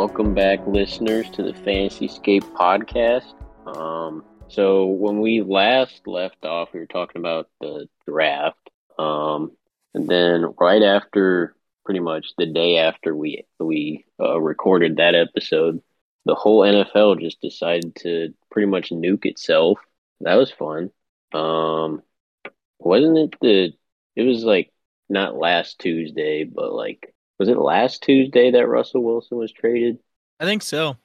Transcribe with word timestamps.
welcome 0.00 0.32
back, 0.32 0.66
listeners, 0.66 1.28
to 1.28 1.42
the 1.42 1.52
Fantasyscape 1.52 2.40
podcast. 2.54 3.34
Um, 3.66 4.24
so 4.48 4.86
when 4.86 5.20
we 5.20 5.42
last 5.42 6.06
left 6.06 6.42
off, 6.42 6.72
we 6.72 6.80
were 6.80 6.86
talking 6.86 7.20
about 7.20 7.50
the 7.60 7.86
draft, 8.08 8.70
um, 8.98 9.52
and 9.92 10.08
then 10.08 10.54
right 10.58 10.82
after, 10.82 11.54
pretty 11.84 12.00
much 12.00 12.28
the 12.38 12.46
day 12.46 12.78
after 12.78 13.14
we 13.14 13.44
we 13.58 14.06
uh, 14.18 14.40
recorded 14.40 14.96
that 14.96 15.14
episode, 15.14 15.82
the 16.24 16.34
whole 16.34 16.60
NFL 16.62 17.20
just 17.20 17.42
decided 17.42 17.94
to 17.96 18.32
pretty 18.50 18.68
much 18.68 18.88
nuke 18.88 19.26
itself. 19.26 19.80
That 20.22 20.36
was 20.36 20.50
fun. 20.50 20.92
Um, 21.34 22.00
wasn't 22.78 23.18
it 23.18 23.34
the? 23.42 23.72
It 24.16 24.22
was 24.22 24.44
like 24.44 24.72
not 25.10 25.36
last 25.36 25.78
Tuesday, 25.78 26.44
but 26.44 26.72
like 26.72 27.14
was 27.40 27.48
it 27.48 27.56
last 27.56 28.02
Tuesday 28.02 28.50
that 28.50 28.68
Russell 28.68 29.02
Wilson 29.02 29.38
was 29.38 29.50
traded? 29.50 29.98
I 30.38 30.44
think 30.44 30.60
so. 30.62 30.98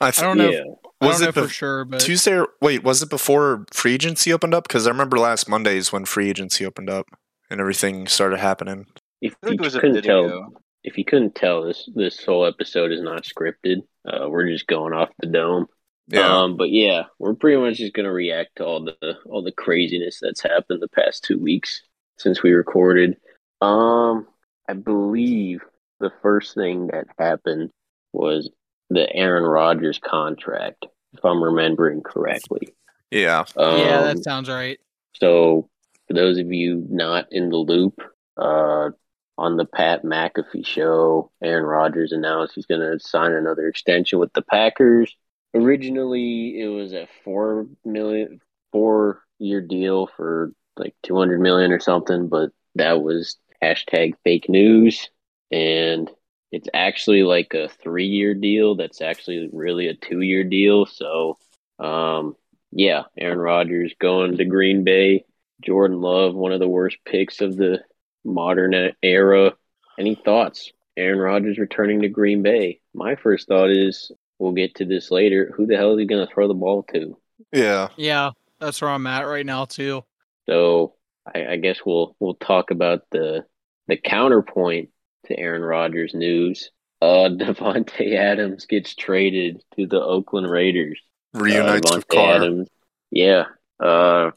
I, 0.00 0.06
I 0.06 0.10
th- 0.12 0.22
don't 0.22 0.38
know. 0.38 0.48
Yeah. 0.48 0.60
If, 0.60 0.78
I 1.00 1.06
Was 1.08 1.16
don't 1.16 1.22
know 1.24 1.28
it 1.30 1.34
the 1.34 1.42
for 1.42 1.52
sure, 1.52 1.84
but 1.84 2.00
Tuesday. 2.00 2.34
Or, 2.38 2.46
wait, 2.62 2.84
was 2.84 3.02
it 3.02 3.10
before 3.10 3.66
free 3.72 3.94
agency 3.94 4.32
opened 4.32 4.54
up? 4.54 4.68
Because 4.68 4.86
I 4.86 4.90
remember 4.90 5.18
last 5.18 5.48
Mondays 5.48 5.92
when 5.92 6.04
free 6.04 6.30
agency 6.30 6.64
opened 6.64 6.88
up 6.88 7.06
and 7.50 7.60
everything 7.60 8.06
started 8.06 8.38
happening. 8.38 8.86
If 9.20 9.34
you 9.44 9.56
was 9.58 9.74
couldn't 9.74 9.94
bit 9.94 10.04
tell, 10.04 10.52
if 10.84 10.96
you 10.96 11.04
couldn't 11.04 11.34
tell, 11.34 11.64
this 11.64 11.88
this 11.96 12.24
whole 12.24 12.46
episode 12.46 12.92
is 12.92 13.02
not 13.02 13.24
scripted. 13.24 13.78
Uh, 14.06 14.28
we're 14.28 14.48
just 14.48 14.68
going 14.68 14.92
off 14.92 15.08
the 15.18 15.26
dome. 15.26 15.66
Yeah, 16.06 16.42
Um, 16.42 16.56
but 16.56 16.70
yeah, 16.70 17.04
we're 17.18 17.34
pretty 17.34 17.60
much 17.60 17.78
just 17.78 17.92
gonna 17.92 18.12
react 18.12 18.56
to 18.56 18.64
all 18.64 18.84
the 18.84 19.16
all 19.26 19.42
the 19.42 19.52
craziness 19.52 20.20
that's 20.22 20.42
happened 20.42 20.80
the 20.80 20.88
past 20.88 21.24
two 21.24 21.40
weeks 21.40 21.82
since 22.18 22.40
we 22.40 22.52
recorded. 22.52 23.16
Um, 23.60 24.28
I 24.68 24.74
believe 24.74 25.60
the 25.98 26.12
first 26.22 26.54
thing 26.54 26.88
that 26.88 27.06
happened 27.18 27.70
was 28.12 28.50
the 28.88 29.10
Aaron 29.14 29.44
Rodgers 29.44 29.98
contract, 29.98 30.86
if 31.12 31.24
I'm 31.24 31.42
remembering 31.42 32.02
correctly. 32.02 32.74
yeah, 33.10 33.44
Um, 33.56 33.78
yeah, 33.78 34.02
that 34.02 34.22
sounds 34.24 34.48
right. 34.48 34.78
so, 35.14 35.68
for 36.08 36.14
those 36.14 36.38
of 36.38 36.52
you 36.52 36.86
not 36.88 37.26
in 37.30 37.50
the 37.50 37.56
loop, 37.56 38.00
uh, 38.36 38.90
on 39.38 39.56
the 39.56 39.64
Pat 39.64 40.04
McAfee 40.04 40.66
show, 40.66 41.30
Aaron 41.42 41.64
Rodgers 41.64 42.12
announced 42.12 42.54
he's 42.54 42.66
going 42.66 42.80
to 42.80 43.00
sign 43.00 43.32
another 43.32 43.68
extension 43.68 44.18
with 44.18 44.32
the 44.34 44.42
Packers. 44.42 45.16
Originally, 45.54 46.60
it 46.60 46.68
was 46.68 46.92
a 46.92 47.08
four 47.24 47.66
million, 47.84 48.40
four 48.70 49.22
year 49.38 49.60
deal 49.60 50.08
for 50.16 50.52
like 50.76 50.94
two 51.02 51.16
hundred 51.16 51.40
million 51.40 51.72
or 51.72 51.80
something, 51.80 52.28
but 52.28 52.50
that 52.74 53.02
was 53.02 53.36
hashtag 53.62 54.14
fake 54.24 54.48
news, 54.48 55.10
and 55.50 56.10
it's 56.52 56.68
actually 56.74 57.22
like 57.22 57.54
a 57.54 57.68
three 57.68 58.06
year 58.06 58.34
deal. 58.34 58.74
That's 58.74 59.00
actually 59.00 59.48
really 59.52 59.88
a 59.88 59.94
two 59.94 60.20
year 60.20 60.44
deal. 60.44 60.86
So, 60.86 61.38
um, 61.78 62.36
yeah, 62.72 63.04
Aaron 63.18 63.38
Rodgers 63.38 63.94
going 64.00 64.36
to 64.36 64.44
Green 64.44 64.84
Bay. 64.84 65.24
Jordan 65.62 66.00
Love, 66.00 66.34
one 66.34 66.52
of 66.52 66.60
the 66.60 66.68
worst 66.68 66.96
picks 67.04 67.40
of 67.40 67.56
the 67.56 67.80
modern 68.24 68.92
era. 69.02 69.52
Any 69.98 70.14
thoughts? 70.14 70.72
Aaron 70.96 71.18
Rodgers 71.18 71.58
returning 71.58 72.02
to 72.02 72.08
Green 72.08 72.42
Bay. 72.42 72.80
My 72.94 73.14
first 73.14 73.46
thought 73.48 73.70
is 73.70 74.10
we'll 74.38 74.52
get 74.52 74.76
to 74.76 74.84
this 74.84 75.10
later. 75.10 75.52
Who 75.56 75.66
the 75.66 75.76
hell 75.76 75.92
is 75.92 76.00
he 76.00 76.06
going 76.06 76.26
to 76.26 76.32
throw 76.32 76.48
the 76.48 76.54
ball 76.54 76.82
to? 76.94 77.16
yeah. 77.52 77.88
Yeah, 77.96 78.30
that's 78.58 78.80
where 78.80 78.90
I'm 78.90 79.06
at 79.06 79.26
right 79.26 79.46
now 79.46 79.66
too. 79.66 80.04
So 80.46 80.94
I, 81.34 81.46
I 81.52 81.56
guess 81.56 81.78
we'll 81.84 82.16
we'll 82.20 82.34
talk 82.34 82.70
about 82.70 83.02
the 83.10 83.44
the 83.88 83.96
counterpoint 83.96 84.90
to 85.26 85.38
Aaron 85.38 85.62
Rodgers 85.62 86.14
news. 86.14 86.70
Uh, 87.02 87.28
Davante 87.30 88.14
Adams 88.14 88.66
gets 88.66 88.94
traded 88.94 89.62
to 89.76 89.86
the 89.86 90.00
Oakland 90.00 90.50
Raiders. 90.50 91.00
Reunites 91.34 91.90
Uh, 91.90 91.96
with 91.96 92.08
Carr. 92.08 92.36
Adams. 92.36 92.68
Yeah. 93.10 93.44
Uh, 93.78 94.32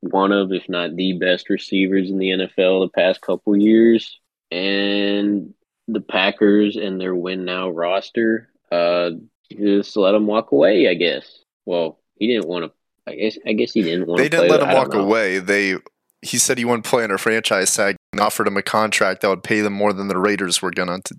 one 0.00 0.32
of, 0.32 0.52
if 0.52 0.68
not 0.68 0.94
the 0.94 1.14
best 1.14 1.50
receivers 1.50 2.10
in 2.10 2.18
the 2.18 2.30
NFL 2.30 2.84
the 2.84 2.90
past 2.94 3.20
couple 3.20 3.56
years. 3.56 4.20
And 4.50 5.54
the 5.88 6.00
Packers 6.00 6.76
and 6.76 7.00
their 7.00 7.14
win 7.14 7.44
now 7.44 7.70
roster, 7.70 8.50
uh, 8.70 9.10
just 9.50 9.96
let 9.96 10.14
him 10.14 10.26
walk 10.26 10.52
away, 10.52 10.88
I 10.88 10.94
guess. 10.94 11.40
Well, 11.66 11.98
he 12.18 12.26
didn't 12.28 12.46
want 12.48 12.66
to. 12.66 12.72
I 13.06 13.16
guess. 13.16 13.38
I 13.46 13.52
guess 13.52 13.72
he 13.72 13.82
didn't 13.82 14.06
want 14.06 14.18
They 14.18 14.28
didn't 14.28 14.48
let 14.48 14.62
him 14.62 14.72
walk 14.72 14.94
away. 14.94 15.38
They 15.38 15.76
he 16.24 16.38
said 16.38 16.58
he 16.58 16.64
wouldn't 16.64 16.84
play 16.84 17.04
under 17.04 17.18
franchise 17.18 17.74
tag 17.74 17.96
and 18.12 18.20
offered 18.20 18.46
him 18.48 18.56
a 18.56 18.62
contract 18.62 19.20
that 19.20 19.28
would 19.28 19.42
pay 19.42 19.60
them 19.60 19.72
more 19.74 19.92
than 19.92 20.08
the 20.08 20.18
Raiders 20.18 20.62
were 20.62 20.70
gonna. 20.70 20.98
To, 21.04 21.14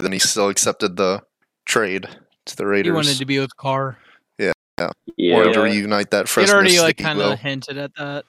then 0.00 0.12
he 0.12 0.18
still 0.18 0.48
accepted 0.48 0.96
the 0.96 1.22
trade 1.66 2.08
to 2.46 2.56
the 2.56 2.66
Raiders. 2.66 2.90
He 2.90 2.94
wanted 2.94 3.16
to 3.18 3.24
be 3.26 3.38
with 3.38 3.56
Carr. 3.56 3.98
Yeah. 4.38 4.52
Yeah. 4.78 4.90
yeah. 5.16 5.36
wanted 5.36 5.54
to 5.54 5.62
reunite 5.62 6.10
that 6.10 6.22
He'd 6.26 6.28
Fresno 6.30 6.54
already 6.56 6.80
like 6.80 6.96
State 6.96 7.04
kind 7.04 7.18
will. 7.18 7.32
of 7.32 7.38
hinted 7.38 7.78
at 7.78 7.92
that. 7.96 8.24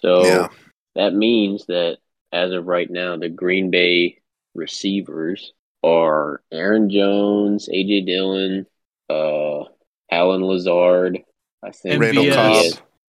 So 0.00 0.24
Yeah. 0.24 0.48
that 0.94 1.14
means 1.14 1.66
that 1.66 1.98
as 2.32 2.52
of 2.52 2.66
right 2.66 2.88
now, 2.90 3.16
the 3.16 3.28
Green 3.28 3.70
Bay 3.70 4.18
receivers 4.54 5.52
are 5.82 6.42
Aaron 6.52 6.90
Jones, 6.90 7.68
AJ 7.68 8.06
Dillon, 8.06 8.66
uh, 9.08 9.64
Allen 10.10 10.42
Lazard. 10.44 11.20
I 11.64 11.70
think 11.70 12.00
Randall 12.00 12.30
Cobb. 12.32 12.64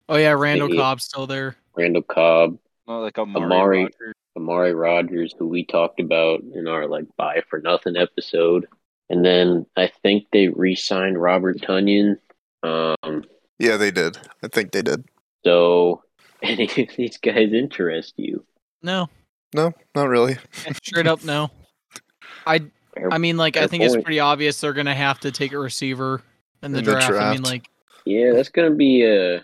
Oh 0.09 0.17
yeah, 0.17 0.33
Randall 0.33 0.73
Yeah. 0.73 0.81
Cobb's 0.81 1.05
still 1.05 1.27
there. 1.27 1.57
Randall 1.77 2.03
Cobb, 2.03 2.59
Not 2.87 2.99
like 3.01 3.19
Amari. 3.19 3.45
Amari. 3.45 3.83
Rodgers. 3.85 4.15
Amari 4.37 4.75
Rodgers, 4.75 5.35
who 5.39 5.47
we 5.49 5.65
talked 5.65 5.99
about 6.01 6.41
in 6.53 6.69
our 6.69 6.87
like 6.87 7.05
buy 7.17 7.43
for 7.49 7.59
nothing 7.61 7.97
episode. 7.97 8.67
And 9.09 9.25
then 9.25 9.65
I 9.77 9.91
think 10.03 10.27
they 10.33 10.49
re-signed 10.49 11.21
Robert 11.21 11.59
Tonyan. 11.59 12.17
Um, 12.63 13.25
Yeah, 13.59 13.77
they 13.77 13.91
did. 13.91 14.19
I 14.43 14.49
think 14.49 14.73
they 14.73 14.83
did. 14.83 15.05
so 15.45 16.03
any 16.43 16.65
of 16.65 16.97
these 16.97 17.17
guys 17.19 17.53
interest 17.53 18.15
you? 18.17 18.45
No, 18.83 19.09
No, 19.55 19.73
not 19.95 20.09
really. 20.09 20.37
straight 20.85 21.07
up 21.07 21.25
no. 21.25 21.51
I 22.47 22.63
I 23.11 23.19
mean 23.19 23.37
like 23.37 23.57
I 23.57 23.61
Fair 23.61 23.69
think 23.69 23.85
it's 23.85 23.95
pretty 23.97 24.21
obvious 24.21 24.61
they're 24.61 24.73
gonna 24.75 24.95
have 24.95 25.21
to 25.21 25.31
take 25.33 25.53
a 25.53 25.59
receiver 25.59 26.21
in 26.63 26.73
the, 26.73 26.79
In 26.81 26.85
the 26.85 26.91
draft. 26.93 27.13
I 27.13 27.33
mean 27.33 27.43
like 27.43 27.69
Yeah, 28.07 28.33
that's 28.33 28.49
gonna 28.51 28.71
be 28.75 29.03
a 29.03 29.37
uh, 29.39 29.41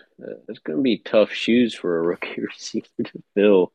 that's 0.47 0.59
gonna 0.59 0.81
be 0.81 0.97
tough 0.99 1.31
shoes 1.31 1.75
for 1.75 1.99
a 1.99 2.01
rookie 2.01 2.41
receiver 2.41 2.87
to 3.03 3.23
fill. 3.35 3.71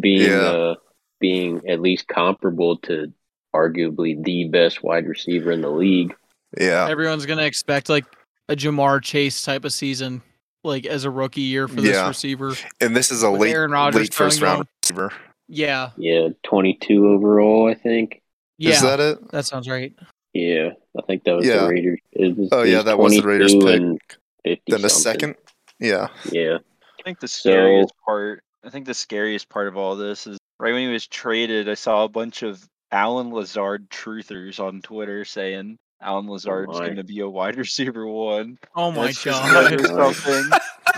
Being 0.00 0.22
Yeah. 0.30 0.38
uh, 0.50 0.74
being 1.20 1.60
at 1.68 1.80
least 1.80 2.08
comparable 2.08 2.78
to 2.78 3.12
arguably 3.54 4.22
the 4.24 4.44
best 4.48 4.82
wide 4.82 5.06
receiver 5.06 5.50
in 5.52 5.60
the 5.60 5.68
league. 5.70 6.14
Yeah, 6.58 6.88
everyone's 6.88 7.26
gonna 7.26 7.42
expect 7.44 7.88
like 7.88 8.06
a 8.48 8.56
Ja'Marr 8.56 9.02
Chase 9.02 9.44
type 9.44 9.64
of 9.64 9.72
season, 9.72 10.22
like 10.64 10.86
as 10.86 11.04
a 11.04 11.10
rookie 11.10 11.42
year 11.42 11.68
for 11.68 11.80
this 11.80 11.94
Yeah. 11.96 12.08
receiver. 12.08 12.54
and 12.80 12.96
this 12.96 13.10
is 13.12 13.22
a 13.22 13.30
With 13.30 13.42
late, 13.42 13.52
Aaron 13.54 13.70
Rodgers 13.72 14.00
late 14.00 14.14
first 14.14 14.40
going 14.40 14.52
round 14.54 14.68
receiver. 14.82 15.12
Yeah, 15.48 15.90
Yeah, 15.98 16.28
twenty 16.42 16.74
two 16.80 17.08
overall, 17.08 17.68
I 17.68 17.74
think. 17.74 18.22
yeah, 18.56 18.70
Is 18.70 18.82
that 18.82 19.00
it? 19.00 19.30
that 19.32 19.44
sounds 19.44 19.68
right. 19.68 19.92
Yeah, 20.32 20.70
I 20.96 21.02
think 21.08 21.24
that 21.24 21.34
was 21.36 21.44
Yeah. 21.46 21.62
the 21.64 21.68
Raiders. 21.68 21.98
It 22.12 22.36
was, 22.38 22.48
Oh 22.52 22.62
it 22.62 22.68
yeah, 22.70 22.82
that 22.82 22.98
was 22.98 23.16
the 23.16 23.22
Raiders 23.22 23.52
22 23.54 23.98
pick. 23.98 24.16
And 24.44 24.56
50 24.58 24.72
Then 24.72 24.82
the 24.82 24.88
something. 24.90 25.12
second. 25.12 25.34
Yeah, 25.78 26.08
Yeah, 26.30 26.58
I 26.98 27.02
think 27.02 27.20
the 27.20 27.28
So- 27.28 27.50
scariest 27.50 27.94
part. 28.04 28.42
I 28.64 28.68
think 28.70 28.86
the 28.86 28.94
scariest 28.94 29.48
part 29.48 29.68
of 29.68 29.76
all 29.78 29.96
this 29.96 30.26
is 30.26 30.38
right 30.58 30.72
when 30.72 30.86
he 30.86 30.92
was 30.92 31.06
traded. 31.06 31.68
I 31.68 31.74
saw 31.74 32.04
a 32.04 32.08
bunch 32.08 32.42
of 32.42 32.62
Allen 32.92 33.30
Lazard 33.32 33.88
truthers 33.88 34.60
on 34.60 34.82
Twitter 34.82 35.24
saying 35.24 35.78
Allen 36.02 36.26
oh 36.28 36.32
Lazard's 36.32 36.72
my. 36.78 36.84
going 36.86 36.96
to 36.96 37.04
be 37.04 37.20
a 37.20 37.28
wide 37.28 37.56
receiver 37.56 38.06
one. 38.06 38.58
Oh 38.76 38.90
my 38.90 39.12
god. 39.24 39.70
never 39.70 39.84
something. 40.14 40.50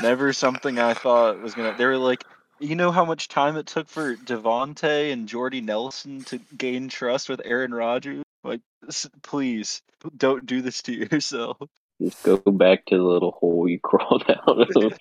Never 0.03 0.33
something 0.33 0.79
I 0.81 0.95
thought 0.95 1.41
was 1.41 1.55
gonna. 1.55 1.77
They 1.79 1.87
were 1.87 1.97
like, 1.99 2.25
you 2.59 2.75
know 2.75 2.91
how 2.91 3.05
much 3.05 3.29
time 3.29 3.57
it 3.57 3.67
took 3.67 3.89
for 3.89 4.17
Davante 4.17 5.13
and 5.13 5.29
Jordy 5.29 5.61
Nelson 5.61 6.23
to 6.25 6.39
gain 6.57 6.89
trust 6.89 7.29
with 7.29 7.41
Aaron 7.45 7.73
Rodgers. 7.75 8.25
Like, 8.43 8.61
please 9.23 9.83
don't 10.17 10.47
do 10.47 10.63
this 10.63 10.83
to 10.83 10.93
yourself. 10.93 11.59
Just 12.03 12.23
go 12.23 12.37
back 12.39 12.87
to 12.87 12.97
the 12.97 13.03
little 13.03 13.33
hole 13.33 13.69
you 13.69 13.79
crawled 13.83 14.25
out 14.29 14.77
of. 14.77 14.93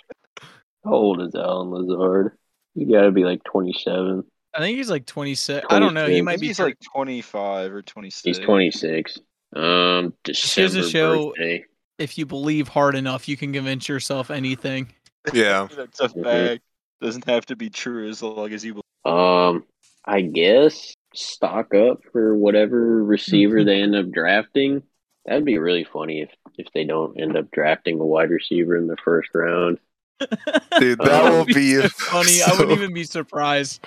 How 0.83 0.91
old 0.93 1.21
is 1.21 1.35
Allen 1.35 1.69
Lazard? 1.71 2.37
You 2.75 2.91
got 2.91 3.01
to 3.03 3.11
be 3.11 3.23
like 3.25 3.43
twenty 3.43 3.73
seven. 3.73 4.23
I 4.53 4.59
think 4.59 4.75
he's 4.77 4.89
like 4.89 5.05
26. 5.05 5.65
I 5.69 5.79
don't 5.79 5.93
know. 5.93 6.07
He 6.07 6.19
26. 6.19 6.25
might 6.25 6.39
be 6.41 6.47
He's 6.47 6.59
like 6.59 6.77
25 6.93 7.71
or 7.71 7.81
26. 7.81 8.37
He's 8.37 8.45
twenty 8.45 8.69
six. 8.69 9.17
Um, 9.55 10.13
Just 10.25 10.55
goes 10.57 10.73
December 10.73 10.89
show- 10.89 11.27
birthday. 11.29 11.65
if 11.97 12.17
you 12.17 12.25
believe 12.25 12.67
hard 12.67 12.95
enough, 12.95 13.29
you 13.29 13.37
can 13.37 13.53
convince 13.53 13.87
yourself 13.87 14.29
anything. 14.29 14.91
yeah. 15.33 15.67
That's 15.73 15.99
a 16.01 16.09
Mhm. 16.09 16.23
fact. 16.23 16.63
Doesn't 17.01 17.29
have 17.29 17.45
to 17.47 17.55
be 17.55 17.69
true 17.69 18.09
as 18.09 18.21
long 18.21 18.51
as 18.51 18.63
you 18.65 18.73
believe. 18.73 19.15
Um, 19.15 19.63
I 20.05 20.19
guess 20.21 20.93
stock 21.13 21.73
up 21.73 22.01
for 22.11 22.35
whatever 22.35 23.03
receiver 23.03 23.63
they 23.63 23.81
end 23.81 23.95
up 23.95 24.11
drafting. 24.11 24.83
That'd 25.25 25.45
be 25.45 25.57
really 25.59 25.83
funny 25.85 26.21
if 26.21 26.29
if 26.57 26.67
they 26.73 26.83
don't 26.83 27.19
end 27.19 27.37
up 27.37 27.49
drafting 27.51 27.99
a 27.99 28.05
wide 28.05 28.29
receiver 28.29 28.75
in 28.77 28.87
the 28.87 28.97
first 29.03 29.29
round. 29.33 29.79
Dude, 30.19 30.99
that 30.99 31.05
That 31.05 31.31
will 31.31 31.45
would 31.45 31.47
be 31.55 31.75
so 31.81 31.87
funny. 31.89 32.41
I 32.43 32.51
wouldn't 32.51 32.71
even 32.71 32.93
be 32.93 33.03
surprised. 33.03 33.81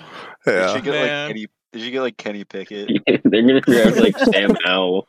Did 0.44 0.54
Yeah, 0.54 0.74
you 0.76 0.82
get 0.82 0.90
Man. 0.92 1.26
like 1.28 1.36
Kenny? 1.36 1.46
Did 1.72 1.82
you 1.82 1.90
get 1.90 2.00
like 2.00 2.16
Kenny 2.16 2.44
Pickett? 2.44 2.88
They're 3.24 3.42
gonna 3.42 3.60
draft 3.60 3.96
like 3.96 4.16
Sam 4.18 4.56
Howell. 4.64 5.08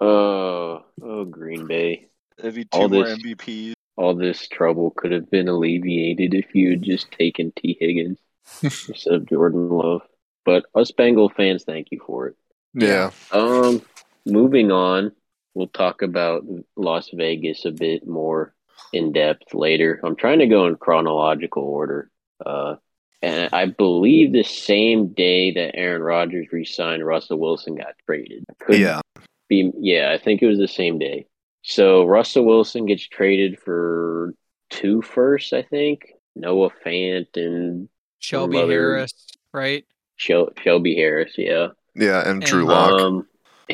Oh, 0.00 0.84
oh, 1.02 1.24
Green 1.24 1.66
Bay. 1.66 2.08
That'd 2.38 2.54
be 2.54 2.66
All 2.72 2.88
more 2.88 3.04
this- 3.04 3.18
MVPs. 3.22 3.72
All 3.96 4.12
this 4.16 4.48
trouble 4.48 4.90
could 4.90 5.12
have 5.12 5.30
been 5.30 5.46
alleviated 5.46 6.34
if 6.34 6.52
you 6.52 6.70
had 6.70 6.82
just 6.82 7.12
taken 7.12 7.52
Tee 7.54 7.76
Higgins 7.78 8.18
instead 8.60 9.14
of 9.14 9.28
Jordan 9.28 9.68
Love. 9.68 10.02
But 10.44 10.64
us 10.74 10.90
Bengal 10.90 11.28
fans, 11.28 11.62
thank 11.62 11.92
you 11.92 12.00
for 12.04 12.26
it. 12.26 12.36
Yeah. 12.74 13.12
Um, 13.30 13.82
moving 14.26 14.70
on, 14.72 15.12
we'll 15.54 15.68
talk 15.68 16.02
about 16.02 16.44
Las 16.76 17.10
Vegas 17.12 17.64
a 17.64 17.70
bit 17.70 18.06
more 18.06 18.54
in 18.92 19.12
depth 19.12 19.54
later. 19.54 20.00
I'm 20.04 20.16
trying 20.16 20.38
to 20.40 20.46
go 20.46 20.66
in 20.66 20.76
chronological 20.76 21.62
order. 21.62 22.10
Uh, 22.44 22.76
and 23.22 23.48
I 23.52 23.66
believe 23.66 24.32
the 24.32 24.42
same 24.42 25.08
day 25.14 25.52
that 25.52 25.76
Aaron 25.76 26.02
Rodgers 26.02 26.48
re-signed, 26.52 27.04
Russell 27.04 27.38
Wilson 27.38 27.74
got 27.76 27.94
traded. 28.06 28.44
Could 28.60 28.78
Yeah. 28.80 29.00
be, 29.48 29.70
yeah, 29.78 30.12
I 30.12 30.18
think 30.22 30.42
it 30.42 30.46
was 30.46 30.58
the 30.58 30.68
same 30.68 30.98
day. 30.98 31.26
So 31.62 32.04
Russell 32.04 32.44
Wilson 32.44 32.84
gets 32.84 33.08
traded 33.08 33.58
for 33.58 34.34
two 34.70 35.00
firsts, 35.02 35.52
I 35.52 35.62
think. 35.62 36.12
Noah 36.36 36.70
Fant 36.84 37.28
and 37.36 37.88
Shelby 38.18 38.54
Mother- 38.58 38.72
Harris, 38.72 39.26
right? 39.52 39.84
Shel- 40.16 40.52
Shelby 40.62 40.94
Harris, 40.94 41.32
yeah. 41.38 41.68
Yeah, 41.94 42.28
and 42.28 42.42
Drew 42.42 42.60
And, 42.60 42.68
Lock. 42.68 43.00
Um, 43.00 43.28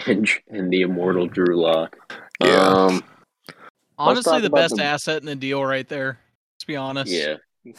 and, 0.06 0.28
and 0.48 0.72
the 0.72 0.82
immortal 0.82 1.26
Drew 1.26 1.60
Lock. 1.60 1.96
Yeah. 2.42 2.56
Um, 2.68 3.04
Honestly, 3.98 4.40
the 4.40 4.50
best 4.50 4.76
the- 4.76 4.84
asset 4.84 5.20
in 5.20 5.26
the 5.26 5.36
deal 5.36 5.64
right 5.64 5.88
there. 5.88 6.18
Let's 6.54 6.64
be 6.64 6.76
honest. 6.76 7.12
yeah. 7.12 7.36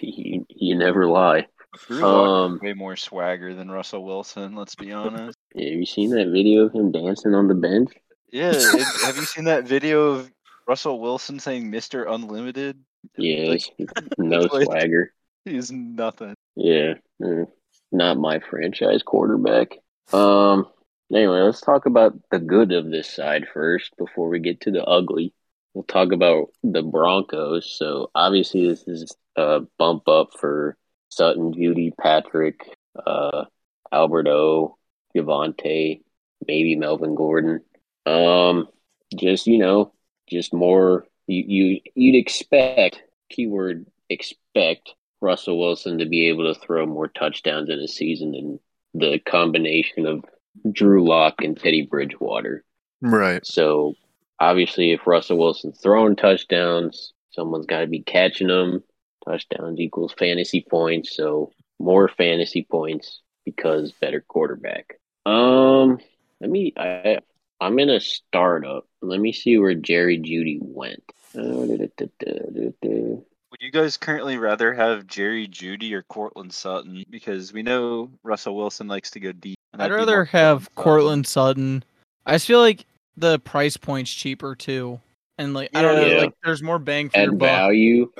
you, 0.00 0.44
you 0.48 0.74
never 0.76 1.06
lie. 1.06 1.46
Drew 1.88 2.04
Um, 2.04 2.60
way 2.62 2.74
more 2.74 2.96
swagger 2.96 3.54
than 3.54 3.70
Russell 3.70 4.04
Wilson. 4.04 4.54
Let's 4.54 4.74
be 4.74 4.92
honest. 4.92 5.36
Yeah, 5.54 5.68
have 5.70 5.78
you 5.80 5.86
seen 5.86 6.10
that 6.10 6.28
video 6.28 6.64
of 6.64 6.72
him 6.72 6.92
dancing 6.92 7.34
on 7.34 7.46
the 7.46 7.54
bench? 7.54 7.90
Yeah, 8.32 8.52
it, 8.54 8.86
have 9.04 9.16
you 9.16 9.24
seen 9.24 9.44
that 9.44 9.64
video 9.64 10.12
of 10.12 10.30
Russell 10.66 10.98
Wilson 10.98 11.38
saying 11.38 11.70
"Mr. 11.70 12.10
Unlimited"? 12.10 12.78
Yes. 13.18 13.68
no 14.16 14.38
like- 14.52 14.64
swagger. 14.64 15.12
He's 15.44 15.70
nothing. 15.70 16.34
Yeah. 16.56 16.94
mm, 17.22 17.46
Not 17.90 18.16
my 18.16 18.38
franchise 18.38 19.02
quarterback. 19.02 19.76
Um. 20.12 20.68
Anyway, 21.14 21.40
let's 21.40 21.60
talk 21.60 21.84
about 21.84 22.14
the 22.30 22.38
good 22.38 22.72
of 22.72 22.90
this 22.90 23.12
side 23.12 23.46
first 23.52 23.94
before 23.98 24.30
we 24.30 24.38
get 24.38 24.62
to 24.62 24.70
the 24.70 24.82
ugly. 24.82 25.34
We'll 25.74 25.84
talk 25.84 26.12
about 26.12 26.48
the 26.62 26.82
Broncos. 26.82 27.76
So 27.76 28.10
obviously, 28.14 28.68
this 28.68 28.84
is 28.86 29.14
a 29.36 29.60
bump 29.78 30.08
up 30.08 30.30
for 30.38 30.76
Sutton, 31.10 31.52
Jeudy, 31.52 31.92
Patrick, 32.00 32.60
uh, 33.06 33.44
Alberto, 33.92 34.78
Javonte, 35.14 36.02
maybe 36.46 36.76
Melvin 36.76 37.14
Gordon. 37.14 37.60
Um, 38.06 38.68
just 39.14 39.46
you 39.46 39.58
know, 39.58 39.92
just 40.28 40.54
more. 40.54 41.06
You 41.26 41.44
you 41.46 41.80
you'd 41.94 42.18
expect 42.18 43.02
keyword 43.30 43.86
expect 44.08 44.94
Russell 45.20 45.58
Wilson 45.58 45.98
to 45.98 46.06
be 46.06 46.28
able 46.28 46.52
to 46.52 46.58
throw 46.60 46.86
more 46.86 47.08
touchdowns 47.08 47.68
in 47.68 47.78
a 47.78 47.88
season 47.88 48.32
than 48.32 48.60
the 48.94 49.18
combination 49.18 50.06
of 50.06 50.24
Drew 50.70 51.06
Lock 51.06 51.42
and 51.42 51.56
Teddy 51.58 51.82
Bridgewater. 51.82 52.64
right. 53.00 53.44
So 53.46 53.94
obviously, 54.38 54.92
if 54.92 55.06
Russell 55.06 55.38
Wilson's 55.38 55.80
throwing 55.80 56.16
touchdowns, 56.16 57.12
someone's 57.30 57.66
got 57.66 57.80
to 57.80 57.86
be 57.86 58.02
catching 58.02 58.48
them. 58.48 58.82
Touchdowns 59.24 59.78
equals 59.78 60.14
fantasy 60.18 60.64
points, 60.68 61.14
so 61.16 61.52
more 61.78 62.08
fantasy 62.08 62.66
points 62.68 63.20
because 63.44 63.92
better 63.92 64.20
quarterback. 64.20 64.98
Um, 65.26 65.98
let 66.40 66.50
me. 66.50 66.72
I 66.76 67.18
I'm 67.60 67.78
in 67.78 67.90
a 67.90 68.00
startup. 68.00 68.88
Let 69.00 69.20
me 69.20 69.32
see 69.32 69.58
where 69.58 69.74
Jerry 69.74 70.18
Jeudy 70.18 70.58
went. 70.60 71.04
Uh. 71.36 73.20
Would 73.52 73.60
you 73.60 73.70
guys 73.70 73.96
currently 73.96 74.38
rather 74.38 74.72
have 74.74 75.06
Jerry 75.06 75.46
Jeudy 75.46 75.92
or 75.92 76.02
Courtland 76.02 76.52
Sutton? 76.52 77.04
Because 77.08 77.52
we 77.52 77.62
know 77.62 78.10
Russell 78.24 78.56
Wilson 78.56 78.88
likes 78.88 79.12
to 79.12 79.20
go 79.20 79.30
deep. 79.30 79.58
And 79.72 79.82
I'd 79.82 79.90
rather 79.92 80.24
have 80.26 80.64
Sutton. 80.64 80.74
Courtland 80.76 81.26
Sutton. 81.26 81.84
I 82.26 82.32
just 82.34 82.46
feel 82.46 82.60
like 82.60 82.84
the 83.16 83.38
price 83.40 83.76
point's 83.76 84.12
cheaper 84.12 84.54
too, 84.54 85.00
and 85.38 85.54
like 85.54 85.70
I 85.74 85.82
don't 85.82 85.96
know, 85.96 86.06
Yeah. 86.06 86.18
like 86.22 86.34
there's 86.44 86.62
more 86.62 86.78
bang 86.78 87.08
for 87.08 87.18
your 87.18 87.32
At 87.32 87.38
buck. 87.38 87.48
value, 87.48 88.12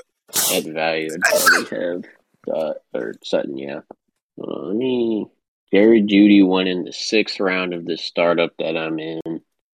at 0.53 0.63
value, 0.65 1.09
I'd 1.13 1.21
probably 1.21 1.77
have 1.77 2.03
uh, 2.53 2.73
or 2.93 3.13
Sutton. 3.23 3.57
Yeah. 3.57 3.81
Uh, 4.41 4.45
let 4.67 4.75
me. 4.75 5.27
Jerry 5.73 6.01
Jeudy 6.03 6.45
went 6.47 6.69
in 6.69 6.83
the 6.83 6.93
sixth 6.93 7.39
round 7.39 7.73
of 7.73 7.85
this 7.85 8.03
startup 8.03 8.51
that 8.59 8.77
I'm 8.77 8.99
in. 8.99 9.21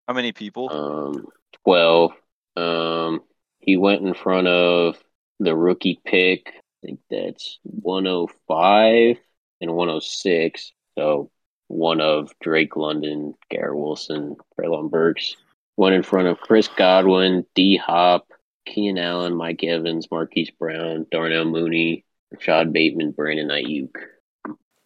How 0.07 0.13
many 0.13 0.31
people? 0.33 0.69
Um, 0.71 1.27
twelve. 1.63 2.11
Um, 2.57 3.21
he 3.59 3.77
went 3.77 4.01
in 4.05 4.13
front 4.13 4.47
of 4.47 4.97
the 5.39 5.55
rookie 5.55 5.99
pick. 6.05 6.47
I 6.47 6.87
think 6.87 6.99
that's 7.09 7.59
105 7.63 9.17
and 9.61 9.71
106. 9.71 10.71
So 10.97 11.31
one 11.67 12.01
of 12.01 12.31
Drake 12.41 12.75
London, 12.75 13.33
Garrett 13.49 13.75
Wilson, 13.77 14.35
Treylon 14.59 14.89
Burks. 14.89 15.35
one 15.75 15.93
in 15.93 16.03
front 16.03 16.27
of 16.27 16.39
Chris 16.39 16.67
Godwin, 16.69 17.45
D 17.55 17.75
Hop, 17.77 18.27
Keenan 18.65 19.03
Allen, 19.03 19.35
Mike 19.35 19.63
Evans, 19.63 20.07
Marquise 20.11 20.51
Brown, 20.51 21.05
Darnell 21.11 21.45
Mooney, 21.45 22.05
Rashod 22.31 22.71
Bateman, 22.71 23.11
Brandon 23.11 23.49
Aiyuk. 23.49 23.89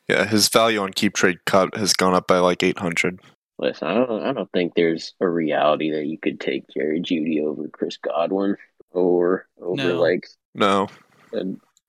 Yeah, 0.08 0.26
his 0.26 0.50
value 0.50 0.80
on 0.82 0.92
keep 0.94 1.14
trade 1.14 1.38
cut 1.46 1.76
has 1.78 1.94
gone 1.94 2.16
up 2.16 2.28
by 2.28 2.40
like 2.40 2.64
800. 2.64 3.20
Listen, 3.60 3.88
I 3.88 3.94
don't, 3.94 4.24
I 4.24 4.34
don't 4.34 4.52
think 4.52 4.74
there's 4.74 5.14
a 5.20 5.28
reality 5.28 5.92
that 5.92 6.06
you 6.08 6.18
could 6.18 6.40
take 6.40 6.68
Jerry 6.70 7.02
Jeudy 7.02 7.44
over 7.44 7.68
Chris 7.68 7.98
Godwin 7.98 8.56
or 8.92 9.48
over 9.62 9.76
No. 9.84 10.02
like 10.02 10.28
No. 10.56 10.88
a 11.34 11.44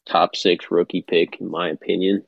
top 0.05 0.37
six 0.37 0.71
rookie 0.71 1.03
pick, 1.03 1.41
in 1.41 1.49
my 1.51 1.69
opinion. 1.71 2.25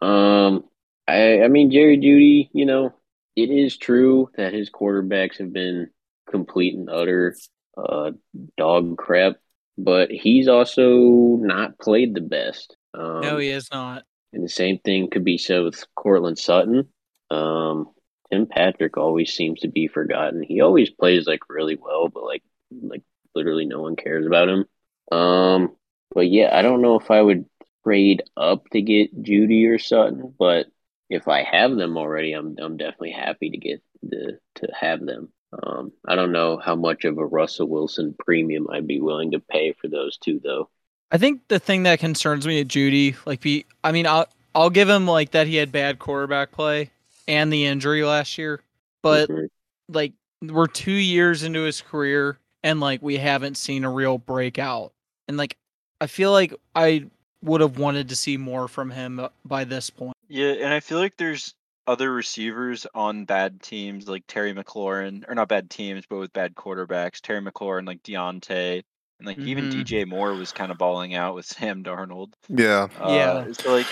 Um, 0.00 0.64
I, 1.06 1.42
I 1.42 1.48
mean 1.48 1.70
Jerry 1.70 1.98
Jeudy, 1.98 2.50
you 2.52 2.66
know, 2.66 2.94
it 3.36 3.50
is 3.50 3.76
true 3.76 4.30
that 4.36 4.52
his 4.54 4.70
quarterbacks 4.70 5.38
have 5.38 5.52
been 5.52 5.90
complete 6.30 6.74
and 6.74 6.88
utter 6.88 7.36
uh 7.76 8.12
dog 8.56 8.96
crap, 8.96 9.34
but 9.76 10.10
he's 10.10 10.48
also 10.48 11.36
not 11.40 11.78
played 11.78 12.14
the 12.14 12.20
best. 12.20 12.76
Um, 12.94 13.20
no, 13.22 13.38
he 13.38 13.48
is 13.48 13.68
not. 13.72 14.04
and 14.32 14.44
the 14.44 14.48
same 14.48 14.78
thing 14.78 15.10
could 15.10 15.24
be 15.24 15.38
said 15.38 15.62
with 15.62 15.84
Courtland 15.94 16.38
Sutton. 16.38 16.88
Um, 17.30 17.92
Tim 18.30 18.46
Patrick 18.46 18.96
always 18.96 19.32
seems 19.34 19.60
to 19.60 19.68
be 19.68 19.88
forgotten. 19.88 20.42
He 20.42 20.60
always 20.60 20.90
plays 20.90 21.26
like 21.26 21.40
really 21.48 21.76
well, 21.76 22.08
but 22.08 22.24
like 22.24 22.42
like 22.70 23.02
literally 23.34 23.66
no 23.66 23.80
one 23.82 23.96
cares 23.96 24.26
about 24.26 24.48
him. 24.48 24.64
Um, 25.12 25.76
but 26.14 26.28
yeah, 26.30 26.56
I 26.56 26.62
don't 26.62 26.82
know 26.82 26.98
if 26.98 27.10
I 27.10 27.20
would 27.20 27.46
trade 27.84 28.22
up 28.36 28.68
to 28.70 28.80
get 28.80 29.22
Jeudy 29.22 29.66
or 29.68 29.78
Sutton, 29.78 30.34
but 30.38 30.66
if 31.10 31.28
I 31.28 31.42
have 31.44 31.76
them 31.76 31.96
already, 31.96 32.32
I'm 32.32 32.56
I'm 32.58 32.76
definitely 32.76 33.12
happy 33.12 33.50
to 33.50 33.58
get 33.58 33.82
the 34.02 34.38
to 34.56 34.68
have 34.78 35.04
them. 35.04 35.32
Um, 35.62 35.92
I 36.06 36.16
don't 36.16 36.32
know 36.32 36.58
how 36.58 36.74
much 36.76 37.04
of 37.04 37.18
a 37.18 37.26
Russell 37.26 37.68
Wilson 37.68 38.14
premium 38.18 38.68
I'd 38.70 38.86
be 38.86 39.00
willing 39.00 39.32
to 39.32 39.40
pay 39.40 39.72
for 39.72 39.88
those 39.88 40.16
two, 40.18 40.40
though. 40.42 40.70
I 41.10 41.18
think 41.18 41.46
the 41.48 41.58
thing 41.58 41.84
that 41.84 42.00
concerns 42.00 42.46
me 42.46 42.60
at 42.60 42.68
Jeudy, 42.68 43.16
like 43.26 43.40
be, 43.40 43.66
I 43.82 43.92
mean, 43.92 44.06
I'll 44.06 44.26
I'll 44.54 44.70
give 44.70 44.88
him 44.88 45.06
like 45.06 45.32
that 45.32 45.46
he 45.46 45.56
had 45.56 45.72
bad 45.72 45.98
quarterback 45.98 46.50
play 46.52 46.90
and 47.28 47.52
the 47.52 47.66
injury 47.66 48.04
last 48.04 48.38
year, 48.38 48.60
but 49.02 49.30
Mhm. 49.30 49.48
like 49.88 50.12
we're 50.42 50.66
two 50.66 50.92
years 50.92 51.42
into 51.42 51.62
his 51.62 51.80
career 51.82 52.38
and 52.62 52.80
like 52.80 53.02
we 53.02 53.16
haven't 53.18 53.56
seen 53.56 53.84
a 53.84 53.90
real 53.90 54.18
breakout, 54.18 54.92
and 55.28 55.36
like 55.36 55.56
I 56.00 56.06
feel 56.06 56.32
like 56.32 56.54
I 56.74 57.06
would 57.44 57.60
have 57.60 57.78
wanted 57.78 58.08
to 58.08 58.16
see 58.16 58.36
more 58.36 58.66
from 58.68 58.90
him 58.90 59.20
uh, 59.20 59.28
by 59.44 59.64
this 59.64 59.90
point. 59.90 60.14
Yeah, 60.28 60.52
and 60.52 60.72
I 60.72 60.80
feel 60.80 60.98
like 60.98 61.16
there's 61.16 61.54
other 61.86 62.12
receivers 62.12 62.86
on 62.94 63.26
bad 63.26 63.60
teams 63.62 64.08
like 64.08 64.24
Terry 64.26 64.54
McLaurin, 64.54 65.24
or 65.28 65.34
not 65.34 65.48
bad 65.48 65.68
teams, 65.70 66.04
but 66.08 66.18
with 66.18 66.32
bad 66.32 66.54
quarterbacks. 66.54 67.20
Terry 67.20 67.42
McLaurin, 67.42 67.86
like 67.86 68.02
Diontae, 68.02 68.82
and 69.18 69.26
like 69.26 69.38
even 69.38 69.66
Mhm. 69.66 69.84
DJ 69.84 70.06
Moore 70.06 70.32
was 70.34 70.50
kind 70.50 70.72
of 70.72 70.78
balling 70.78 71.14
out 71.14 71.34
with 71.34 71.44
Sam 71.68 71.84
Darnold. 71.84 72.32
Yeah. 72.48 72.88
Uh, 72.98 73.08
Yeah. 73.46 73.52
So 73.52 73.72
like, 73.72 73.86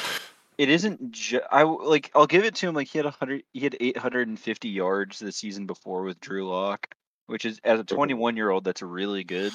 it 0.59 0.68
isn't. 0.71 1.12
Ju- 1.12 1.40
I 1.50 1.61
w- 1.61 1.87
like. 1.88 2.11
I'll 2.14 2.26
give 2.26 2.44
it 2.44 2.54
to 2.56 2.68
him. 2.68 2.75
Like 2.75 2.88
he 2.88 2.99
had 2.99 3.06
a 3.06 3.11
hundred. 3.11 3.42
He 3.52 3.61
had 3.61 3.76
850 3.78 4.68
yards 4.71 5.18
the 5.18 5.30
season 5.32 5.66
before 5.66 6.02
with 6.02 6.18
Drew 6.21 6.49
Lock, 6.49 6.94
which 7.26 7.45
is 7.45 7.61
as 7.64 7.81
a 7.81 7.85
21 7.85 8.37
year 8.37 8.50
old, 8.50 8.64
that's 8.64 8.83
really 8.83 9.25
good. 9.25 9.52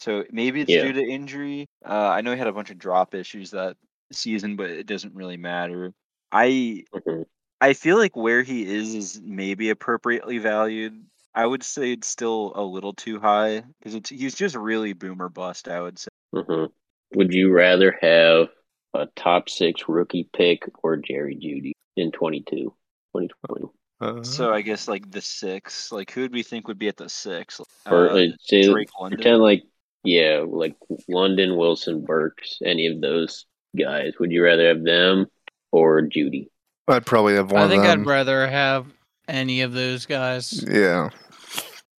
So 0.00 0.24
maybe 0.30 0.60
it's 0.60 0.70
Yeah. 0.70 0.82
due 0.82 0.92
to 0.94 1.02
injury. 1.02 1.66
Uh, 1.84 2.08
I 2.08 2.20
know 2.20 2.32
he 2.32 2.38
had 2.38 2.46
a 2.46 2.52
bunch 2.52 2.70
of 2.70 2.78
drop 2.78 3.14
issues 3.14 3.50
that 3.50 3.76
season, 4.12 4.56
but 4.56 4.70
it 4.70 4.86
doesn't 4.86 5.14
really 5.14 5.36
matter. 5.36 5.92
I 6.32 6.84
Mhm. 6.94 7.26
I 7.60 7.72
feel 7.72 7.96
like 7.96 8.14
where 8.14 8.42
he 8.42 8.62
is 8.66 8.94
is 8.94 9.20
maybe 9.22 9.70
appropriately 9.70 10.38
valued. 10.38 11.06
I 11.34 11.46
would 11.46 11.62
say 11.62 11.92
it's 11.92 12.06
still 12.08 12.52
a 12.54 12.62
little 12.62 12.92
too 12.92 13.18
high 13.18 13.60
because 13.78 13.94
it's 13.94 14.10
he's 14.10 14.34
just 14.34 14.54
really 14.56 14.92
boomer 14.92 15.28
bust. 15.28 15.68
I 15.68 15.80
would 15.80 15.98
say. 15.98 16.08
hmm 16.34 16.66
Would 17.14 17.32
you 17.32 17.52
rather 17.52 17.96
have 18.00 18.48
a 18.94 19.06
top 19.16 19.48
six 19.48 19.88
rookie 19.88 20.28
pick 20.34 20.64
or 20.82 20.96
Jerry 20.96 21.36
Jeudy 21.36 21.72
in 21.96 22.10
22? 22.10 22.74
2020. 23.14 23.70
Uh, 24.00 24.22
So 24.22 24.52
I 24.52 24.60
guess 24.62 24.88
like 24.88 25.10
the 25.10 25.20
six. 25.20 25.90
Like 25.92 26.10
who 26.10 26.22
would 26.22 26.32
we 26.32 26.42
think 26.42 26.68
would 26.68 26.78
be 26.78 26.88
at 26.88 26.96
the 26.96 27.08
six? 27.08 27.60
Or 27.86 28.10
Uh, 28.10 28.26
say, 28.40 28.72
pretend 28.72 29.42
like 29.42 29.62
yeah, 30.04 30.44
like 30.46 30.76
London, 31.08 31.56
Wilson, 31.56 32.04
Burks, 32.04 32.58
any 32.64 32.86
of 32.86 33.00
those 33.00 33.46
guys. 33.76 34.12
Would 34.20 34.30
you 34.30 34.44
rather 34.44 34.68
have 34.68 34.84
them 34.84 35.26
or 35.72 36.02
Jeudy? 36.02 36.48
I'd 36.88 37.06
probably 37.06 37.34
have 37.34 37.50
one 37.50 37.62
I 37.62 37.68
think 37.68 37.80
of 37.80 37.86
them. 37.88 38.00
I'd 38.02 38.06
rather 38.06 38.46
have 38.46 38.86
any 39.26 39.62
of 39.62 39.72
those 39.72 40.06
guys. 40.06 40.62
yeah, 40.68 41.10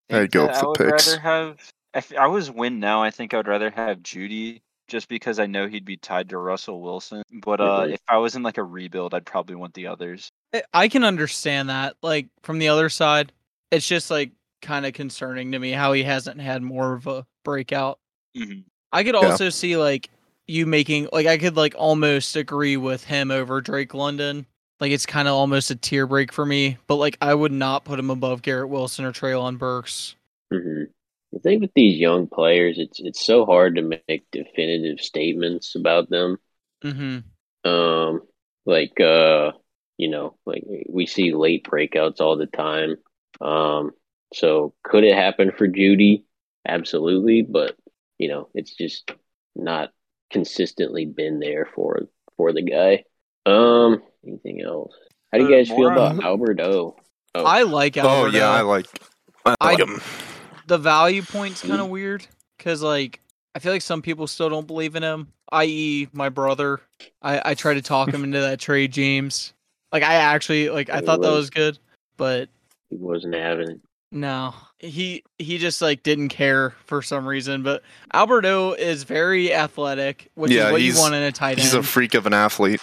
I'd 0.10 0.32
go 0.32 0.46
Yeah, 0.46 0.48
with 0.48 0.56
I 0.56 0.62
the 0.62 0.68
would 0.68 0.78
picks. 0.78 1.08
rather 1.08 1.20
have. 1.22 1.72
If 1.94 2.14
I 2.16 2.28
was 2.28 2.52
win 2.52 2.80
now, 2.80 3.02
I 3.02 3.12
think 3.12 3.34
I 3.34 3.38
would 3.38 3.48
rather 3.48 3.72
have 3.72 4.00
Jeudy 4.00 4.62
just 4.88 5.10
because 5.10 5.40
I 5.40 5.46
know 5.46 5.68
he'd 5.68 5.86
be 5.86 5.98
tied 5.98 6.30
to 6.30 6.38
Russell 6.38 6.82
Wilson. 6.82 7.24
But 7.32 7.60
uh, 7.62 7.82
Mhm. 7.82 7.94
if 7.94 8.00
I 8.08 8.18
was 8.18 8.36
in 8.36 8.44
like 8.44 8.58
a 8.58 8.64
rebuild, 8.64 9.14
I'd 9.14 9.26
probably 9.26 9.56
want 9.56 9.74
the 9.74 9.88
others. 9.88 10.30
I- 10.54 10.64
I 10.74 10.88
can 10.88 11.04
understand 11.04 11.70
that. 11.70 11.96
Like 12.02 12.28
from 12.44 12.60
the 12.60 12.70
other 12.70 12.90
side, 12.90 13.32
it's 13.72 13.88
just 13.88 14.10
like 14.10 14.32
kind 14.62 14.86
of 14.86 14.94
concerning 14.94 15.52
to 15.52 15.60
me 15.60 15.72
how 15.72 15.94
he 15.94 16.04
hasn't 16.04 16.40
had 16.42 16.62
more 16.62 16.94
of 16.94 17.06
a 17.08 17.26
breakout. 17.44 18.00
Mhm. 18.36 18.64
I 18.92 19.04
could 19.04 19.16
Yeah. 19.16 19.22
also 19.30 19.50
see 19.50 19.78
like 19.78 20.10
you 20.48 20.66
making 20.66 21.10
like 21.12 21.28
I 21.28 21.38
could 21.38 21.58
like 21.58 21.76
almost 21.78 22.36
agree 22.38 22.78
with 22.78 23.04
him 23.04 23.30
over 23.32 23.60
Drake 23.62 23.94
London. 23.94 24.46
Like 24.80 24.92
it's 24.92 25.06
kind 25.06 25.28
of 25.28 25.34
almost 25.34 25.70
a 25.72 25.76
tear 25.76 26.08
break 26.08 26.32
for 26.32 26.46
me, 26.46 26.78
but 26.88 26.96
like 26.96 27.18
I 27.20 27.34
would 27.34 27.52
not 27.52 27.84
put 27.84 28.00
him 28.00 28.10
above 28.10 28.42
Garrett 28.44 28.70
Wilson 28.70 29.04
or 29.06 29.12
Treylon 29.12 29.58
Burks. 29.58 30.16
hmm 30.52 30.84
I 31.36 31.40
think 31.40 31.62
with 31.62 31.74
these 31.76 31.98
young 32.00 32.28
players, 32.28 32.78
it's 32.80 33.00
it's 33.00 33.24
so 33.26 33.46
hard 33.46 33.76
to 33.76 33.82
make 34.08 34.26
definitive 34.32 35.00
statements 35.02 35.76
about 35.76 36.10
them. 36.10 36.38
Mm-hmm. 36.84 37.70
Um, 37.70 38.22
like 38.66 39.00
uh, 39.00 39.52
you 39.98 40.10
know, 40.10 40.38
like 40.46 40.64
we 40.90 41.06
see 41.06 41.34
late 41.34 41.66
breakouts 41.66 42.22
all 42.22 42.38
the 42.38 42.48
time. 42.48 42.96
Um, 43.42 43.92
so 44.34 44.74
could 44.84 45.04
it 45.04 45.16
happen 45.16 45.52
for 45.52 45.68
Jeudy? 45.68 46.24
Absolutely, 46.68 47.42
but 47.44 47.76
you 48.18 48.30
know, 48.30 48.50
it's 48.54 48.74
just 48.76 49.12
not 49.56 49.92
consistently 50.32 51.06
been 51.06 51.40
there 51.40 51.68
for 51.76 52.08
for 52.38 52.54
the 52.54 52.62
guy. 52.62 53.04
Um, 53.46 54.02
anything 54.26 54.62
else? 54.62 54.94
How 55.32 55.40
do 55.40 55.46
you 55.46 55.54
Uh, 55.54 55.58
guys 55.58 55.68
feel 55.70 55.88
about 55.88 56.12
on- 56.14 56.24
Albert 56.24 56.62
O? 56.62 56.96
Oh, 57.36 57.44
I 57.44 57.64
like 57.64 57.98
Oh 57.98 58.26
yeah, 58.28 58.50
I 58.50 58.62
O. 58.62 58.68
like. 58.68 58.88
I 59.46 59.56
I- 59.60 59.72
like 59.72 59.80
him. 59.80 60.02
The 60.68 60.78
value 60.78 61.22
point's 61.24 61.62
kind 61.62 61.82
of 61.82 61.90
weird 61.90 62.28
because 62.58 62.82
like 62.82 63.20
I 63.56 63.60
feel 63.60 63.72
like 63.72 63.82
some 63.82 64.02
people 64.02 64.28
still 64.28 64.50
don't 64.50 64.68
believe 64.68 64.96
in 64.96 65.04
him. 65.04 65.30
I.e., 65.52 66.10
my 66.14 66.30
brother. 66.30 66.82
I 67.22 67.42
I 67.52 67.54
try 67.56 67.74
to 67.74 67.82
talk 67.82 68.10
him 68.14 68.24
into 68.26 68.40
that 68.40 68.60
trade, 68.60 68.92
James. 68.94 69.54
Like 69.92 70.04
I 70.04 70.16
actually 70.16 70.70
like 70.70 70.90
I 70.90 71.00
thought 71.02 71.22
that 71.22 71.32
was 71.32 71.50
good, 71.50 71.80
but 72.18 72.50
he 72.90 72.98
wasn't 72.98 73.34
having 73.36 73.70
it. 73.72 73.80
no, 74.12 74.54
he 74.80 75.24
he 75.40 75.58
just 75.58 75.82
like 75.82 76.04
didn't 76.04 76.30
care 76.30 76.72
for 76.86 77.02
some 77.02 77.26
reason. 77.26 77.64
But 77.64 77.82
Albert 78.14 78.46
O 78.46 78.74
is 78.74 79.04
very 79.04 79.54
athletic, 79.54 80.30
which 80.36 80.52
Yeah, 80.52 80.66
is 80.68 80.72
what 80.74 80.82
you 80.82 80.88
he's- 80.92 81.00
want 81.00 81.16
in 81.16 81.24
a 81.24 81.32
tight 81.32 81.58
He's 81.58 81.74
end. 81.74 81.84
a 81.86 81.88
freak 81.88 82.14
of 82.14 82.26
an 82.26 82.34
athlete. 82.34 82.82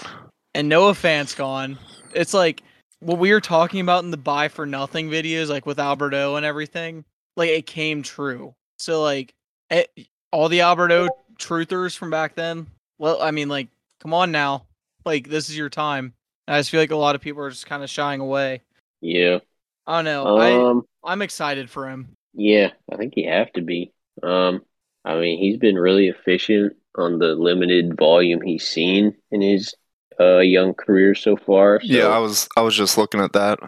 and 0.54 0.68
Noah 0.70 0.94
Fant's 0.94 1.34
gone. 1.34 1.78
It's 2.14 2.32
like 2.32 2.62
what 3.00 3.18
we 3.18 3.30
were 3.32 3.40
talking 3.42 3.80
about 3.80 4.04
in 4.04 4.10
the 4.10 4.16
buy 4.16 4.48
for 4.48 4.64
nothing 4.64 5.10
videos, 5.10 5.48
like 5.50 5.66
with 5.66 5.78
Albert 5.78 6.14
O 6.14 6.36
and 6.36 6.46
everything. 6.46 7.04
Like 7.36 7.50
it 7.50 7.66
came 7.66 8.02
true. 8.02 8.54
So 8.78 9.02
like 9.02 9.34
it, 9.70 9.90
all 10.32 10.48
the 10.48 10.60
Albert 10.62 10.92
O 10.92 11.08
truthers 11.38 11.96
from 11.96 12.10
back 12.10 12.34
then. 12.34 12.66
Well, 12.98 13.20
I 13.20 13.30
mean, 13.30 13.48
like, 13.48 13.68
come 14.00 14.14
on 14.14 14.32
now, 14.32 14.66
like 15.04 15.28
this 15.28 15.48
is 15.48 15.56
your 15.56 15.70
time. 15.70 16.14
I 16.46 16.58
just 16.58 16.70
feel 16.70 16.80
like 16.80 16.90
a 16.90 16.96
lot 16.96 17.14
of 17.14 17.20
people 17.20 17.42
are 17.42 17.50
just 17.50 17.66
kind 17.66 17.82
of 17.82 17.90
shying 17.90 18.20
away. 18.20 18.62
Yeah. 19.00 19.38
I 19.86 19.98
don't 19.98 20.04
know. 20.04 20.36
I 20.36 20.52
Um. 20.52 20.82
I'm 21.04 21.22
excited 21.22 21.68
for 21.70 21.88
him. 21.88 22.16
Yeah, 22.32 22.70
I 22.90 22.96
think 22.96 23.14
you 23.16 23.28
have 23.28 23.52
to 23.52 23.62
be. 23.62 23.92
Um. 24.22 24.62
I 25.04 25.16
mean, 25.18 25.38
he's 25.38 25.58
been 25.58 25.76
really 25.76 26.08
efficient 26.08 26.74
on 26.96 27.18
the 27.18 27.34
limited 27.34 27.96
volume 27.98 28.40
he's 28.40 28.66
seen 28.66 29.14
in 29.30 29.40
his 29.40 29.74
uh 30.20 30.38
young 30.38 30.74
career 30.74 31.14
so 31.14 31.36
far. 31.36 31.80
So 31.80 31.86
Yeah, 31.86 32.06
I 32.06 32.18
was 32.18 32.48
I 32.56 32.62
was 32.62 32.76
just 32.76 32.96
looking 32.96 33.20
at 33.20 33.32
that. 33.32 33.58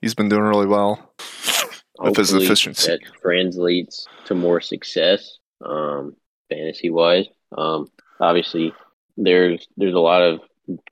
He's 0.00 0.14
been 0.14 0.28
doing 0.28 0.42
really 0.42 0.66
well 0.66 1.13
with 1.98 2.16
his 2.16 2.32
efficiency. 2.32 2.90
that 2.90 3.00
translates 3.22 4.06
to 4.26 4.34
more 4.34 4.60
success, 4.60 5.38
um, 5.64 6.16
fantasy 6.48 6.90
wise. 6.90 7.26
Um, 7.56 7.88
obviously, 8.20 8.72
there's 9.16 9.66
there's 9.76 9.94
a 9.94 9.98
lot 10.00 10.22
of 10.22 10.40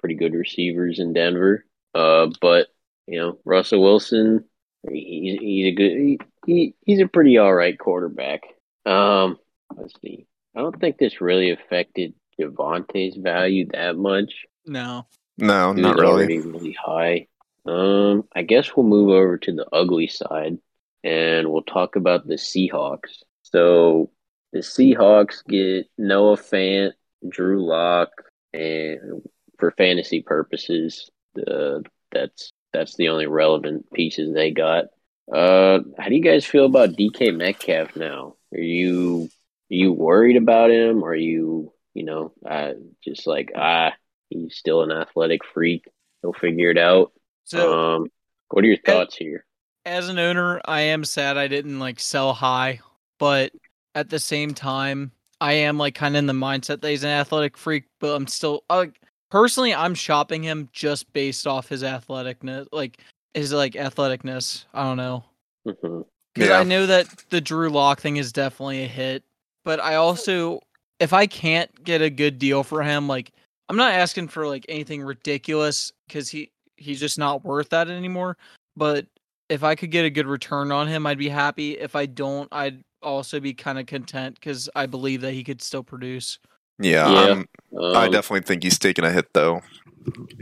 pretty 0.00 0.14
good 0.14 0.34
receivers 0.34 0.98
in 0.98 1.12
Denver. 1.12 1.64
Uh, 1.94 2.28
but 2.40 2.68
you 3.06 3.18
know, 3.18 3.38
Russell 3.44 3.82
Wilson, 3.82 4.44
he's 4.90 5.38
he's 5.40 5.66
a 5.66 5.72
good 5.72 5.92
he, 5.92 6.18
he 6.46 6.74
he's 6.84 7.00
a 7.00 7.08
pretty 7.08 7.38
all 7.38 7.52
right 7.54 7.78
quarterback. 7.78 8.42
Um, 8.86 9.38
let's 9.76 9.94
see. 10.00 10.26
I 10.56 10.60
don't 10.60 10.78
think 10.80 10.98
this 10.98 11.20
really 11.20 11.50
affected 11.50 12.14
Javonte's 12.40 13.16
value 13.16 13.66
that 13.72 13.96
much. 13.96 14.44
No. 14.66 15.06
No, 15.38 15.72
He 15.72 15.80
not 15.80 15.96
really. 15.98 16.38
really 16.40 16.76
high. 16.78 17.26
Um, 17.64 18.24
I 18.34 18.42
guess 18.42 18.76
we'll 18.76 18.86
move 18.86 19.08
over 19.08 19.38
to 19.38 19.52
the 19.52 19.66
ugly 19.72 20.08
side 20.08 20.58
and 21.04 21.50
we'll 21.50 21.62
talk 21.62 21.96
about 21.96 22.26
the 22.26 22.34
Seahawks. 22.34 23.22
So 23.42 24.10
the 24.52 24.60
Seahawks 24.60 25.44
get 25.46 25.86
Noah 25.98 26.36
Fant, 26.36 26.92
Drew 27.28 27.66
Lock, 27.66 28.10
and 28.52 29.22
for 29.58 29.70
fantasy 29.72 30.22
purposes, 30.22 31.10
the 31.34 31.84
that's 32.10 32.52
that's 32.72 32.96
the 32.96 33.08
only 33.08 33.26
relevant 33.26 33.90
pieces 33.92 34.34
they 34.34 34.50
got. 34.50 34.86
Uh, 35.32 35.80
how 35.98 36.08
do 36.08 36.14
you 36.14 36.22
guys 36.22 36.44
feel 36.44 36.66
about 36.66 36.90
DK 36.90 37.36
Metcalf 37.36 37.96
now? 37.96 38.36
Are 38.52 38.60
you 38.60 39.28
are 39.70 39.74
you 39.74 39.92
worried 39.92 40.36
about 40.36 40.70
him? 40.70 41.02
Or 41.02 41.10
are 41.10 41.14
you 41.14 41.72
you 41.94 42.04
know 42.04 42.32
uh, 42.48 42.72
just 43.02 43.26
like 43.26 43.52
ah 43.56 43.92
he's 44.28 44.56
still 44.56 44.82
an 44.82 44.92
athletic 44.92 45.44
freak? 45.44 45.84
He'll 46.20 46.32
figure 46.32 46.70
it 46.70 46.78
out. 46.78 47.12
So 47.44 47.96
um, 47.96 48.06
what 48.50 48.64
are 48.64 48.68
your 48.68 48.76
thoughts 48.76 49.16
here? 49.16 49.44
As 49.84 50.08
an 50.08 50.18
owner, 50.18 50.60
I 50.64 50.80
am 50.80 51.04
sad 51.04 51.36
I 51.36 51.48
didn't 51.48 51.78
like 51.78 52.00
sell 52.00 52.32
high, 52.32 52.80
but 53.18 53.52
at 53.94 54.10
the 54.10 54.18
same 54.18 54.54
time, 54.54 55.12
I 55.40 55.52
am 55.52 55.78
like 55.78 55.94
kind 55.94 56.14
of 56.14 56.20
in 56.20 56.26
the 56.26 56.32
mindset 56.32 56.80
that 56.80 56.88
he's 56.90 57.04
an 57.04 57.10
athletic 57.10 57.56
freak, 57.56 57.84
but 58.00 58.14
I'm 58.14 58.26
still 58.26 58.64
uh, 58.70 58.86
personally 59.30 59.74
I'm 59.74 59.94
shopping 59.94 60.42
him 60.42 60.68
just 60.72 61.12
based 61.12 61.46
off 61.46 61.68
his 61.68 61.82
athleticness, 61.82 62.68
like 62.72 62.98
his 63.34 63.52
like 63.52 63.72
athleticness. 63.74 64.64
I 64.72 64.84
don't 64.84 64.96
know. 64.96 65.24
Because 65.64 66.04
Yeah. 66.36 66.58
I 66.58 66.64
know 66.64 66.86
that 66.86 67.08
the 67.30 67.40
Drew 67.40 67.68
Lock 67.70 68.00
thing 68.00 68.16
is 68.16 68.32
definitely 68.32 68.84
a 68.84 68.88
hit, 68.88 69.24
but 69.64 69.80
I 69.80 69.96
also, 69.96 70.60
if 71.00 71.12
I 71.12 71.26
can't 71.26 71.84
get 71.84 72.02
a 72.02 72.10
good 72.10 72.38
deal 72.38 72.62
for 72.62 72.82
him, 72.82 73.08
like 73.08 73.32
I'm 73.68 73.76
not 73.76 73.92
asking 73.92 74.28
for 74.28 74.46
like 74.46 74.64
anything 74.68 75.02
ridiculous 75.02 75.92
because 76.06 76.28
he 76.28 76.50
he's 76.76 77.00
just 77.00 77.18
not 77.18 77.44
worth 77.44 77.70
that 77.70 77.88
anymore. 77.88 78.36
But 78.76 79.06
if 79.52 79.62
I 79.62 79.74
could 79.74 79.90
get 79.90 80.04
a 80.04 80.10
good 80.10 80.26
return 80.26 80.72
on 80.72 80.88
him, 80.88 81.06
I'd 81.06 81.18
be 81.18 81.28
happy. 81.28 81.72
If 81.78 81.94
I 81.94 82.06
don't, 82.06 82.48
I'd 82.52 82.82
also 83.02 83.38
be 83.40 83.52
kind 83.52 83.78
of 83.78 83.86
content 83.86 84.36
because 84.36 84.68
I 84.74 84.86
believe 84.86 85.20
that 85.20 85.32
he 85.32 85.44
could 85.44 85.60
still 85.60 85.82
produce. 85.82 86.38
Yeah, 86.78 87.08
Yeah. 87.10 87.20
I'm- 87.20 87.48
I 87.94 88.06
Um, 88.06 88.12
definitely 88.12 88.46
think 88.46 88.62
he's 88.62 88.78
taking 88.78 89.04
a 89.04 89.10
hit 89.12 89.32
though. 89.34 89.60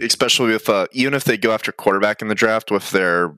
Especially 0.01 0.55
if 0.55 0.69
uh, 0.69 0.87
even 0.93 1.13
if 1.15 1.25
they 1.25 1.37
go 1.37 1.53
after 1.53 1.71
quarterback 1.73 2.23
in 2.23 2.29
the 2.29 2.35
draft 2.35 2.71
with 2.71 2.91
their 2.93 3.35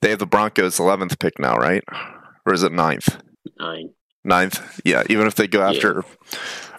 they 0.00 0.10
have 0.10 0.18
the 0.18 0.26
Broncos 0.26 0.78
eleventh 0.80 1.18
pick 1.18 1.38
now, 1.38 1.56
right? 1.56 1.84
Or 2.46 2.52
is 2.54 2.62
it 2.62 2.72
ninth? 2.72 3.18
nine. 3.58 3.90
Ninth. 4.24 4.80
Yeah, 4.84 5.02
even 5.10 5.26
if 5.26 5.34
they 5.34 5.46
go 5.46 5.60
Yeah. 5.60 5.70
after 5.76 6.04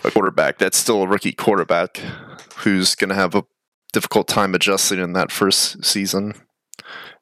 a 0.04 0.12
quarterback, 0.12 0.58
that's 0.58 0.78
still 0.78 1.04
a 1.04 1.08
rookie 1.08 1.32
quarterback 1.32 1.98
who's 2.58 2.96
gonna 2.96 3.14
have 3.16 3.36
a 3.36 3.44
difficult 3.94 4.28
time 4.28 4.56
adjusting 4.56 5.00
in 5.00 5.14
that 5.14 5.32
first 5.32 5.86
season. 5.86 6.34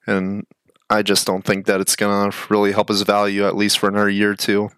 And 0.08 0.46
I 0.94 1.02
just 1.02 1.26
don't 1.26 1.44
think 1.44 1.66
that 1.66 1.82
it's 1.82 1.96
gonna 1.96 2.32
really 2.50 2.72
help 2.72 2.90
his 2.90 3.02
value 3.02 3.48
at 3.48 3.56
least 3.56 3.80
for 3.80 3.90
another 3.90 4.10
year 4.10 4.32
or 4.32 4.36
two. 4.36 4.70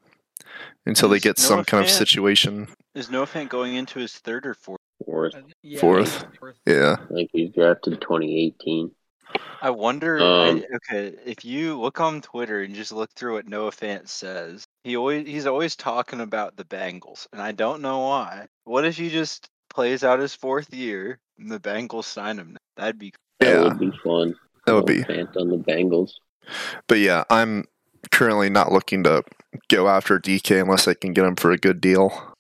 Until 0.86 1.10
they 1.10 1.18
Is 1.18 1.24
get 1.24 1.38
some 1.38 1.58
Noah 1.58 1.66
kind 1.66 1.84
of 1.84 1.90
situation. 1.90 2.70
Is 2.94 3.10
Noah 3.10 3.26
Fant 3.26 3.50
going 3.50 3.76
into 3.76 4.00
his 4.00 4.14
third 4.14 4.46
or 4.46 4.54
fourth? 4.54 4.80
Fourth. 5.04 5.36
Yeah, 5.62 5.80
Fourth. 5.80 6.26
Yeah. 6.66 6.96
I 7.02 7.14
think 7.14 7.32
he's 7.34 7.50
drafted 7.52 8.00
2018. 8.00 8.92
I 9.62 9.70
wonder. 9.72 10.20
Um, 10.20 10.64
I, 10.72 10.76
okay, 10.76 11.18
if 11.26 11.44
you 11.44 11.82
look 11.82 12.00
on 12.00 12.22
Twitter 12.22 12.62
and 12.62 12.74
just 12.76 12.94
look 12.94 13.12
through 13.12 13.34
what 13.34 13.48
Noah 13.48 13.72
Fant 13.72 14.08
says, 14.08 14.64
he 14.86 14.96
always 14.96 15.28
he's 15.28 15.48
always 15.48 15.76
talking 15.76 16.22
about 16.22 16.56
the 16.56 16.64
Bengals, 16.66 17.28
and 17.34 17.42
I 17.42 17.52
don't 17.52 17.82
know 17.82 18.00
why. 18.00 18.46
What 18.64 18.86
if 18.86 18.96
he 18.96 19.10
just 19.10 19.50
plays 19.70 20.06
out 20.06 20.20
his 20.20 20.34
fourth 20.34 20.74
year 20.74 21.20
and 21.38 21.52
the 21.52 21.60
Bengals 21.60 22.06
sign 22.06 22.38
him? 22.38 22.56
That'd 22.78 23.00
be 23.00 23.12
That 23.40 23.50
Yeah. 23.50 23.64
would 23.64 23.80
be 23.80 23.92
fun. 24.02 24.36
That 24.66 24.74
would 24.76 24.86
be 24.86 25.04
Fant 25.04 25.36
on 25.38 25.50
the 25.50 25.58
Bengals. 25.58 26.12
But 26.88 27.00
yeah, 27.00 27.24
I'm 27.30 27.66
currently 28.12 28.50
not 28.50 28.72
looking 28.72 29.04
to 29.04 29.24
go 29.70 29.88
after 29.88 30.20
DK 30.20 30.62
unless 30.62 30.88
I 30.88 30.94
can 30.94 31.14
get 31.14 31.26
him 31.26 31.36
for 31.36 31.52
a 31.52 31.58
good 31.58 31.80
deal. 31.82 32.34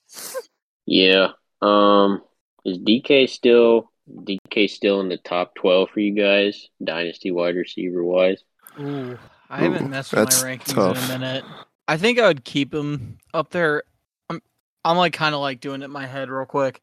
Yeah. 0.85 1.29
Um, 1.61 2.21
is 2.65 2.77
DK 2.79 3.29
still 3.29 3.91
DK 4.09 4.69
still 4.69 5.01
in 5.01 5.09
the 5.09 5.17
top 5.17 5.55
twelve 5.55 5.89
for 5.89 5.99
you 5.99 6.13
guys, 6.13 6.67
dynasty 6.83 7.31
wide 7.31 7.55
receiver 7.55 8.03
wise. 8.03 8.43
Ooh, 8.79 9.17
I 9.49 9.61
haven't 9.63 9.85
Ooh, 9.85 9.89
messed 9.89 10.13
with 10.13 10.29
my 10.43 10.55
rankings 10.55 10.73
tough. 10.73 10.97
in 11.09 11.15
a 11.15 11.19
minute. 11.19 11.45
I 11.87 11.97
think 11.97 12.19
I 12.19 12.27
would 12.27 12.43
keep 12.43 12.73
him 12.73 13.17
up 13.33 13.51
there. 13.51 13.83
I'm, 14.29 14.41
I'm 14.83 14.97
like 14.97 15.13
kind 15.13 15.33
of 15.35 15.41
like 15.41 15.59
doing 15.59 15.81
it 15.81 15.85
in 15.85 15.91
my 15.91 16.05
head 16.05 16.29
real 16.29 16.45
quick. 16.45 16.81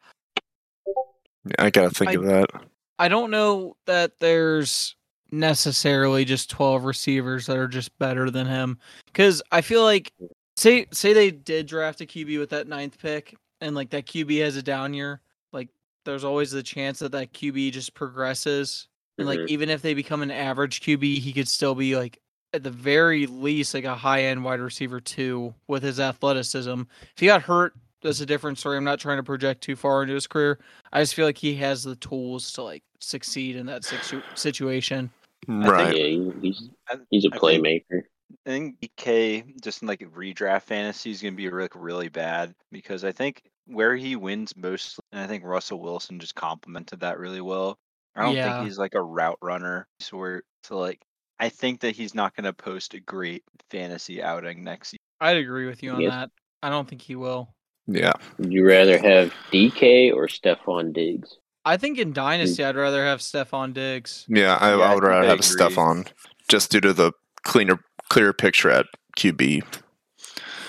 Yeah, 0.87 1.55
I 1.59 1.71
gotta 1.71 1.91
think 1.91 2.11
I- 2.11 2.15
of 2.15 2.25
that. 2.25 2.51
I 2.99 3.09
don't 3.09 3.31
know 3.33 3.77
that 3.87 4.19
there's 4.21 4.95
necessarily 5.33 6.25
just 6.25 6.51
12 6.51 6.85
receivers 6.85 7.47
that 7.47 7.57
are 7.57 7.67
just 7.69 7.97
better 7.99 8.31
than 8.31 8.47
him 8.47 8.79
cuz 9.15 9.43
I 9.51 9.61
feel 9.63 9.83
like 9.83 10.13
say 10.57 10.87
say 10.93 11.13
they 11.13 11.31
did 11.31 11.67
draft 11.67 12.01
a 12.03 12.07
QB 12.07 12.39
with 12.39 12.51
that 12.51 12.69
ninth 12.69 12.99
pick 12.99 13.35
and 13.61 13.75
like 13.75 13.91
that 13.91 14.07
QB 14.07 14.41
has 14.43 14.57
a 14.57 14.63
down 14.63 14.93
year, 14.95 15.21
like 15.53 15.69
there's 16.05 16.25
always 16.25 16.51
the 16.51 16.63
chance 16.63 16.99
that 16.99 17.13
that 17.13 17.33
QB 17.33 17.73
just 17.73 17.95
progresses 17.95 18.89
and 19.19 19.27
like 19.27 19.39
Mhm. 19.41 19.49
even 19.49 19.71
if 19.71 19.83
they 19.83 19.95
become 19.95 20.23
an 20.23 20.31
average 20.31 20.81
QB, 20.81 21.19
he 21.19 21.33
could 21.33 21.49
still 21.49 21.75
be 21.75 21.97
like 21.97 22.19
at 22.55 22.63
the 22.63 22.71
very 22.71 23.27
least 23.27 23.73
like 23.73 23.85
a 23.85 23.95
high 23.97 24.25
end 24.25 24.45
wide 24.45 24.61
receiver 24.61 25.01
too 25.01 25.55
with 25.69 25.83
his 25.83 25.99
athleticism. 25.99 26.83
If 27.15 27.21
he 27.21 27.27
got 27.27 27.43
hurt, 27.43 27.75
that's 28.03 28.21
a 28.21 28.27
different 28.27 28.59
story. 28.59 28.77
I'm 28.77 28.85
not 28.85 28.99
trying 29.01 29.17
to 29.19 29.23
project 29.23 29.63
too 29.63 29.77
far 29.77 30.03
into 30.03 30.15
his 30.15 30.27
career. 30.27 30.59
I 30.93 31.01
just 31.01 31.15
feel 31.15 31.25
like 31.25 31.39
he 31.39 31.55
has 31.57 31.83
the 31.85 31.97
tools 31.97 32.53
to 32.53 32.63
like 32.63 32.83
succeed 33.01 33.57
in 33.57 33.65
that 33.67 33.85
situ- 33.85 34.23
situation. 34.35 35.09
Right. 35.49 35.97
Yeah, 35.97 36.33
he's 36.41 36.69
I- 36.89 36.97
he's 37.11 37.25
a 37.25 37.29
I 37.29 37.39
think- 37.39 37.43
playmaker. 37.43 38.03
I 38.47 38.51
think 38.51 38.81
DK 38.81 39.61
just 39.63 39.83
in 39.83 39.89
like 39.89 40.01
redraft 40.01 40.63
fantasy 40.63 41.11
is 41.11 41.21
going 41.21 41.35
to 41.35 41.37
be 41.37 41.51
like 41.51 41.75
really 41.75 42.09
bad 42.09 42.55
because 42.71 43.05
I 43.05 43.13
think 43.13 43.43
where 43.67 43.95
he 43.95 44.17
wins 44.17 44.57
most, 44.57 44.99
and 45.13 45.21
I 45.21 45.27
think 45.27 45.45
Russell 45.45 45.81
Wilson 45.81 46.19
just 46.19 46.35
complemented 46.35 47.01
that 47.01 47.19
really 47.19 47.43
well. 47.43 47.79
I 48.17 48.23
don't 48.23 48.35
Yeah. 48.35 48.55
think 48.57 48.67
he's 48.69 48.79
like 48.79 48.95
a 48.95 49.03
route 49.03 49.39
runner. 49.43 49.87
So 50.01 50.17
we're 50.17 50.43
so 50.65 50.79
like 50.79 51.01
I 51.39 51.51
think 51.51 51.81
that 51.81 51.95
he's 51.95 52.15
not 52.15 52.35
going 52.35 52.45
to 52.45 52.53
post 52.53 52.95
a 52.95 53.01
great 53.01 53.43
fantasy 53.71 54.23
outing 54.23 54.65
next 54.65 54.93
year. 54.95 54.99
I'd 55.21 55.37
agree 55.37 55.67
with 55.67 55.83
you 55.83 55.91
on 55.93 56.01
Yes. 56.01 56.11
that. 56.13 56.31
I 56.63 56.71
don't 56.71 56.89
think 56.89 57.03
he 57.03 57.17
will. 57.17 57.53
Yeah. 57.87 58.13
Would 58.39 58.53
you 58.53 58.65
rather 58.67 58.97
have 58.97 59.35
DK 59.51 60.11
or 60.13 60.27
Stefon 60.29 60.93
Diggs? 60.93 61.37
I 61.65 61.77
think 61.77 61.99
in 61.99 62.13
Dynasty, 62.13 62.65
I'd 62.65 62.77
rather 62.77 63.05
have 63.05 63.21
Stefon 63.21 63.73
Diggs. 63.73 64.25
Yeah, 64.29 64.57
I, 64.61 64.71
Yeah, 64.71 64.77
I 64.85 64.91
I 64.91 64.95
would 64.95 65.03
think 65.03 65.09
rather 65.11 65.25
I 65.25 65.27
have 65.27 65.39
agree. 65.41 65.47
Stefon 65.57 66.09
just 66.49 66.71
due 66.71 66.81
to 66.81 66.93
the 66.93 67.13
cleaner, 67.45 67.79
clearer 68.09 68.33
picture 68.33 68.71
at 68.71 68.87
QB. 69.17 69.63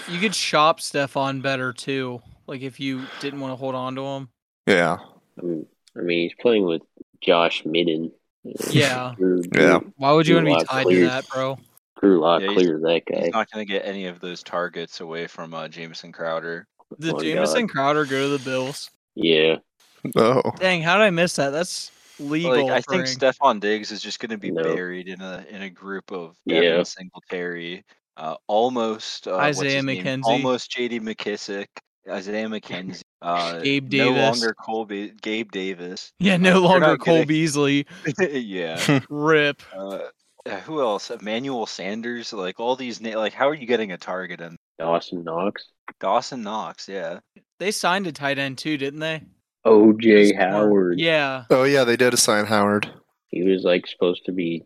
You 0.09 0.19
could 0.19 0.35
shop 0.35 0.79
Stefon 0.79 1.41
better 1.41 1.73
too. 1.73 2.21
Like 2.47 2.61
if 2.61 2.79
you 2.79 3.03
didn't 3.21 3.39
want 3.39 3.51
to 3.53 3.55
hold 3.55 3.73
on 3.75 3.95
to 3.95 4.01
him. 4.03 4.29
Yeah. 4.67 4.97
I 5.39 5.43
mean, 5.43 5.65
he's 5.95 6.33
playing 6.39 6.65
with 6.65 6.81
Josh 7.21 7.63
Midden. 7.65 8.11
Yeah. 8.69 9.13
Drew, 9.17 9.41
Yeah. 9.55 9.79
Why 9.97 10.11
would 10.11 10.27
you 10.27 10.35
want 10.35 10.47
to 10.47 10.55
be 10.57 10.63
tied 10.65 10.83
cleared. 10.85 11.03
to 11.03 11.09
that, 11.09 11.27
bro? 11.29 11.57
Drew 12.01 12.19
Lock 12.19 12.41
Yeah, 12.41 12.49
he's- 12.49 12.57
cleared 12.61 12.81
that 12.83 13.01
guy. 13.09 13.23
He's 13.25 13.33
not 13.33 13.49
going 13.49 13.65
to 13.65 13.71
get 13.71 13.85
any 13.85 14.05
of 14.07 14.19
those 14.19 14.43
targets 14.43 14.99
away 14.99 15.27
from 15.27 15.53
uh, 15.53 15.67
Jamison 15.69 16.11
Crowder. 16.11 16.67
Did 16.99 17.13
Oh 17.13 17.17
my 17.17 17.23
Jamison 17.23 17.65
God. 17.67 17.73
Crowder 17.73 18.05
go 18.05 18.21
to 18.29 18.37
the 18.37 18.43
Bills? 18.43 18.91
Yeah, 19.15 19.55
Oh. 20.15 20.41
Dang, 20.59 20.81
how 20.81 20.97
did 20.97 21.03
I 21.03 21.09
miss 21.09 21.35
that? 21.37 21.51
That's 21.51 21.91
legal. 22.19 22.51
Like 22.67 22.71
I 22.71 22.81
think 22.81 23.07
him. 23.07 23.17
Stefon 23.17 23.59
Diggs 23.59 23.91
is 23.91 24.01
just 24.01 24.19
going 24.19 24.31
to 24.31 24.37
be 24.37 24.51
No. 24.51 24.63
buried 24.63 25.07
in 25.07 25.21
a 25.21 25.45
in 25.49 25.61
a 25.61 25.69
group 25.69 26.11
of 26.11 26.35
Devin 26.47 26.63
Yeah. 26.63 26.83
Singletary, 26.83 27.83
uh, 28.17 28.35
almost 28.47 29.27
uh, 29.27 29.35
Isaiah? 29.37 29.81
McKenzie. 29.81 30.23
almost 30.25 30.69
J.D. 30.71 30.99
McKissick, 30.99 31.67
Isaiah 32.09 32.47
McKenzie, 32.47 33.01
uh, 33.21 33.59
Gabe 33.63 33.91
no 33.93 34.13
Davis. 34.13 34.21
longer 34.41 34.53
Colby, 34.53 35.13
Gabe 35.21 35.51
Davis. 35.51 36.11
yeah, 36.19 36.33
Uh, 36.33 36.37
no 36.37 36.51
they're 36.53 36.59
longer 36.61 36.97
Cole 36.97 37.15
gonna- 37.15 37.25
Beasley. 37.25 37.85
yeah. 38.19 38.99
Rip. 39.09 39.61
Uh, 39.75 39.99
uh, 40.45 40.59
who 40.65 40.81
else? 40.81 41.09
Emmanuel 41.09 41.65
Sanders. 41.65 42.33
Like 42.33 42.59
all 42.59 42.75
these. 42.75 42.99
Na- 42.99 43.17
like 43.17 43.31
how 43.33 43.47
are 43.47 43.53
you 43.55 43.65
getting 43.65 43.93
a 43.93 43.97
target 43.97 44.41
in 44.41 44.57
Dawson 44.77 45.23
Knox, 45.23 45.69
Dawson 46.01 46.43
Knox? 46.43 46.89
Yeah. 46.89 47.19
They 47.59 47.71
signed 47.71 48.07
a 48.07 48.11
tight 48.11 48.37
end 48.37 48.57
too, 48.57 48.75
didn't 48.77 48.99
they? 48.99 49.21
OJ 49.65 50.29
Smart. 50.29 50.51
Howard. 50.51 50.99
Yeah. 50.99 51.45
Oh 51.49 51.63
yeah, 51.63 51.83
they 51.83 51.97
did 51.97 52.13
assign 52.13 52.45
Howard. 52.45 52.89
He 53.27 53.43
was 53.43 53.63
like 53.63 53.87
supposed 53.87 54.25
to 54.25 54.31
be 54.31 54.65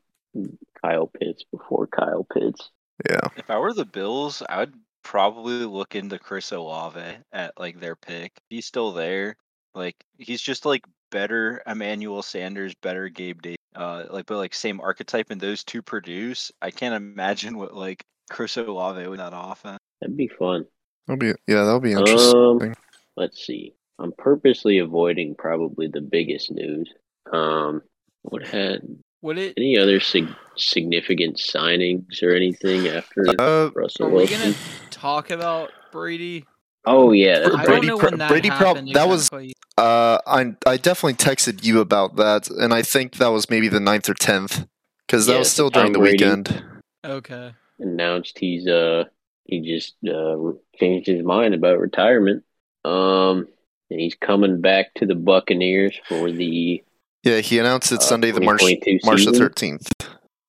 Kyle 0.81 1.07
Pitts 1.07 1.43
before 1.51 1.87
Kyle 1.87 2.25
Pitts. 2.33 2.71
Yeah. 3.09 3.29
If 3.35 3.49
I 3.49 3.59
were 3.59 3.73
the 3.73 3.85
Bills, 3.85 4.41
I 4.49 4.59
would 4.59 4.73
probably 5.03 5.65
look 5.65 5.95
into 5.95 6.19
Chris 6.19 6.51
Olave 6.51 6.99
at 7.31 7.53
like 7.57 7.79
their 7.79 7.95
pick. 7.95 8.33
He's 8.49 8.65
still 8.65 8.91
there. 8.91 9.37
Like 9.73 9.95
he's 10.17 10.41
just 10.41 10.65
like 10.65 10.83
better 11.11 11.61
Emmanuel 11.67 12.21
Sanders, 12.21 12.73
better 12.75 13.09
Gabe 13.09 13.41
Day. 13.41 13.55
Uh, 13.75 14.05
like 14.09 14.25
but 14.25 14.37
like 14.37 14.55
same 14.55 14.81
archetype, 14.81 15.29
and 15.29 15.39
those 15.39 15.63
two 15.63 15.81
produce. 15.81 16.51
I 16.61 16.71
can't 16.71 16.95
imagine 16.95 17.57
what 17.57 17.75
like 17.75 18.03
Chris 18.29 18.57
Olave 18.57 19.07
with 19.07 19.19
that 19.19 19.33
offense. 19.35 19.77
That'd 20.01 20.17
be 20.17 20.27
fun. 20.27 20.65
That'll 21.05 21.19
be 21.19 21.33
yeah, 21.47 21.63
that'll 21.63 21.79
be 21.79 21.91
interesting. 21.91 22.35
Um, 22.35 22.73
let's 23.15 23.45
see. 23.45 23.75
I'm 23.99 24.11
purposely 24.17 24.77
avoiding 24.79 25.35
probably 25.35 25.87
the 25.87 26.01
biggest 26.01 26.51
news. 26.51 26.91
Um, 27.31 27.81
what 28.21 28.45
had 28.45 28.81
Would 29.21 29.37
it 29.37 29.53
any 29.57 29.77
other 29.77 29.99
sig- 29.99 30.33
significant 30.55 31.37
signings 31.37 32.21
or 32.21 32.31
anything 32.33 32.87
after 32.87 33.25
uh, 33.39 33.71
Russell 33.75 34.05
are 34.05 34.09
we 34.09 34.15
Wilson? 34.17 34.39
gonna 34.39 34.55
talk 34.91 35.29
about 35.31 35.71
Brady? 35.91 36.45
Oh 36.85 37.11
yeah, 37.11 37.39
that's 37.39 37.55
I 37.55 37.65
Brady 37.65 37.87
don't 37.87 37.97
know 37.99 38.03
when 38.09 38.17
that 38.19 38.29
Brady 38.29 38.49
prob- 38.49 38.77
happened 38.77 38.93
that 38.93 39.07
was- 39.07 39.29
uh, 39.77 40.17
I 40.25 40.55
I 40.65 40.77
definitely 40.77 41.13
texted 41.15 41.63
you 41.63 41.81
about 41.81 42.15
that, 42.15 42.49
and 42.49 42.73
I 42.73 42.81
think 42.81 43.17
that 43.17 43.27
was 43.27 43.49
maybe 43.49 43.67
the 43.67 43.79
9th 43.79 44.09
or 44.09 44.13
tenth, 44.15 44.65
because 45.05 45.25
that 45.27 45.33
Yeah, 45.33 45.39
was 45.39 45.51
still 45.51 45.69
Tom 45.69 45.81
during 45.81 45.93
the 45.93 45.99
Brady. 45.99 46.23
weekend. 46.23 46.63
Okay. 47.05 47.51
announced 47.79 48.39
he's 48.39 48.67
uh 48.67 49.03
he 49.45 49.61
just 49.61 49.95
uh 50.07 50.35
changed 50.79 51.07
his 51.07 51.23
mind 51.23 51.53
about 51.53 51.79
retirement. 51.79 52.43
Um, 52.85 53.47
and 53.89 53.99
he's 53.99 54.15
coming 54.15 54.61
back 54.61 54.93
to 54.95 55.05
the 55.05 55.15
Buccaneers 55.15 55.97
for 56.07 56.31
the 56.31 56.83
Yeah, 57.23 57.39
he 57.39 57.59
announced 57.59 57.91
it 57.91 57.99
uh, 57.99 58.01
Sunday, 58.03 58.31
the 58.31 58.41
March 58.41 58.61
2022 58.61 59.05
March 59.05 59.25
the 59.25 59.31
thirteenth, 59.37 59.89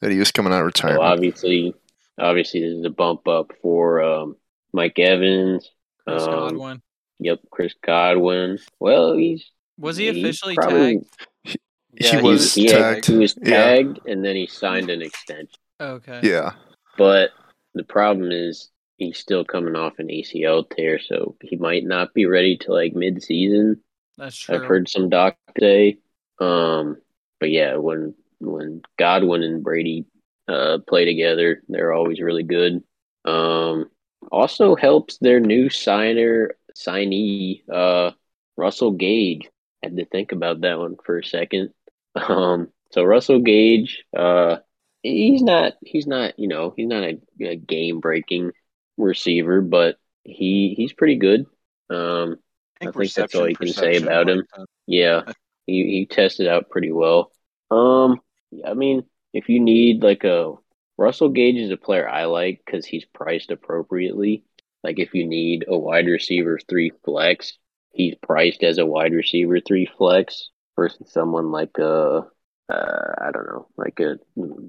that 0.01 0.11
he 0.11 0.19
was 0.19 0.33
coming 0.33 0.53
out 0.53 0.65
of 0.65 0.73
So 0.77 0.89
retirement. 0.89 1.03
obviously, 1.05 1.75
obviously, 2.19 2.61
this 2.61 2.71
is 2.79 2.85
a 2.85 2.91
bump 2.91 3.27
up 3.29 3.53
for 3.63 4.03
um, 4.03 4.37
Mike 4.73 4.99
Evans. 4.99 5.71
Chris 6.07 6.23
um, 6.23 6.31
Godwin. 6.31 6.83
Yep, 7.21 7.41
Chris 7.51 7.75
Godwin. 7.85 8.59
Well, 8.81 9.17
he's 9.17 9.51
Was 9.79 9.97
he 9.97 10.13
he's 10.13 10.23
officially 10.25 10.55
probably- 10.55 10.95
tagged? 10.97 11.59
He 12.01 12.17
was 12.23 12.55
he, 12.55 12.67
had- 12.71 12.79
tagged. 12.79 13.07
he 13.07 13.17
was 13.17 13.37
Yeah. 13.43 13.57
tagged, 13.65 14.01
and 14.07 14.25
then 14.25 14.37
he 14.37 14.47
signed 14.47 14.89
an 14.91 15.03
extension. 15.03 15.49
Okay. 15.81 16.21
yeah, 16.23 16.53
But 16.97 17.31
the 17.75 17.83
problem 17.85 18.31
is 18.33 18.71
he's 18.99 19.19
still 19.19 19.45
coming 19.45 19.77
off 19.77 19.99
an 19.99 20.09
ACL 20.09 20.69
tear, 20.69 20.99
so 20.99 21.37
he 21.41 21.57
might 21.57 21.85
not 21.85 22.13
be 22.13 22.27
ready 22.27 22.59
to 22.59 22.73
like 22.73 22.95
mid-season. 22.95 23.81
That's 24.19 24.37
true. 24.37 24.57
I've 24.57 24.65
heard 24.65 24.89
some 24.89 25.09
doc 25.09 25.37
say. 25.59 25.99
Um, 26.41 26.99
but 27.41 27.51
yeah, 27.51 27.77
when 27.77 28.15
when 28.41 28.83
Godwin 28.99 29.43
and 29.43 29.63
Brady 29.63 30.07
uh, 30.49 30.79
play 30.87 31.05
together, 31.05 31.63
they're 31.69 31.93
always 31.93 32.21
really 32.21 32.43
good. 32.43 32.83
Um, 33.25 33.91
also 34.31 34.75
helps 34.75 35.19
their 35.19 35.41
new 35.41 35.71
signer 35.71 36.57
signee, 36.77 37.63
uh, 37.73 38.11
Russell 38.57 38.93
Gage. 38.93 39.49
Had 39.83 39.97
to 39.97 40.05
think 40.05 40.33
about 40.33 40.63
that 40.63 40.79
one 40.79 40.97
for 41.05 41.19
a 41.19 41.25
second. 41.25 41.71
Um, 42.17 42.73
so 42.91 43.05
Russell 43.05 43.39
Gage, 43.39 44.03
uh, 44.17 44.57
he's 45.03 45.43
not 45.43 45.75
he's 45.83 46.07
not 46.07 46.37
you 46.37 46.49
know 46.49 46.73
he's 46.77 46.89
not 46.89 47.05
a, 47.05 47.21
a 47.41 47.55
game 47.55 48.01
breaking 48.01 48.51
receiver, 48.99 49.61
but 49.61 49.97
he 50.25 50.75
he's 50.77 50.93
pretty 50.93 51.17
good. 51.17 51.47
Um, 51.91 52.37
I 52.81 52.93
think 52.93 53.15
that's 53.15 53.35
all 53.35 53.49
you 53.49 53.57
can 53.57 53.73
say 53.73 53.97
about 53.97 54.29
him. 54.29 54.45
like 54.57 54.69
yeah, 54.87 55.23
he 55.67 55.85
he 55.85 56.07
tested 56.07 56.49
out 56.49 56.71
pretty 56.71 56.93
well. 56.93 57.33
Um, 57.71 58.21
I 58.65 58.75
mean, 58.75 59.05
if 59.33 59.49
you 59.49 59.61
need 59.61 60.03
like 60.03 60.25
a 60.25 60.55
Russell 60.97 61.29
Gage 61.31 61.57
is 61.57 61.71
a 61.71 61.77
player 61.77 62.09
I 62.09 62.25
like 62.27 62.63
because 62.65 62.87
he's 62.87 63.05
priced 63.05 63.51
appropriately. 63.51 64.45
Like 64.83 64.99
if 64.99 65.15
you 65.15 65.27
need 65.27 65.65
a 65.69 65.77
wide 65.79 66.07
receiver 66.07 66.59
three 66.69 66.93
flex, 67.05 67.59
he's 67.93 68.15
priced 68.17 68.63
as 68.63 68.79
a 68.79 68.87
wide 68.87 69.13
receiver 69.13 69.61
three 69.61 69.87
flex 69.87 70.51
versus 70.77 71.13
someone 71.13 71.51
like 71.51 71.77
a 71.79 72.27
uh, 72.71 73.15
I 73.19 73.31
don't 73.33 73.47
know, 73.47 73.69
like 73.77 73.99
a 74.01 74.19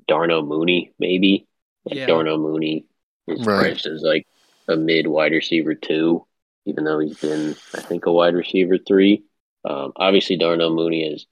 Darnell 0.07 0.45
Mooney 0.45 0.93
maybe. 0.99 1.47
Like 1.85 1.99
Yeah. 1.99 2.05
Darnell 2.05 2.37
Mooney 2.37 2.85
is 3.31 3.45
Right. 3.45 3.61
priced 3.61 3.85
as 3.85 4.01
like 4.01 4.27
a 4.67 4.75
mid 4.75 5.07
wide 5.07 5.31
receiver 5.31 5.73
two, 5.75 6.25
even 6.65 6.83
though 6.83 6.99
he's 6.99 7.19
been 7.19 7.55
I 7.73 7.81
think 7.81 8.05
a 8.05 8.11
wide 8.11 8.35
receiver 8.35 8.77
three. 8.77 9.23
Um, 9.65 9.91
obviously, 9.95 10.37
Darnell 10.37 10.73
Mooney 10.73 11.03
is 11.03 11.25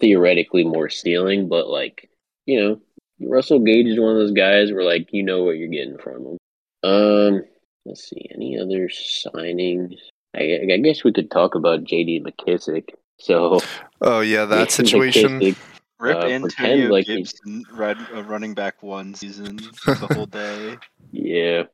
theoretically 0.00 0.64
more 0.64 0.88
ceiling, 0.88 1.48
but 1.48 1.68
like 1.68 2.08
you 2.46 2.60
know, 2.60 2.80
Russell 3.28 3.58
Gage 3.60 3.86
is 3.86 3.98
one 4.00 4.12
of 4.12 4.18
those 4.18 4.32
guys 4.32 4.72
where 4.72 4.84
like 4.84 5.08
you 5.12 5.22
know 5.22 5.44
what 5.44 5.56
you're 5.56 5.68
getting 5.68 5.98
from 5.98 6.26
him. 6.26 6.38
Um, 6.84 7.42
let's 7.84 8.08
see, 8.08 8.28
any 8.34 8.58
other 8.58 8.88
signings? 8.88 9.96
I, 10.34 10.60
I 10.72 10.76
guess 10.78 11.04
we 11.04 11.12
could 11.12 11.30
talk 11.30 11.54
about 11.54 11.84
J.D. 11.84 12.20
McKissick. 12.24 12.88
So 13.18 13.60
Oh 14.00 14.20
yeah, 14.20 14.44
that 14.46 14.58
Nick 14.60 14.70
situation. 14.70 15.40
McKissick, 15.40 15.56
Rip 16.00 16.16
Uh, 16.16 16.20
Antonio 16.20 16.40
pretend 16.48 16.90
like 16.90 17.06
he's- 17.06 17.32
Gibson, 17.32 17.64
run, 17.72 18.06
uh, 18.14 18.22
running 18.24 18.54
back 18.54 18.82
one 18.82 19.14
season 19.14 19.56
the 19.86 19.94
whole 20.14 20.26
day. 20.42 20.76
Yeah. 21.12 21.64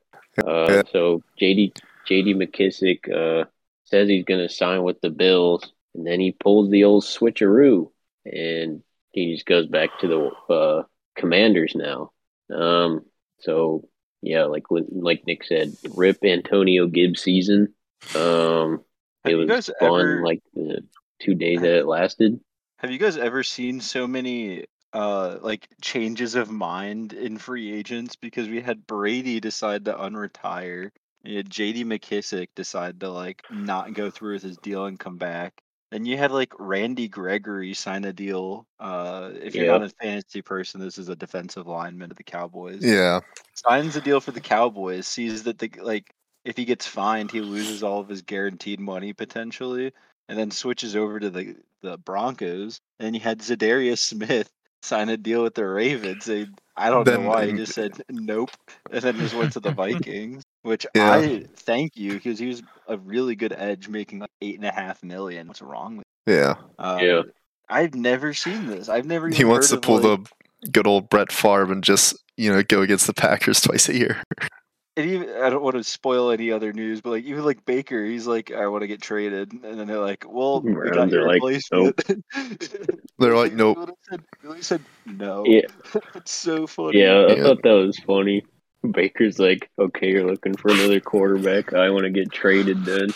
Uh, 0.44 0.66
Yeah. 0.68 0.82
So 0.92 1.22
JD 1.40 1.76
JD 2.08 2.34
McKissick 2.36 3.08
uh, 3.10 3.46
says 3.84 4.08
he's 4.08 4.24
going 4.24 4.46
to 4.46 4.52
sign 4.52 4.82
with 4.82 5.00
the 5.00 5.10
Bills, 5.10 5.72
and 5.94 6.06
then 6.06 6.20
he 6.20 6.32
pulls 6.32 6.70
the 6.70 6.84
old 6.84 7.04
switcheroo, 7.04 7.90
and 8.24 8.82
he 9.10 9.34
just 9.34 9.46
goes 9.46 9.66
back 9.66 9.98
to 10.00 10.08
the 10.08 10.54
uh, 10.54 10.82
Commanders 11.16 11.74
now. 11.74 12.12
Um. 12.54 13.02
So 13.40 13.88
yeah, 14.22 14.44
like 14.44 14.64
like 14.70 15.22
Nick 15.26 15.44
said, 15.44 15.72
rip 15.94 16.24
Antonio 16.24 16.86
Gibbs 16.86 17.22
season. 17.22 17.74
Um, 18.14 18.82
it 19.24 19.34
was 19.34 19.48
guys 19.48 19.70
fun 19.80 20.00
ever 20.00 20.22
like 20.22 20.42
the 20.54 20.82
two 21.20 21.34
days 21.34 21.60
that 21.60 21.78
it 21.78 21.86
lasted. 21.86 22.40
have 22.76 22.90
you 22.90 22.98
guys 22.98 23.16
ever 23.16 23.42
seen 23.42 23.80
so 23.80 24.06
many 24.06 24.64
uh 24.92 25.38
like 25.40 25.68
changes 25.82 26.34
of 26.34 26.50
mind 26.50 27.12
in 27.12 27.38
free 27.38 27.72
agents 27.72 28.16
because 28.16 28.48
we 28.48 28.60
had 28.60 28.86
Brady 28.86 29.40
decide 29.40 29.84
to 29.84 29.94
unretire. 29.94 30.90
We 31.24 31.36
had 31.36 31.50
JD 31.50 31.84
McKissick 31.84 32.48
decide 32.54 33.00
to 33.00 33.10
like 33.10 33.42
not 33.50 33.92
go 33.94 34.10
through 34.10 34.34
with 34.34 34.42
his 34.42 34.56
deal 34.58 34.86
and 34.86 34.98
come 34.98 35.18
back. 35.18 35.60
Then 35.90 36.04
you 36.04 36.16
had 36.16 36.32
like 36.32 36.52
Randy 36.58 37.08
Gregory 37.08 37.74
sign 37.74 38.04
a 38.04 38.12
deal. 38.12 38.66
Uh 38.78 39.32
if 39.34 39.54
you're 39.54 39.66
not 39.66 39.82
a 39.82 39.90
fantasy 40.00 40.42
person, 40.42 40.80
this 40.80 40.98
is 40.98 41.08
a 41.08 41.16
defensive 41.16 41.66
lineman 41.66 42.10
of 42.10 42.16
the 42.16 42.24
Cowboys. 42.24 42.84
Yeah, 42.84 43.20
signs 43.54 43.96
a 43.96 44.00
deal 44.00 44.20
for 44.20 44.32
the 44.32 44.40
Cowboys, 44.40 45.06
sees 45.06 45.44
that 45.44 45.58
the 45.58 45.70
like 45.80 46.14
if 46.44 46.56
he 46.56 46.64
gets 46.64 46.86
fined, 46.86 47.30
he 47.30 47.40
loses 47.40 47.82
all 47.82 48.00
of 48.00 48.08
his 48.08 48.22
guaranteed 48.22 48.80
money 48.80 49.12
potentially, 49.12 49.92
and 50.28 50.38
then 50.38 50.50
switches 50.50 50.96
over 50.96 51.20
to 51.20 51.30
the 51.30 51.56
the 51.82 51.98
Broncos. 51.98 52.80
And 52.98 53.14
you 53.14 53.20
had 53.20 53.40
Za'Darius 53.40 53.98
Smith 53.98 54.50
sign 54.82 55.08
a 55.08 55.16
deal 55.16 55.42
with 55.42 55.54
the 55.54 55.66
Ravens. 55.66 56.28
And 56.28 56.58
I 56.76 56.90
don't 56.90 57.04
Then- 57.04 57.22
know 57.22 57.28
why 57.30 57.46
he 57.46 57.52
just 57.52 57.72
said 57.74 58.00
nope, 58.10 58.50
and 58.90 59.02
then 59.02 59.16
just 59.18 59.34
went 59.34 59.52
to 59.54 59.60
the 59.60 59.70
Vikings. 59.72 60.42
Which 60.62 60.86
Yeah. 60.94 61.12
I 61.14 61.44
thank 61.56 61.96
you 61.96 62.12
because 62.14 62.38
he 62.38 62.46
was 62.46 62.62
a 62.88 62.98
really 62.98 63.34
good 63.36 63.52
edge, 63.56 63.88
making 63.88 64.18
like 64.20 64.30
eight 64.42 64.56
and 64.56 64.66
a 64.66 64.72
half 64.72 65.02
million. 65.02 65.46
What's 65.48 65.62
wrong 65.62 65.96
with? 65.98 66.06
yeah. 66.26 66.54
Uh, 66.78 66.98
Yeah. 67.00 67.22
I've 67.70 67.94
never 67.94 68.32
seen 68.34 68.66
this. 68.66 68.88
I've 68.88 69.04
never. 69.06 69.28
He 69.28 69.44
wants 69.44 69.70
heard 69.70 69.74
to 69.74 69.78
of, 69.78 69.82
pull 70.02 70.10
like, 70.10 70.28
the 70.62 70.70
good 70.70 70.86
old 70.86 71.08
Brett 71.10 71.30
Favre 71.32 71.70
and 71.72 71.84
just 71.84 72.16
you 72.36 72.50
know 72.52 72.62
go 72.62 72.80
against 72.82 73.06
the 73.06 73.12
Packers 73.14 73.60
twice 73.60 73.88
a 73.88 73.96
year. 73.96 74.22
and 74.98 75.10
even 75.10 75.30
I 75.42 75.48
don't 75.48 75.62
want 75.62 75.76
to 75.76 75.84
spoil 75.84 76.30
any 76.30 76.50
other 76.50 76.72
news, 76.72 77.00
but 77.00 77.10
like 77.10 77.24
even 77.24 77.44
like 77.44 77.64
Baker, 77.64 78.04
he's 78.04 78.26
like, 78.26 78.50
I 78.50 78.66
want 78.66 78.82
to 78.82 78.88
get 78.88 79.00
traded, 79.00 79.52
and 79.52 79.78
then 79.78 79.86
they're 79.86 79.98
like, 79.98 80.24
Well, 80.28 80.60
we 80.60 80.72
got 80.74 80.92
Browns 80.92 81.12
your 81.12 81.22
are 81.22 81.28
like, 81.28 81.34
replacement. 81.36 82.04
They're 83.18 83.34
like, 83.36 83.56
Billy 83.56 83.74
"Nope." 83.74 83.98
said, 84.08 84.22
Billy 84.42 84.62
said 84.62 84.80
no. 85.06 85.44
Yeah. 85.46 85.62
it's 86.14 86.32
so 86.32 86.66
funny. 86.66 87.00
Yeah, 87.00 87.26
I 87.28 87.36
Yeah. 87.36 87.42
thought 87.44 87.62
that 87.62 87.72
was 87.72 87.98
funny. 88.00 88.44
Baker's 88.92 89.38
like, 89.38 89.68
okay, 89.78 90.10
you're 90.10 90.26
looking 90.30 90.56
for 90.56 90.70
another 90.70 91.00
quarterback. 91.00 91.74
I 91.74 91.90
want 91.90 92.04
to 92.04 92.10
get 92.10 92.32
traded 92.32 92.84
then. 92.84 93.08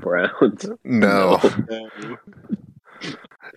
Browns. 0.00 0.66
No. 0.84 1.40
No. 1.68 1.88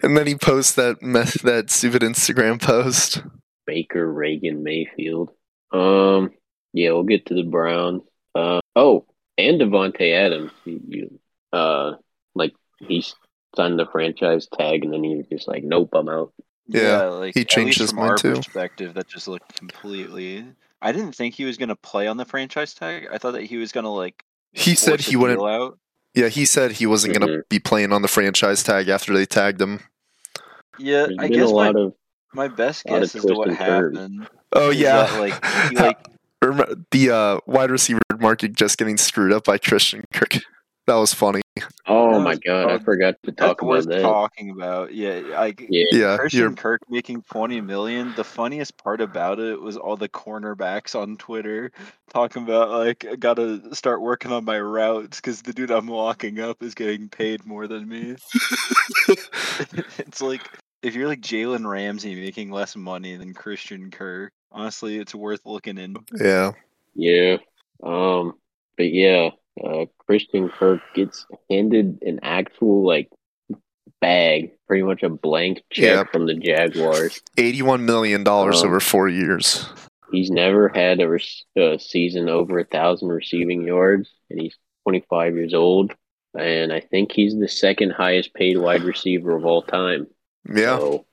And 0.03 0.17
then 0.17 0.27
he 0.27 0.35
posts 0.35 0.73
that 0.73 1.01
mess, 1.01 1.39
that 1.41 1.69
stupid 1.69 2.01
Instagram 2.01 2.61
post. 2.61 3.23
Baker, 3.67 4.11
Reagan, 4.11 4.63
Mayfield. 4.63 5.29
Um, 5.71 6.31
yeah, 6.73 6.91
we'll 6.91 7.03
get 7.03 7.25
to 7.27 7.33
the 7.33 7.43
Browns. 7.43 8.03
Uh, 8.35 8.59
oh, 8.75 9.05
and 9.37 9.59
Davante 9.59 10.13
Adams. 10.13 10.51
You, 10.65 10.81
you, 10.87 11.19
uh, 11.53 11.93
like 12.35 12.53
he's 12.79 13.15
signed 13.55 13.79
the 13.79 13.85
franchise 13.85 14.47
tag, 14.47 14.83
and 14.83 14.93
then 14.93 15.03
he 15.03 15.15
was 15.15 15.27
just 15.27 15.47
like, 15.47 15.63
nope, 15.63 15.89
I'm 15.93 16.09
out. 16.09 16.33
Yeah, 16.67 17.03
like 17.03 17.33
he 17.33 17.41
at 17.41 17.49
changed 17.49 17.79
least 17.79 17.79
his 17.79 17.89
from 17.91 17.99
mind 17.99 18.09
our 18.11 18.17
too. 18.17 18.35
perspective, 18.35 18.93
that 18.93 19.07
just 19.07 19.27
looked 19.27 19.55
completely. 19.57 20.45
I 20.81 20.91
didn't 20.91 21.13
think 21.13 21.35
he 21.35 21.45
was 21.45 21.57
gonna 21.57 21.75
play 21.75 22.07
on 22.07 22.17
the 22.17 22.25
franchise 22.25 22.73
tag. 22.73 23.07
I 23.11 23.17
thought 23.17 23.31
that 23.31 23.43
he 23.43 23.57
was 23.57 23.71
gonna 23.71 23.93
like. 23.93 24.23
He 24.53 24.75
said 24.75 25.01
he 25.01 25.15
wouldn't. 25.15 25.41
Out. 25.41 25.77
Yeah, 26.13 26.27
he 26.27 26.45
said 26.45 26.73
he 26.73 26.85
wasn't 26.85 27.17
going 27.17 27.27
to 27.31 27.43
be 27.47 27.59
playing 27.59 27.93
on 27.93 28.01
the 28.01 28.07
franchise 28.07 28.63
tag 28.63 28.89
after 28.89 29.13
they 29.13 29.25
tagged 29.25 29.61
him. 29.61 29.79
Yeah, 30.77 31.05
There's 31.05 31.17
I 31.19 31.29
been 31.29 31.39
a 31.39 31.43
guess 31.43 31.51
my, 31.53 31.67
of 31.69 31.93
my 32.33 32.47
best 32.47 32.83
guess 32.83 33.15
is 33.15 33.23
to 33.23 33.33
what 33.33 33.45
twists 33.45 33.61
and 33.61 33.69
turns. 33.69 33.97
happened. 33.97 34.29
Oh 34.53 34.69
yeah, 34.71 35.05
that, 35.05 35.19
like 35.19 35.45
he 35.69 35.75
like 35.77 36.07
Rem- 36.07 36.17
the 36.91 37.11
uh, 37.11 37.39
wide 37.45 37.71
receiver 37.71 37.99
market 38.19 38.53
just 38.53 38.77
getting 38.77 38.97
screwed 38.97 39.31
up 39.31 39.45
by 39.45 39.57
Christian 39.57 40.03
Kirk. 40.13 40.37
That 40.87 40.95
was 40.95 41.13
funny. 41.13 41.41
Oh 41.85 42.13
That 42.15 42.19
my 42.21 42.29
was- 42.31 42.39
god, 42.39 42.71
I 42.71 42.79
forgot 42.79 43.13
to 43.23 43.31
that's 43.31 43.37
talk 43.37 43.61
worth 43.61 43.85
about 43.85 43.95
that. 43.95 44.01
talking 44.01 44.49
about. 44.49 44.93
Yeah, 44.93 45.19
like 45.37 45.63
Yeah, 45.69 45.85
Yeah, 45.91 46.17
Christian 46.17 46.39
you're 46.39 46.51
Kirk 46.53 46.81
making 46.89 47.21
20 47.31 47.61
million. 47.61 48.13
The 48.15 48.23
funniest 48.23 48.77
part 48.83 48.99
about 48.99 49.39
it 49.39 49.61
was 49.61 49.77
all 49.77 49.95
the 49.95 50.09
cornerbacks 50.09 50.99
on 50.99 51.17
Twitter 51.17 51.71
talking 52.11 52.43
about 52.43 52.71
like 52.71 53.05
I 53.05 53.15
gotta 53.15 53.75
start 53.75 54.01
working 54.01 54.31
on 54.31 54.43
my 54.43 54.59
routes 54.59 55.17
because 55.21 55.43
the 55.43 55.53
dude 55.53 55.69
I'm 55.71 55.85
walking 55.87 56.39
up 56.39 56.63
is 56.63 56.73
getting 56.73 57.09
paid 57.09 57.45
more 57.45 57.67
than 57.67 57.87
me. 57.87 58.15
it's 59.07 60.21
like 60.21 60.41
if 60.83 60.95
you're 60.95 61.07
like 61.07 61.21
Jalen 61.21 61.69
Ramsey 61.69 62.15
making 62.15 62.51
less 62.51 62.75
money 62.75 63.15
than 63.15 63.33
Christian 63.33 63.91
Kirk, 63.91 64.31
honestly, 64.51 64.97
it's 64.97 65.13
worth 65.15 65.41
looking 65.45 65.77
in. 65.77 65.95
yeah. 66.19 66.51
yeah. 66.95 67.37
Um, 67.83 68.33
but 68.77 68.91
yeah, 68.91 69.29
uh, 69.63 69.85
Christian 70.05 70.49
Kirk 70.49 70.81
gets 70.95 71.25
handed 71.49 71.99
an 72.03 72.19
actual 72.23 72.85
like 72.85 73.09
bag, 73.99 74.51
pretty 74.67 74.83
much 74.83 75.03
a 75.03 75.09
blank 75.09 75.61
check 75.71 75.83
Yeah. 75.85 76.03
from 76.11 76.25
the 76.25 76.33
Jaguars. 76.35 77.21
Eighty-one 77.37 77.85
million 77.85 78.23
dollars 78.23 78.61
Um, 78.61 78.67
over 78.69 78.79
four 78.79 79.09
years. 79.09 79.67
He's 80.11 80.29
never 80.29 80.67
had 80.69 80.99
a, 80.99 81.07
rec- 81.07 81.21
a 81.57 81.79
season 81.79 82.27
over 82.27 82.59
a 82.59 82.65
thousand 82.65 83.07
receiving 83.09 83.61
yards, 83.65 84.09
and 84.29 84.41
he's 84.41 84.57
25 84.83 85.35
years 85.35 85.53
old. 85.53 85.93
And 86.37 86.73
I 86.73 86.81
think 86.81 87.11
he's 87.13 87.33
the 87.37 87.47
second 87.47 87.91
highest 87.91 88.33
paid 88.33 88.57
wide 88.57 88.83
receiver 88.83 89.35
of 89.37 89.45
all 89.45 89.61
time. 89.61 90.07
Yeah, 90.49 90.77
so 90.79 91.05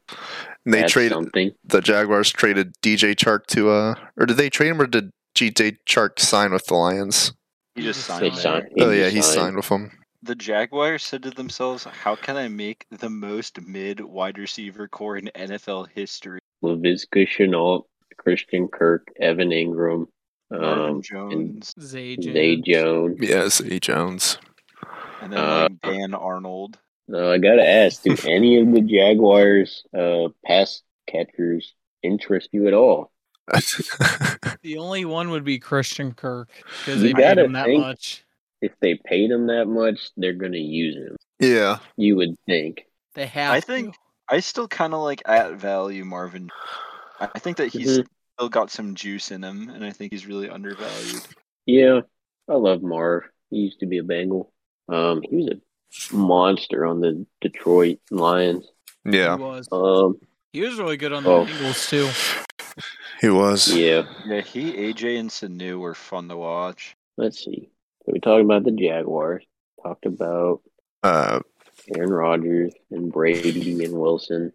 and 0.64 0.75
they 0.75 0.85
traded 0.85 1.12
something. 1.12 1.53
the 1.64 1.81
Jaguars 1.81 2.31
traded 2.31 2.75
DJ 2.83 3.14
Chark 3.14 3.47
to 3.49 3.71
uh, 3.71 3.95
or 4.17 4.27
did 4.27 4.37
they 4.37 4.51
trade 4.51 4.69
him 4.71 4.81
or 4.81 4.87
did 4.87 5.11
DJ 5.35 5.77
Chark 5.87 6.19
sign 6.19 6.53
with 6.53 6.67
the 6.67 6.75
Lions? 6.75 7.33
He 7.75 7.83
just 7.83 8.01
signed. 8.07 8.25
They 8.25 8.31
signed- 8.31 8.69
Oh 8.81 8.91
yeah, 8.91 9.09
he 9.09 9.21
signed. 9.23 9.35
signed 9.35 9.57
with 9.57 9.69
them. 9.69 9.93
The 10.23 10.35
Jaguars 10.35 11.05
said 11.05 11.23
to 11.25 11.31
themselves, 11.31 11.85
"How 11.85 12.17
can 12.17 12.37
I 12.37 12.49
make 12.49 12.87
the 12.91 13.09
most 13.11 13.61
mid 13.61 14.01
wide 14.01 14.37
receiver 14.38 14.88
core 14.88 15.17
in 15.17 15.31
NFL 15.35 15.88
history?" 15.95 16.41
Laviska 16.64 17.29
Shenault, 17.29 17.85
Christian 18.17 18.67
Kirk, 18.67 19.07
Evan 19.21 19.51
Engram, 19.51 20.07
Marvin 20.51 20.91
um, 20.97 21.03
Jones, 21.03 21.73
Zay 21.81 22.17
Zay 22.21 22.57
Jones. 22.57 22.67
Jones. 22.67 23.19
Yeah, 23.21 23.49
Zay 23.49 23.79
Jones. 23.79 24.38
and 25.23 25.33
then 25.33 25.38
uh, 25.38 25.69
Dan 25.85 26.14
Arnold. 26.14 26.79
Uh, 27.12 27.31
I 27.31 27.38
gotta 27.38 27.66
ask, 27.66 28.03
do 28.03 28.14
any 28.29 28.61
of 28.61 28.71
the 28.73 28.81
Jaguars 28.81 29.85
uh, 29.97 30.29
pass 30.44 30.83
catchers 31.07 31.75
interest 32.03 32.49
you 32.53 32.66
at 32.68 32.75
all? 32.75 33.11
The 34.62 34.77
only 34.79 35.05
one 35.05 35.31
would 35.31 35.44
be 35.44 35.59
Christian 35.59 36.12
Kirk 36.12 36.51
because 36.85 37.01
they 37.01 37.14
paid 37.14 37.38
him 37.38 37.53
that 37.53 37.66
think- 37.66 37.81
much. 37.81 38.25
If 38.61 38.73
they 38.81 38.97
paid 39.07 39.31
him 39.31 39.47
that 39.47 39.66
much, 39.66 40.11
they're 40.16 40.33
gonna 40.33 40.57
use 40.59 40.97
him. 40.97 41.16
yeah, 41.38 41.79
You 41.97 42.16
would 42.16 42.35
think. 42.44 42.87
They 43.14 43.27
have. 43.27 43.53
I 43.53 43.61
to. 43.61 43.66
think 43.66 43.94
I 44.29 44.40
still 44.40 44.66
kind 44.66 44.92
of 44.94 45.01
like 45.01 45.23
at 45.27 45.53
value 45.55 46.05
Marvin. 46.05 46.51
I 47.21 47.38
think 47.38 47.57
that 47.59 47.68
he's 47.68 48.01
Mhm. 48.01 48.07
still 48.37 48.49
got 48.49 48.71
some 48.73 48.94
juice 48.97 49.31
in 49.31 49.44
him, 49.44 49.68
and 49.71 49.85
I 49.85 49.90
think 49.92 50.12
he's 50.12 50.27
really 50.27 50.51
undervalued. 50.51 51.23
Yeah, 51.66 52.01
I 52.49 52.55
love 52.55 52.83
Marv. 52.83 53.23
He 53.51 53.59
used 53.59 53.79
to 53.81 53.87
be 53.87 53.99
a 53.99 54.03
Bengal. 54.03 54.53
Um, 54.88 55.23
he 55.23 55.37
was 55.37 55.47
a 55.49 55.61
monster 56.12 56.85
on 56.87 57.01
the 57.01 57.27
Detroit 57.40 57.98
Lions. 58.11 58.66
yeah, 59.05 59.37
he 59.37 59.42
was. 59.42 59.68
Um, 59.72 60.18
He 60.53 60.61
was 60.62 60.79
really 60.79 60.96
good 60.96 61.12
on 61.12 61.22
the 61.24 61.31
Oh. 61.31 61.44
Bengals 61.46 61.88
too. 61.88 62.09
he 63.20 63.29
was. 63.29 63.74
yeah. 63.74 64.05
Yeah, 64.27 64.40
he, 64.40 64.72
AJ, 64.72 65.18
and 65.18 65.31
Sanu 65.31 65.79
were 65.79 65.94
fun 65.94 66.29
to 66.29 66.37
watch. 66.37 66.96
Let's 67.16 67.42
see. 67.44 67.70
So 68.07 68.12
we 68.12 68.20
talked 68.20 68.42
about 68.44 68.64
the 68.64 68.72
Jaguars. 68.72 69.44
Talked 69.83 70.07
about 70.07 70.61
Uh, 71.03 71.40
Aaron 71.96 72.11
Rodgers 72.11 72.72
and 72.90 73.12
Brady 73.12 73.85
and 73.85 73.94
Wilson. 73.94 74.53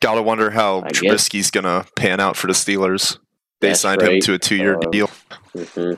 gotta 0.00 0.22
wonder 0.22 0.50
how 0.50 0.80
I 0.82 0.90
guess- 0.90 1.00
Trubisky's 1.28 1.50
gonna 1.50 1.86
pan 1.96 2.20
out 2.20 2.36
for 2.36 2.46
the 2.46 2.52
Steelers. 2.52 3.18
They 3.60 3.68
That's 3.68 3.80
signed 3.80 4.02
him 4.02 4.20
to 4.20 4.34
a 4.34 4.38
two-year 4.38 4.76
Uh, 4.76 4.90
deal. 4.90 5.10
hmm 5.54 5.92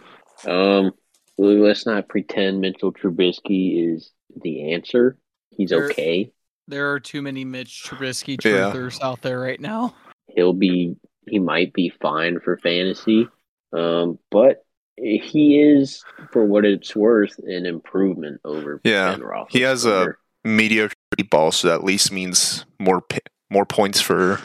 Um, 0.49 0.83
well, 0.85 0.93
let's 1.39 1.87
not 1.87 2.09
pretend 2.09 2.61
Mitchell 2.61 2.93
Trubisky 2.93 3.95
is 3.95 4.11
the 4.43 4.73
answer. 4.73 5.19
He's 5.51 5.71
There- 5.71 5.87
okay. 5.87 6.33
There 6.69 6.93
are 6.93 6.99
too 7.01 7.23
many 7.23 7.45
Mitch 7.45 7.85
Trubisky 7.85 8.43
Yeah. 8.45 8.73
truthers 8.73 9.01
out 9.01 9.23
there 9.23 9.39
right 9.41 9.61
now. 9.61 9.95
He'll 10.35 10.53
be. 10.53 10.97
He 11.29 11.39
might 11.39 11.73
be 11.73 11.89
fine 12.01 12.39
for 12.41 12.57
fantasy. 12.59 13.29
Um, 13.73 14.19
but 14.31 14.65
he 14.97 15.61
is, 15.61 16.05
for 16.33 16.45
what 16.45 16.65
it's 16.65 16.95
worth, 16.97 17.39
an 17.39 17.67
improvement 17.67 18.41
over 18.45 18.81
Yeah, 18.85 19.17
Ben 19.17 19.47
he 19.51 19.61
has 19.63 19.85
a- 19.85 19.89
Roethlisberger. 19.91 20.15
Mediocre 20.45 20.95
ball, 21.31 21.51
so 21.53 21.67
that 21.69 21.75
at 21.75 21.85
least 21.85 22.13
means 22.13 22.65
more 22.79 23.05
more 23.51 23.67
points 23.67 24.01
for 24.01 24.41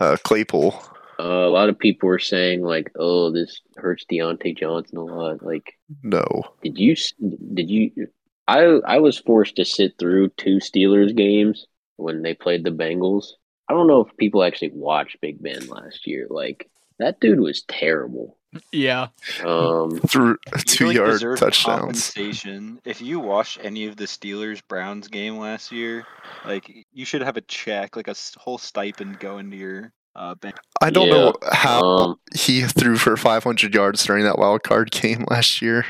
uh, 0.00 0.16
Claypool. 0.24 0.82
Uh, 1.20 1.46
a 1.46 1.50
lot 1.50 1.68
of 1.68 1.78
people 1.78 2.08
were 2.08 2.18
saying 2.18 2.62
like, 2.62 2.90
"Oh, 2.98 3.30
this 3.30 3.60
hurts 3.76 4.04
Diontae 4.10 4.56
Johnson 4.56 4.98
a 4.98 5.04
lot." 5.04 5.42
Like, 5.42 5.74
No, 6.02 6.24
did 6.62 6.78
you? 6.78 6.96
Did 7.54 7.70
you? 7.70 8.08
I 8.48 8.60
I 8.86 8.98
was 8.98 9.18
forced 9.18 9.56
to 9.56 9.64
sit 9.64 9.98
through 9.98 10.30
two 10.30 10.56
Steelers 10.56 11.14
games 11.14 11.66
when 11.96 12.22
they 12.22 12.34
played 12.34 12.64
the 12.64 12.70
Bengals. 12.70 13.26
I 13.68 13.74
don't 13.74 13.86
know 13.86 14.00
if 14.04 14.16
people 14.16 14.42
actually 14.42 14.72
watched 14.74 15.20
Big 15.20 15.42
Ben 15.42 15.66
last 15.68 16.06
year. 16.06 16.26
Like 16.30 16.68
that 16.98 17.20
dude 17.20 17.40
was 17.40 17.62
terrible. 17.68 18.36
yeah. 18.72 19.08
Um, 19.44 20.00
through 20.00 20.38
You, 20.52 20.62
two 20.66 20.86
like, 20.88 20.96
yard 20.96 21.20
touchdowns. 21.38 21.64
Compensation. 21.64 22.80
If 22.84 23.00
you 23.00 23.20
watched 23.20 23.60
any 23.62 23.86
of 23.86 23.96
the 23.96 24.06
Steelers 24.06 24.60
Browns 24.66 25.06
game 25.08 25.38
last 25.38 25.70
year, 25.70 26.04
like 26.44 26.86
you 26.92 27.04
should 27.04 27.22
have 27.22 27.36
a 27.36 27.42
check, 27.42 27.94
like 27.94 28.08
a 28.08 28.16
whole 28.38 28.58
stipend 28.58 29.20
go 29.20 29.38
into 29.38 29.56
your 29.56 29.92
uh, 30.16 30.34
bank. 30.36 30.56
I 30.80 30.90
don't 30.90 31.06
yeah, 31.08 31.12
know 31.14 31.34
how 31.52 31.80
um, 31.82 32.16
he 32.34 32.62
threw 32.62 32.96
for 32.96 33.16
500 33.16 33.74
yards 33.74 34.04
during 34.04 34.24
that 34.24 34.38
wild 34.38 34.62
card 34.62 34.90
game 35.00 35.24
last 35.30 35.60
year. 35.62 35.84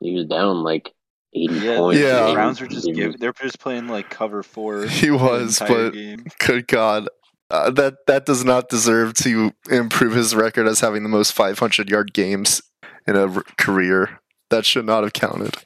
he 0.00 0.14
was 0.14 0.26
down 0.26 0.62
like 0.62 0.92
eighty 1.34 1.54
Yeah, 1.54 1.76
points. 1.78 2.00
Yeah. 2.00 2.26
the 2.28 2.32
Browns 2.34 2.60
are 2.60 2.66
just 2.66 2.86
didn't- 2.86 2.96
give, 3.12 3.20
they're 3.20 3.32
just 3.34 3.58
playing 3.60 3.88
like 3.88 4.08
cover 4.10 4.42
four. 4.42 4.86
He 4.86 5.10
was, 5.10 5.58
but 5.58 5.90
game. 5.90 6.24
good 6.38 6.66
God, 6.66 7.08
uh, 7.50 7.70
that 7.72 8.06
that 8.06 8.24
does 8.26 8.44
not 8.44 8.68
deserve 8.68 9.14
to 9.14 9.52
improve 9.70 10.14
his 10.14 10.34
record 10.34 10.66
as 10.66 10.80
having 10.80 11.02
the 11.02 11.08
most 11.08 11.32
500 11.32 11.90
yard 11.90 12.12
games 12.14 12.62
in 13.06 13.16
a 13.16 13.26
r- 13.28 13.44
career. 13.58 14.20
That 14.50 14.64
should 14.64 14.86
not 14.86 15.02
have 15.02 15.12
counted. 15.12 15.56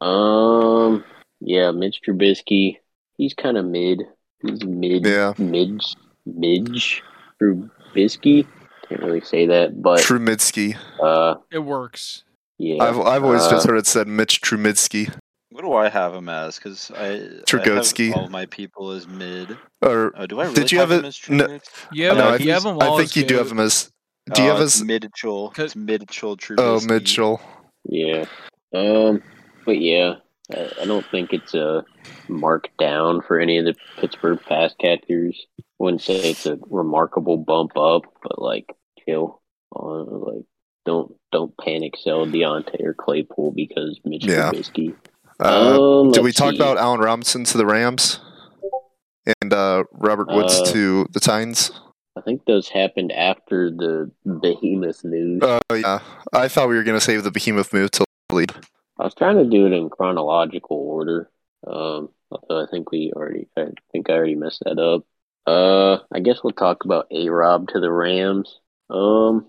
Um, 0.00 1.04
yeah, 1.40 1.70
Mitch 1.72 2.00
Trubisky. 2.06 2.76
He's 3.16 3.34
kind 3.34 3.56
of 3.58 3.64
mid. 3.66 4.02
He's 4.42 4.62
mid. 4.64 5.04
Yeah. 5.06 5.34
Mid. 5.38 5.80
Midge 6.26 7.02
Trubisky. 7.40 8.46
Can't 8.88 9.02
really 9.02 9.20
say 9.20 9.46
that, 9.46 9.80
but 9.82 10.00
Trubisky. 10.00 10.76
uh, 11.02 11.36
It 11.52 11.60
works. 11.60 12.24
yeah. 12.58 12.82
I've 12.82 12.98
I've 12.98 13.24
always 13.24 13.42
uh, 13.42 13.50
just 13.50 13.66
heard 13.66 13.76
it 13.78 13.86
said 13.86 14.08
Mitch 14.08 14.40
Trubisky 14.40 15.12
What 15.50 15.62
do 15.62 15.72
I 15.74 15.88
have 15.88 16.12
him 16.14 16.28
as? 16.28 16.56
Because 16.56 16.90
I, 16.90 17.06
I 17.06 17.18
Trugotsky. 17.46 18.08
have 18.08 18.16
all 18.16 18.28
my 18.28 18.46
people 18.46 18.90
as 18.90 19.06
mid. 19.06 19.56
or 19.82 20.12
Oh, 20.16 20.26
do 20.26 20.40
I 20.40 20.44
really 20.44 20.54
Did 20.54 20.72
you 20.72 20.78
have 20.80 20.90
him 20.90 21.04
it- 21.04 21.08
as 21.08 21.28
no- 21.30 21.46
Trugotsky? 21.46 21.86
You 21.92 22.06
have, 22.06 22.16
no, 22.16 22.28
I, 22.30 22.36
you 22.36 22.50
have 22.52 22.62
think, 22.64 22.82
him 22.82 22.88
I 22.88 22.96
think 22.96 23.00
as 23.10 23.16
you 23.16 23.24
do 23.24 23.36
have 23.36 23.50
him 23.52 23.60
as. 23.60 23.90
Do 24.32 24.42
you 24.42 24.48
Oh, 24.50 24.52
have 24.54 24.62
it's 24.62 24.74
his? 24.78 24.84
Mitchell? 24.84 25.50
Cause- 25.50 25.64
It's 25.66 25.76
Mitchell 25.76 26.36
Trubisky. 26.36 26.56
Oh, 26.58 26.80
Mitchell. 26.86 27.40
Yeah. 27.84 28.26
Um, 28.74 29.22
but 29.64 29.80
yeah, 29.80 30.14
I, 30.52 30.70
I 30.82 30.84
don't 30.84 31.06
think 31.10 31.32
it's 31.32 31.54
a 31.54 31.84
mark 32.28 32.68
down 32.78 33.22
for 33.22 33.38
any 33.40 33.58
of 33.58 33.64
the 33.64 33.74
Pittsburgh 33.98 34.38
pass 34.46 34.72
catchers. 34.80 35.46
Wouldn't 35.80 36.02
say 36.02 36.16
it's 36.30 36.44
a 36.44 36.58
remarkable 36.68 37.38
bump 37.38 37.74
up, 37.76 38.02
but 38.22 38.40
like 38.40 38.66
chill 39.02 39.40
on 39.72 40.06
like 40.20 40.44
don't 40.84 41.14
don't 41.32 41.56
panic 41.56 41.94
sell 41.96 42.26
Diontae 42.26 42.82
or 42.84 42.92
Claypool 42.92 43.52
because 43.52 43.98
Mitch 44.04 44.26
Yeah. 44.26 44.50
Trubisky. 44.50 44.94
Uh, 45.42 46.02
Um, 46.02 46.12
did 46.12 46.22
we 46.22 46.32
talk 46.32 46.50
see. 46.50 46.56
about 46.56 46.76
Allen 46.76 47.00
Robinson 47.00 47.44
to 47.44 47.56
the 47.56 47.64
Rams 47.64 48.20
and 49.40 49.54
uh, 49.54 49.84
Robert 49.92 50.28
Woods 50.28 50.60
Uh, 50.60 50.64
to 50.72 51.06
the 51.12 51.20
Titans? 51.20 51.70
I 52.14 52.20
think 52.20 52.44
those 52.44 52.68
happened 52.68 53.12
after 53.12 53.70
the 53.70 54.10
behemoth 54.26 55.02
news. 55.02 55.40
Oh 55.42 55.60
yeah, 55.74 56.00
I 56.34 56.48
thought 56.48 56.68
we 56.68 56.76
were 56.76 56.82
gonna 56.82 57.00
save 57.00 57.24
the 57.24 57.30
behemoth 57.30 57.72
move 57.72 57.90
till 57.92 58.04
lead. 58.30 58.52
I 58.98 59.04
was 59.04 59.14
trying 59.14 59.38
to 59.38 59.48
do 59.48 59.64
it 59.64 59.72
in 59.72 59.88
chronological 59.88 60.76
order. 60.76 61.30
Um, 61.66 62.10
although 62.30 62.62
I 62.62 62.66
think 62.70 62.90
we 62.90 63.12
already, 63.16 63.48
I 63.56 63.68
think 63.92 64.10
I 64.10 64.12
already 64.12 64.34
messed 64.34 64.62
that 64.66 64.78
up. 64.78 65.06
Uh, 65.46 65.98
I 66.12 66.20
guess 66.20 66.42
we'll 66.42 66.52
talk 66.52 66.84
about 66.84 67.06
A 67.10 67.28
Rob 67.28 67.68
to 67.68 67.80
the 67.80 67.90
Rams. 67.90 68.60
Um, 68.88 69.46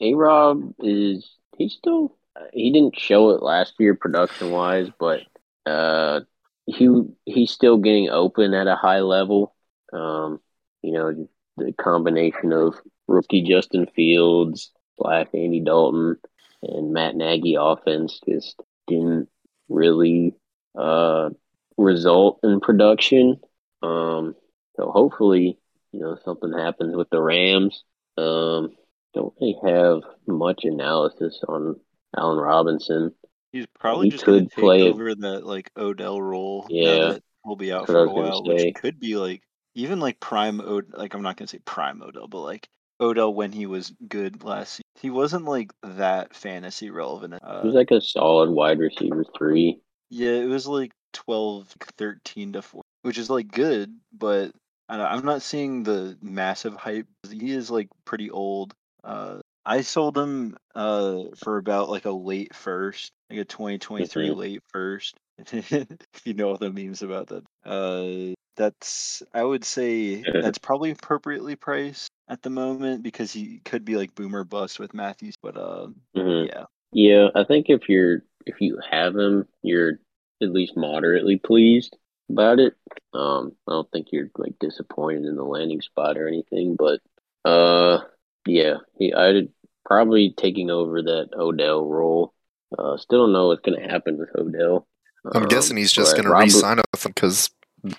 A 0.00 0.14
Rob 0.14 0.74
is 0.80 1.36
he's 1.56 1.74
still 1.74 2.16
he 2.52 2.72
didn't 2.72 2.98
show 2.98 3.30
it 3.30 3.42
last 3.42 3.74
year 3.78 3.94
production 3.94 4.50
wise, 4.50 4.88
but 4.98 5.22
uh, 5.66 6.20
he 6.66 6.88
he's 7.26 7.50
still 7.50 7.78
getting 7.78 8.08
open 8.08 8.54
at 8.54 8.66
a 8.66 8.76
high 8.76 9.00
level. 9.00 9.54
Um, 9.92 10.40
you 10.82 10.92
know, 10.92 11.28
the 11.56 11.72
combination 11.72 12.52
of 12.52 12.74
rookie 13.06 13.42
Justin 13.42 13.86
Fields, 13.94 14.70
Black 14.98 15.28
Andy 15.34 15.60
Dalton, 15.60 16.16
and 16.62 16.92
Matt 16.92 17.16
Nagy 17.16 17.56
offense 17.58 18.20
just 18.26 18.60
didn't 18.86 19.28
really 19.68 20.34
uh, 20.76 21.30
result 21.76 22.40
in 22.42 22.60
production. 22.60 23.40
Um, 23.82 24.34
so 24.80 24.90
hopefully, 24.90 25.58
you 25.92 26.00
know, 26.00 26.16
something 26.24 26.52
happens 26.52 26.96
with 26.96 27.10
the 27.10 27.20
Rams. 27.20 27.84
Um, 28.16 28.70
don't 29.14 29.34
really 29.40 29.56
have 29.64 30.00
much 30.26 30.64
analysis 30.64 31.40
on 31.48 31.78
Allen 32.16 32.38
Robinson. 32.38 33.12
He's 33.52 33.66
probably 33.78 34.06
He 34.06 34.10
just 34.12 34.24
could 34.24 34.50
take 34.50 34.58
play 34.58 34.86
it. 34.86 34.90
over 34.90 35.14
that 35.14 35.44
like 35.46 35.70
Odell 35.76 36.20
role. 36.22 36.66
Yeah. 36.70 37.18
he'll 37.44 37.56
be 37.56 37.72
out 37.72 37.86
That's 37.86 37.92
for 37.92 38.04
a 38.04 38.12
while, 38.12 38.42
gonna 38.42 38.58
say. 38.58 38.66
which 38.66 38.74
could 38.76 39.00
be 39.00 39.16
like 39.16 39.42
even 39.74 40.00
like 40.00 40.20
prime 40.20 40.60
Od. 40.60 40.92
Like 40.94 41.14
I'm 41.14 41.22
not 41.22 41.36
going 41.36 41.46
to 41.48 41.50
say 41.56 41.60
prime 41.64 42.02
Odell, 42.02 42.28
but 42.28 42.40
like 42.40 42.68
Odell 43.00 43.34
when 43.34 43.50
he 43.52 43.66
was 43.66 43.92
good 44.08 44.44
last. 44.44 44.74
season. 44.74 44.82
He 45.00 45.10
wasn't 45.10 45.44
like 45.46 45.72
that 45.82 46.34
fantasy 46.34 46.90
relevant. 46.90 47.34
Uh, 47.42 47.62
He 47.62 47.66
was 47.68 47.74
like 47.74 47.90
a 47.90 48.00
solid 48.00 48.50
wide 48.50 48.78
receiver 48.78 49.24
three. 49.36 49.80
yeah, 50.10 50.30
it 50.32 50.46
was 50.48 50.66
like 50.66 50.92
12, 51.14 51.74
13 51.98 52.52
to 52.52 52.62
four, 52.62 52.82
which 53.02 53.18
is 53.18 53.30
like 53.30 53.50
good, 53.50 53.92
but 54.12 54.52
I 54.90 54.96
don't- 54.96 55.06
I'm 55.06 55.24
not 55.24 55.42
seeing 55.42 55.84
the 55.84 56.18
massive 56.20 56.74
hype. 56.74 57.06
He 57.30 57.52
is 57.52 57.70
like 57.70 57.88
pretty 58.04 58.30
old. 58.30 58.74
Uh, 59.04 59.40
I 59.64 59.82
sold 59.82 60.18
him 60.18 60.56
uh 60.74 61.24
for 61.36 61.58
about 61.58 61.90
like 61.90 62.06
a 62.06 62.10
late 62.10 62.54
first, 62.54 63.12
like 63.30 63.38
a 63.40 63.44
2023 63.44 64.30
Mhm. 64.30 64.36
late 64.36 64.62
first. 64.72 65.16
if 65.38 66.26
you 66.26 66.34
know 66.34 66.50
all 66.50 66.56
the 66.58 66.72
memes 66.72 67.02
about 67.02 67.28
that, 67.28 67.44
uh, 67.64 68.34
that's 68.56 69.22
I 69.32 69.44
would 69.44 69.64
say 69.64 70.26
that's 70.40 70.58
probably 70.58 70.90
appropriately 70.90 71.56
priced 71.56 72.10
at 72.28 72.42
the 72.42 72.50
moment 72.50 73.02
because 73.04 73.32
he 73.32 73.60
could 73.64 73.84
be 73.84 73.96
like 73.96 74.14
boomer 74.16 74.44
bust 74.44 74.80
with 74.80 74.92
Matthews. 74.94 75.36
But 75.42 75.56
uh, 75.56 75.88
hmm 76.14 76.46
yeah, 76.46 76.64
Yeah, 76.92 77.28
I 77.34 77.44
think 77.44 77.66
if 77.68 77.88
you're 77.88 78.24
if 78.46 78.60
you 78.60 78.78
have 78.90 79.14
him, 79.16 79.46
you're 79.62 80.00
at 80.42 80.50
least 80.52 80.76
moderately 80.76 81.38
pleased 81.38 81.96
about 82.32 82.58
it. 82.58 82.74
Um, 83.12 83.52
I 83.68 83.72
don't 83.72 83.90
think 83.92 84.08
you're 84.12 84.30
like 84.36 84.58
disappointed 84.60 85.24
in 85.26 85.36
the 85.36 85.44
landing 85.44 85.80
spot 85.80 86.16
or 86.16 86.28
anything, 86.28 86.76
but 86.76 87.00
uh, 87.48 88.00
yeah, 88.46 88.76
he 88.96 89.12
I'd 89.12 89.48
probably 89.84 90.32
taking 90.36 90.70
over 90.70 91.02
that 91.02 91.30
Odell 91.36 91.84
role. 91.86 92.32
Uh, 92.78 92.96
still 92.96 93.24
don't 93.24 93.32
know 93.32 93.48
what's 93.48 93.62
gonna 93.62 93.80
happen 93.80 94.18
with 94.18 94.28
Odell. 94.36 94.86
I'm 95.34 95.42
Um, 95.42 95.48
guessing 95.48 95.76
he's 95.76 95.92
just 95.92 96.16
gonna 96.16 96.30
Robert- 96.30 96.44
re-sign 96.44 96.78
up 96.78 96.86
with 96.92 97.02
them 97.02 97.12
because 97.14 97.50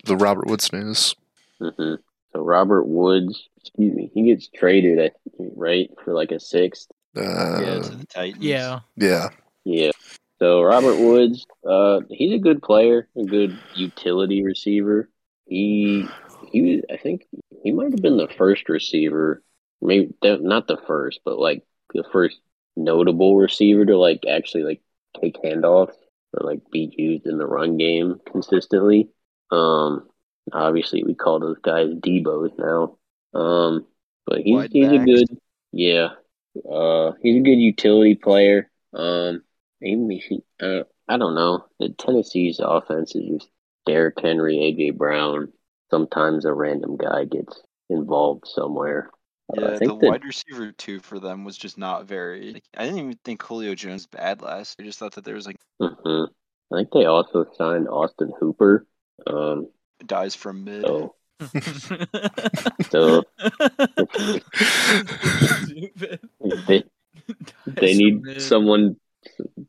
the 0.06 0.16
Robert 0.16 0.48
Woods 0.48 0.72
news. 0.72 1.14
Mhm. 1.62 1.98
So 2.34 2.40
Robert 2.42 2.86
Woods, 2.86 3.50
excuse 3.58 3.94
me, 3.94 4.10
he 4.14 4.24
gets 4.24 4.48
traded, 4.48 5.00
I 5.00 5.12
think, 5.38 5.52
right, 5.56 5.90
for 6.04 6.14
like 6.14 6.32
a 6.32 6.40
sixth. 6.40 6.88
Uh, 7.18 7.22
yeah, 7.62 7.80
to 7.82 7.90
the 7.98 8.06
Titans. 8.08 8.42
Yeah. 8.44 8.80
yeah, 8.96 9.30
Yeah. 9.66 9.92
So 10.42 10.64
Robert 10.64 10.98
Woods, 10.98 11.46
uh, 11.64 12.00
he's 12.10 12.34
a 12.34 12.40
good 12.40 12.64
player, 12.64 13.08
a 13.16 13.26
good 13.26 13.56
utility 13.76 14.44
receiver. 14.44 15.08
He 15.46 16.08
he 16.52 16.62
was, 16.64 16.82
I 16.92 16.98
think 16.98 17.28
he 17.62 17.72
might 17.72 17.92
have 17.92 18.02
been 18.02 18.18
the 18.18 18.28
first 18.28 18.68
receiver, 18.68 19.44
maybe 19.84 20.16
not 20.24 20.66
the 20.66 20.78
first, 20.88 21.20
but 21.24 21.38
like 21.38 21.64
the 21.94 22.04
first 22.12 22.40
notable 22.76 23.38
receiver 23.38 23.86
to 23.86 23.96
like 24.00 24.24
actually 24.28 24.64
like 24.64 24.82
take 25.22 25.36
handoffs 25.44 25.94
or 26.34 26.44
like 26.44 26.62
be 26.72 26.92
used 26.98 27.28
in 27.28 27.38
the 27.38 27.46
run 27.46 27.78
game 27.78 28.20
consistently. 28.32 29.10
Um, 29.52 30.10
obviously 30.52 31.04
we 31.04 31.14
call 31.14 31.40
those 31.40 31.60
guys 31.62 31.90
Deebo's 31.90 32.54
now. 32.58 32.98
Um, 33.40 33.86
but 34.26 34.40
he's 34.40 34.56
Wide 34.56 34.72
he's 34.72 34.90
a 34.90 34.98
good, 34.98 35.40
yeah. 35.72 36.08
Uh, 36.68 37.12
he's 37.22 37.38
a 37.38 37.44
good 37.44 37.60
utility 37.60 38.16
player. 38.16 38.72
Um, 38.92 39.44
maybe 39.82 40.18
he, 40.18 40.44
uh, 40.62 40.84
I 41.08 41.18
don't 41.18 41.36
know. 41.36 41.66
The 41.80 41.90
Tennessee's 41.90 42.60
offense 42.64 43.16
is 43.16 43.30
just 43.42 43.50
Derrick 43.86 44.20
Henry, 44.22 44.58
AJ 44.58 44.98
Brown. 44.98 45.52
Sometimes 45.90 46.46
a 46.46 46.54
random 46.54 46.98
guy 46.98 47.26
gets 47.26 47.62
involved 47.90 48.48
somewhere. 48.48 49.10
Uh, 49.50 49.62
Yeah, 49.62 49.68
I 49.68 49.80
the 49.80 49.80
think 49.80 50.00
that 50.02 50.08
wide 50.12 50.24
receiver 50.24 50.72
two 50.72 51.00
for 51.00 51.20
them 51.20 51.44
was 51.44 51.58
just 51.58 51.78
not 51.78 52.06
very. 52.06 52.54
Like, 52.54 52.64
I 52.76 52.86
didn't 52.86 53.00
even 53.00 53.20
think 53.26 53.44
Julio 53.44 53.76
Jones 53.76 54.08
bad 54.08 54.42
last. 54.42 54.80
I 54.80 54.84
just 54.84 55.00
thought 55.00 55.14
that 55.16 55.26
there 55.26 55.36
was 55.36 55.46
like 55.46 55.58
mhm. 55.82 56.28
I 56.72 56.76
think 56.76 56.92
they 56.92 57.06
also 57.06 57.46
signed 57.58 57.88
Austin 57.90 58.32
Hooper. 58.40 58.86
Um, 59.28 59.70
dies 60.06 60.36
from 60.36 60.64
mid. 60.64 60.84
so 60.84 61.16
so 62.90 63.24
Stupid. 65.64 66.20
they 66.68 66.84
they 67.66 67.94
need 67.96 68.42
someone 68.42 68.98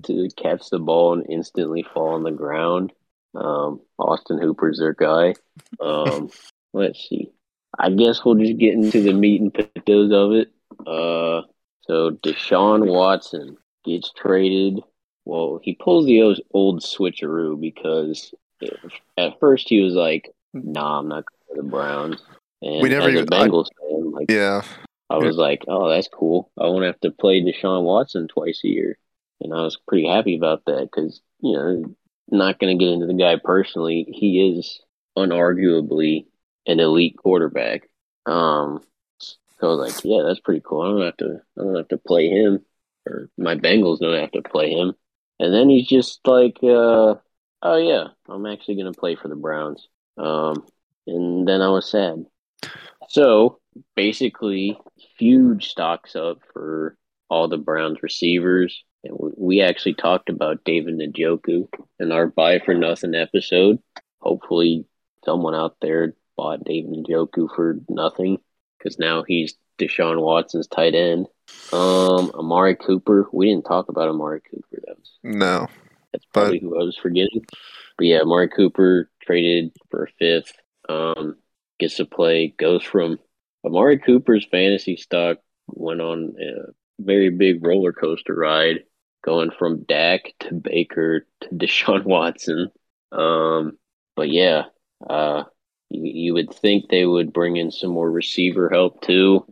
to 0.05 0.29
catch 0.37 0.71
the 0.71 0.79
ball 0.79 1.13
and 1.15 1.27
instantly 1.29 1.83
fall 1.95 2.11
on 2.15 2.23
the 2.23 2.31
ground. 2.31 2.93
Um, 3.35 3.81
Austin 3.99 4.39
Hooper's 4.41 4.79
their 4.79 4.93
guy. 4.95 5.35
Um, 5.81 6.31
let's 6.73 7.09
see. 7.09 7.31
I 7.79 7.91
guess 7.91 8.25
we'll 8.25 8.35
just 8.35 8.59
get 8.59 8.75
into 8.75 9.01
the 9.03 9.15
meat 9.15 9.41
and 9.41 9.53
potatoes 9.53 10.13
of 10.13 10.33
it. 10.33 10.53
Uh, 10.87 11.43
so 11.83 12.11
Deshaun 12.23 12.87
Watson 12.87 13.57
gets 13.85 14.13
traded. 14.13 14.81
Well, 15.25 15.61
he 15.63 15.75
pulls 15.75 16.05
the 16.07 16.21
old- 16.53 16.83
switcheroo 16.83 17.59
because 17.61 18.35
at 19.17 19.39
first 19.41 19.69
he 19.69 19.81
was 19.81 19.95
like, 19.95 20.31
"Nah, 20.53 20.99
I'm 20.99 21.09
not 21.09 21.25
going 21.25 21.57
to 21.57 21.63
the 21.63 21.69
Browns." 21.69 22.23
And 22.61 22.83
We 22.83 22.89
never 22.91 23.09
as 23.09 23.15
a 23.15 23.19
even- 23.23 23.33
I- 23.33 23.47
Bengals 23.49 23.67
fan, 23.81 24.11
like 24.11 24.31
Yeah. 24.31 24.63
I 25.11 25.19
was 25.19 25.37
like, 25.37 25.65
"Oh, 25.69 25.89
that's 25.89 26.09
cool. 26.09 26.51
I 26.59 26.65
won't 26.65 26.85
have 26.85 27.01
to 27.01 27.11
play 27.11 27.41
Deshaun 27.43 27.83
Watson 27.85 28.29
twice 28.29 28.61
a 28.65 28.69
year," 28.69 28.99
and 29.43 29.53
I 29.53 29.63
was 29.63 29.79
pretty 29.89 30.07
happy 30.07 30.37
about 30.37 30.65
that 30.67 30.83
because 30.83 31.21
you 31.41 31.53
know, 31.53 31.95
not 32.31 32.59
going 32.59 32.77
to 32.77 32.83
get 32.83 32.93
into 32.93 33.07
the 33.07 33.15
guy 33.15 33.37
personally. 33.43 34.07
He 34.09 34.57
is 34.57 34.81
unarguably 35.19 36.27
an 36.67 36.81
elite 36.81 37.17
quarterback. 37.19 37.89
Um, 38.27 38.83
so 39.19 39.37
I 39.63 39.67
was 39.67 39.95
like, 39.95 40.05
"Yeah, 40.05 40.23
that's 40.27 40.41
pretty 40.41 40.63
cool. 40.65 40.83
I 40.83 40.89
don't 40.89 41.03
have 41.03 41.17
to. 41.19 41.41
I 41.59 41.63
don't 41.63 41.77
have 41.77 41.89
to 41.89 41.99
play 41.99 42.29
him, 42.29 42.65
or 43.07 43.29
my 43.37 43.57
Bengals 43.57 44.01
don't 44.01 44.19
have 44.19 44.33
to 44.33 44.43
play 44.43 44.73
him." 44.73 44.95
And 45.39 45.53
then 45.53 45.69
he's 45.69 45.89
just 45.89 46.21
like, 46.27 46.59
uh, 46.63 47.17
"Oh 47.63 47.77
yeah, 47.77 48.09
I'm 48.29 48.47
actually 48.47 48.77
going 48.77 48.93
to 48.93 48.99
play 48.99 49.17
for 49.17 49.29
the 49.29 49.37
Browns." 49.37 49.89
Um, 50.17 50.65
and 51.07 51.47
then 51.47 51.61
I 51.61 51.69
was 51.69 51.91
sad. 51.91 52.25
So 53.09 53.59
basically, 53.97 54.79
huge 55.19 55.69
stocks 55.69 56.15
up 56.17 56.39
for 56.53 56.97
all 57.29 57.49
the 57.49 57.59
Browns 57.59 58.03
receivers. 58.03 58.85
We- 59.11 59.61
actually 59.63 59.95
talked 59.95 60.29
about 60.29 60.65
David 60.65 60.99
Njoku 60.99 61.69
in 62.01 62.11
our 62.13 62.27
Buy 62.27 62.59
for 62.59 62.75
Nothing 62.75 63.15
episode. 63.15 63.79
Hopefully, 64.21 64.87
someone 65.25 65.55
out 65.55 65.77
there 65.81 66.15
bought 66.37 66.65
David 66.65 66.93
Njoku 66.93 67.49
for 67.55 67.79
nothing 67.89 68.39
because 68.79 68.99
now 68.99 69.23
he's 69.23 69.55
Deshaun 69.79 70.21
Watson's 70.21 70.67
tight 70.67 70.95
end. 70.95 71.27
Um, 71.73 72.31
Amari 72.35 72.77
Cooper. 72.77 73.29
We 73.33 73.49
didn't 73.49 73.67
talk 73.67 73.89
about 73.89 74.09
Amari 74.09 74.41
Cooper. 74.51 74.83
That 74.87 74.97
was 74.99 75.11
No. 75.23 75.67
that's 76.13 76.25
probably 76.33 76.59
who 76.61 76.81
I 76.81 76.85
was 76.85 76.97
forgetting. 76.97 77.45
But 77.99 78.07
yeah, 78.07 78.21
Amari 78.21 78.49
Cooper 78.49 79.11
traded 79.23 79.73
for 79.91 80.05
a 80.05 80.09
fifth. 80.19 80.55
Um, 80.89 81.37
gets 81.79 81.97
to 81.97 82.05
play. 82.07 82.55
Goes 82.59 82.83
from 82.83 83.19
Amari 83.65 83.99
Cooper's 83.99 84.47
fantasy 84.47 84.97
stock 84.97 85.39
went 85.69 86.01
on 86.01 86.35
a 86.41 86.73
very 87.01 87.31
big 87.31 87.65
roller 87.65 87.93
coaster 87.93 88.35
ride, 88.35 88.85
going 89.23 89.51
from 89.51 89.85
Dak 89.85 90.33
to 90.41 90.55
Baker 90.55 91.27
to 91.43 91.49
Deshaun 91.55 92.05
Watson. 92.05 92.71
Um, 93.11 93.79
but 94.17 94.31
yeah, 94.31 94.65
uh, 95.09 95.45
you, 95.91 96.03
you 96.05 96.35
would 96.35 96.53
think 96.55 96.89
they 96.89 97.07
would 97.07 97.33
bring 97.33 97.57
in 97.57 97.71
some 97.71 97.91
more 97.91 98.11
receiver 98.11 98.71
help 98.71 99.03
too. 99.03 99.45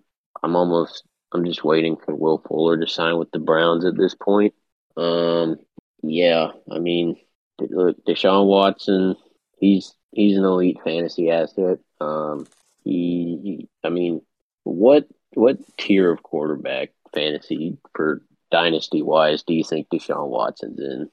I'm 0.43 0.57
almost, 0.57 1.05
I'm 1.33 1.45
just 1.45 1.65
waiting 1.65 1.97
for 1.97 2.15
Will 2.15 2.39
Fuller 2.49 2.79
to 2.79 2.87
sign 2.87 3.19
with 3.19 3.31
the 3.31 3.39
Browns 3.39 3.85
at 3.85 3.97
this 3.97 4.15
point. 4.15 4.55
Um, 4.97 5.57
yeah, 6.03 6.53
I 6.71 6.79
mean, 6.79 7.17
look, 7.59 8.03
Deshaun 8.05 8.47
Watson, 8.47 9.17
he's 9.59 9.95
he's 10.13 10.37
an 10.37 10.45
elite 10.45 10.79
fantasy 10.85 11.31
asset. 11.31 11.79
Um, 12.01 12.47
he, 12.85 13.39
he- 13.43 13.69
I 13.85 13.91
mean, 13.91 14.23
what 14.65 15.07
what 15.35 15.59
tier 15.77 16.11
of 16.11 16.23
quarterback 16.23 16.91
fantasy 17.15 17.77
for 17.95 18.23
dynasty 18.51 19.03
wise 19.03 19.43
do 19.43 19.55
you 19.55 19.65
think 19.65 19.89
Deshaun 19.89 20.29
Watson's 20.29 20.79
in? 20.79 21.11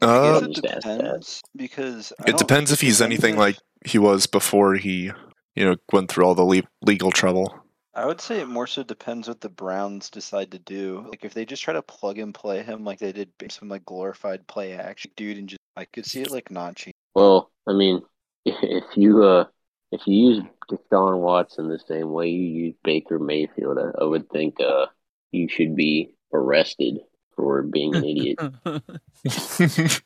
Uh, 0.00 0.40
it 0.42 0.54
just 0.54 0.66
ask 0.66 0.82
that. 0.82 0.96
depends 0.96 1.42
because 1.56 2.12
I 2.24 2.30
it 2.30 2.38
depends 2.38 2.70
if 2.70 2.80
he's 2.80 3.00
anything 3.00 3.34
Bengals- 3.34 3.38
like 3.38 3.58
he 3.84 3.98
was 3.98 4.26
before 4.26 4.74
he, 4.74 5.10
you 5.54 5.64
know, 5.64 5.76
went 5.92 6.10
through 6.10 6.24
all 6.24 6.34
the 6.34 6.44
le- 6.44 6.62
legal 6.82 7.10
trouble. 7.10 7.52
I 7.94 8.06
would 8.06 8.20
say 8.20 8.40
it 8.40 8.46
more 8.46 8.68
so 8.68 8.84
depends 8.84 9.26
what 9.26 9.40
the 9.40 9.48
Browns 9.48 10.08
decide 10.08 10.52
to 10.52 10.58
do. 10.60 11.04
Like 11.08 11.24
if 11.24 11.34
they 11.34 11.44
just 11.44 11.64
try 11.64 11.74
to 11.74 11.82
plug 11.82 12.18
and 12.18 12.32
play 12.32 12.62
him 12.62 12.84
like 12.84 13.00
they 13.00 13.12
did 13.12 13.32
some 13.50 13.68
like 13.68 13.84
glorified 13.84 14.46
play 14.46 14.74
action 14.74 15.10
dude, 15.16 15.36
and 15.36 15.48
just 15.48 15.58
I 15.76 15.84
could 15.84 16.06
see 16.06 16.20
it 16.20 16.30
like 16.30 16.50
not 16.50 16.76
changing. 16.76 16.94
Well, 17.16 17.50
I 17.66 17.72
mean, 17.72 18.02
if 18.44 18.84
you 18.94 19.24
uh 19.24 19.46
if 19.90 20.02
you 20.06 20.34
use 20.34 20.42
Deshaun 20.70 21.18
Watson 21.18 21.68
the 21.68 21.78
same 21.88 22.12
way 22.12 22.28
you 22.28 22.66
use 22.66 22.74
Baker 22.84 23.18
Mayfield, 23.18 23.78
I, 23.78 24.02
I 24.02 24.04
would 24.04 24.30
think 24.30 24.60
uh 24.60 24.86
you 25.32 25.48
should 25.48 25.74
be 25.74 26.14
arrested 26.32 27.00
for 27.36 27.62
being 27.62 27.94
an 27.94 28.04
idiot. 28.04 28.38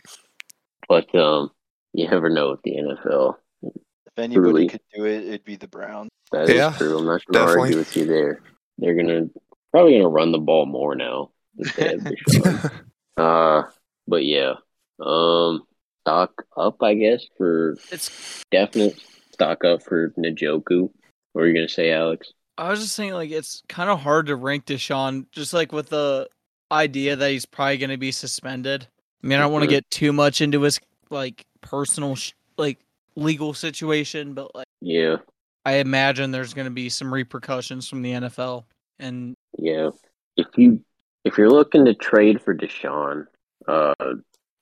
But 0.88 1.14
um, 1.14 1.50
you 1.94 2.08
never 2.08 2.28
know 2.28 2.50
with 2.50 2.62
the 2.64 2.72
NFL. 2.76 3.36
If 3.62 3.72
anybody 4.18 4.34
Truly. 4.34 4.68
could 4.68 4.80
do 4.94 5.04
it, 5.06 5.24
it'd 5.24 5.44
be 5.44 5.56
the 5.56 5.68
Browns. 5.68 6.10
That 6.32 6.48
is 6.50 6.56
Yeah, 6.56 6.74
true. 6.76 6.98
I'm 6.98 7.06
not 7.06 7.24
going 7.24 7.32
to 7.32 7.32
definitely. 7.32 7.60
argue 7.60 7.76
with 7.78 7.96
you 7.96 8.04
there. 8.06 8.40
They're 8.78 8.94
gonna 8.94 9.26
probably 9.70 9.92
gonna 9.92 10.08
run 10.08 10.32
the 10.32 10.38
ball 10.38 10.66
more 10.66 10.94
now. 10.94 11.30
that 11.56 11.76
they 11.76 11.88
have 11.88 12.00
Deshaun. 12.00 12.72
uh, 13.16 13.70
but 14.08 14.24
yeah, 14.24 14.54
um, 15.00 15.62
stock 16.02 16.44
up, 16.56 16.82
I 16.82 16.94
guess, 16.94 17.24
for 17.38 17.76
It's 17.90 18.42
definite 18.50 18.98
stock 19.32 19.64
up 19.64 19.82
for 19.82 20.10
Njoku. 20.18 20.90
What 21.32 21.42
are 21.42 21.46
you 21.48 21.54
gonna 21.54 21.68
say, 21.68 21.92
Alex? 21.92 22.32
I 22.58 22.68
was 22.70 22.80
just 22.80 22.94
saying 22.94 23.12
like 23.14 23.30
it's 23.30 23.62
kind 23.68 23.90
of 23.90 24.00
hard 24.00 24.26
to 24.26 24.36
rank 24.36 24.66
Deshaun 24.66 25.26
just 25.32 25.52
like 25.52 25.72
with 25.72 25.88
the 25.88 26.28
idea 26.70 27.16
that 27.16 27.30
he's 27.30 27.46
probably 27.46 27.78
going 27.78 27.90
to 27.90 27.96
be 27.96 28.12
suspended. 28.12 28.86
I 29.22 29.26
mean, 29.26 29.38
I 29.38 29.42
don't 29.42 29.52
want 29.52 29.62
to 29.64 29.68
Mhm. 29.68 29.70
get 29.70 29.90
too 29.90 30.12
much 30.12 30.40
into 30.40 30.62
his 30.62 30.80
like 31.10 31.44
personal 31.60 32.16
sh- 32.16 32.32
like 32.56 32.78
legal 33.16 33.54
situation, 33.54 34.34
but 34.34 34.54
like 34.54 34.66
Yeah, 34.80 35.16
I 35.64 35.74
imagine 35.74 36.30
there's 36.30 36.54
going 36.54 36.66
to 36.66 36.70
be 36.70 36.88
some 36.88 37.12
repercussions 37.12 37.88
from 37.88 38.02
the 38.02 38.12
NFL 38.12 38.64
and 38.98 39.34
yeah. 39.58 39.90
If 40.36 40.46
you 40.56 40.82
if 41.24 41.38
you're 41.38 41.50
looking 41.50 41.84
to 41.84 41.94
trade 41.94 42.40
for 42.42 42.54
Deshaun, 42.54 43.26
uh, 43.68 43.94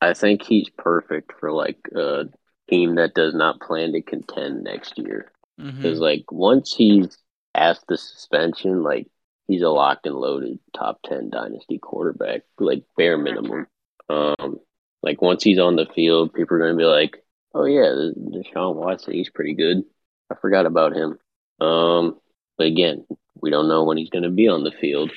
I 0.00 0.14
think 0.14 0.42
he's 0.42 0.68
perfect 0.76 1.32
for 1.38 1.52
like 1.52 1.78
a 1.94 2.24
team 2.68 2.96
that 2.96 3.14
does 3.14 3.34
not 3.34 3.60
plan 3.60 3.92
to 3.92 4.02
contend 4.02 4.62
next 4.64 4.98
year. 4.98 5.32
Because 5.76 6.00
like 6.00 6.30
once 6.32 6.74
he's 6.74 7.16
past 7.54 7.84
the 7.88 7.96
suspension, 7.96 8.82
like 8.82 9.06
he's 9.46 9.62
a 9.62 9.68
locked 9.68 10.06
and 10.06 10.14
loaded 10.14 10.58
top 10.76 11.00
ten 11.04 11.30
dynasty 11.30 11.78
quarterback, 11.78 12.42
like 12.58 12.84
bare 12.96 13.18
minimum. 13.18 13.66
Um, 14.08 14.58
like 15.02 15.22
once 15.22 15.42
he's 15.42 15.58
on 15.58 15.76
the 15.76 15.86
field, 15.94 16.34
people 16.34 16.56
are 16.56 16.60
gonna 16.60 16.76
be 16.76 16.84
like, 16.84 17.24
"Oh 17.54 17.64
yeah, 17.64 18.10
Deshaun 18.16 18.76
Watson, 18.76 19.14
he's 19.14 19.30
pretty 19.30 19.54
good." 19.54 19.82
I 20.30 20.36
forgot 20.36 20.66
about 20.66 20.94
him. 20.96 21.18
Um, 21.60 22.20
but 22.56 22.66
again, 22.66 23.06
we 23.40 23.50
don't 23.50 23.68
know 23.68 23.84
when 23.84 23.96
he's 23.98 24.10
gonna 24.10 24.30
be 24.30 24.48
on 24.48 24.64
the 24.64 24.72
field. 24.72 25.10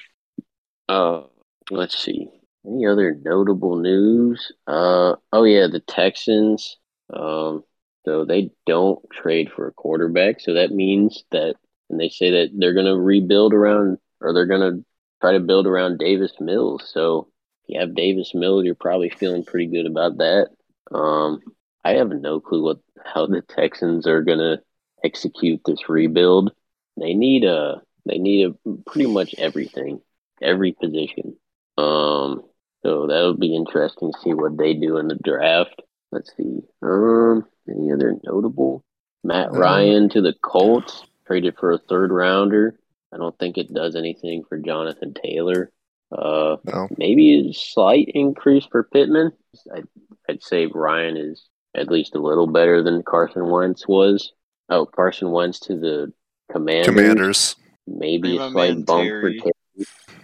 Uh, 0.90 1.24
let's 1.72 1.98
see. 1.98 2.30
Any 2.66 2.86
other 2.88 3.16
notable 3.24 3.76
news? 3.78 4.52
Uh, 4.68 5.16
oh 5.34 5.44
yeah, 5.44 5.68
the 5.68 5.82
Texans. 5.82 6.78
Um, 7.14 7.64
so 8.06 8.26
they 8.26 8.52
don't 8.66 9.00
trade 9.12 9.52
for 9.52 9.68
a 9.68 9.74
quarterback. 9.74 10.40
So 10.40 10.54
that 10.54 10.72
means 10.72 11.24
that, 11.32 11.56
and 11.94 12.02
they 12.02 12.10
say 12.10 12.32
that 12.32 12.50
they're 12.58 12.74
going 12.74 12.88
to 12.88 13.00
rebuild 13.00 13.54
around, 13.54 14.00
or 14.20 14.34
they're 14.34 14.48
going 14.48 14.62
to 14.74 14.86
try 15.22 15.34
to 15.34 15.40
build 15.40 15.68
around 15.68 16.00
Davis 16.00 16.34
Mills. 16.40 16.90
So 16.92 17.30
if 17.64 17.76
you 17.76 17.80
have 17.80 17.96
Davis 17.96 18.34
Mills, 18.34 18.66
you're 18.66 18.74
probably 18.74 19.12
feeling 19.12 19.46
pretty 19.46 19.68
good 19.68 19.86
about 19.86 20.18
that. 20.18 20.48
Um, 20.92 21.40
I 21.86 21.92
have 21.92 22.10
no 22.10 22.40
clue 22.40 22.64
what 22.64 22.80
how 23.06 23.28
the 23.28 23.42
Texans 23.42 24.08
are 24.08 24.24
going 24.24 24.40
to 24.40 24.62
execute 25.04 25.62
this 25.66 25.88
rebuild. 25.88 26.52
They 27.00 27.14
need 27.14 27.44
a, 27.44 27.82
they 28.06 28.18
need 28.18 28.48
a 28.48 28.56
pretty 28.88 29.12
much 29.12 29.36
everything, 29.38 30.02
every 30.42 30.72
position. 30.72 31.38
Um, 31.78 32.42
so 32.82 33.06
that'll 33.08 33.38
be 33.38 33.56
interesting 33.56 34.12
to 34.12 34.20
see 34.20 34.34
what 34.34 34.58
they 34.58 34.74
do 34.74 34.98
in 34.98 35.08
the 35.10 35.20
draft. 35.24 35.80
Let's 36.12 36.32
see. 36.36 36.62
Um, 36.82 37.46
any 37.70 37.92
other 37.92 38.16
notable? 38.24 38.84
Matt 39.24 39.50
Um, 39.50 39.58
Ryan 39.58 40.10
to 40.10 40.22
the 40.22 40.34
Colts 40.42 41.04
traded 41.26 41.56
for 41.58 41.72
a 41.72 41.78
third 41.78 42.12
rounder. 42.12 42.78
I 43.14 43.18
don't 43.18 43.38
think 43.38 43.58
it 43.58 43.74
does 43.74 43.96
anything 43.96 44.44
for 44.48 44.58
Jonathan 44.58 45.14
Taylor. 45.14 45.72
Uh, 46.12 46.58
No. 46.66 46.88
maybe 46.98 47.50
a 47.50 47.54
slight 47.54 48.10
increase 48.14 48.66
for 48.66 48.84
Pittman. 48.84 49.32
I'd, 49.76 49.88
I'd 50.30 50.44
say 50.44 50.68
Ryan 50.68 51.18
is 51.18 51.48
at 51.76 51.90
least 51.90 52.16
a 52.16 52.20
little 52.20 52.48
better 52.48 52.84
than 52.84 53.04
Carson 53.04 53.50
Wentz 53.50 53.88
was. 53.88 54.32
Oh, 54.70 54.86
Carson 54.86 55.32
Wentz 55.32 55.60
to 55.62 55.76
the 55.78 56.14
Commanders. 56.52 56.86
Commanders. 56.88 57.56
Maybe 57.88 58.38
Bring 58.38 58.42
a 58.42 58.52
slight 58.52 58.86
bump 58.86 59.04
Terry. 59.04 59.40
for 59.40 59.52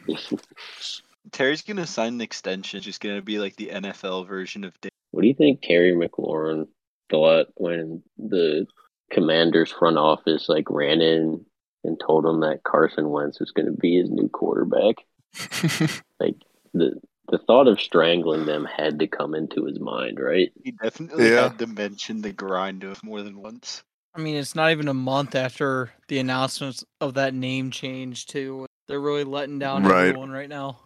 Taylor. 0.08 0.42
Terry's 1.32 1.62
gonna 1.62 1.86
sign 1.86 2.14
an 2.16 2.22
extension. 2.22 2.78
It's 2.78 2.86
just 2.86 3.02
gonna 3.02 3.22
be 3.22 3.40
like 3.40 3.56
the 3.56 3.68
NFL 3.70 4.28
version 4.28 4.64
of. 4.64 4.80
Dave. 4.82 4.92
What 5.12 5.22
do 5.22 5.28
you 5.28 5.34
think 5.34 5.62
Terry 5.62 5.92
McLaurin 5.94 6.68
thought 7.10 7.48
when 7.56 8.04
the 8.18 8.66
Commanders 9.12 9.72
front 9.72 9.98
office 9.98 10.48
like 10.50 10.70
ran 10.70 11.02
in 11.02 11.46
and 11.84 12.00
told 12.00 12.26
him 12.26 12.42
that 12.42 12.64
Carson 12.64 13.10
Wentz 13.10 13.40
was 13.40 13.52
going 13.52 13.66
to 13.68 13.72
be 13.72 13.98
his 14.00 14.10
new 14.10 14.30
quarterback? 14.30 14.96
Like 16.20 16.36
the 16.74 17.00
the 17.30 17.38
thought 17.38 17.68
of 17.68 17.80
strangling 17.80 18.46
them 18.46 18.66
had 18.66 19.00
to 19.00 19.08
come 19.08 19.34
into 19.36 19.66
his 19.66 19.80
mind, 19.80 20.20
right? 20.20 20.52
He 20.64 20.72
definitely 20.72 21.30
Yeah. 21.30 21.44
had 21.50 21.60
to 21.60 21.68
mention 21.68 22.22
the 22.22 22.34
grind 22.34 22.84
of 22.84 23.04
more 23.04 23.22
than 23.22 23.40
once. 23.40 23.84
I 24.16 24.20
mean, 24.20 24.36
it's 24.36 24.56
not 24.56 24.72
even 24.72 24.88
a 24.88 24.94
month 24.94 25.36
after 25.36 25.92
the 26.08 26.18
announcements 26.20 26.84
of 27.00 27.14
that 27.14 27.36
name 27.36 27.70
change, 27.70 28.26
too. 28.26 28.66
They're 28.88 29.00
really 29.00 29.24
letting 29.24 29.60
down 29.60 29.84
Right. 29.84 30.08
everyone 30.08 30.32
right 30.32 30.50
now. 30.50 30.80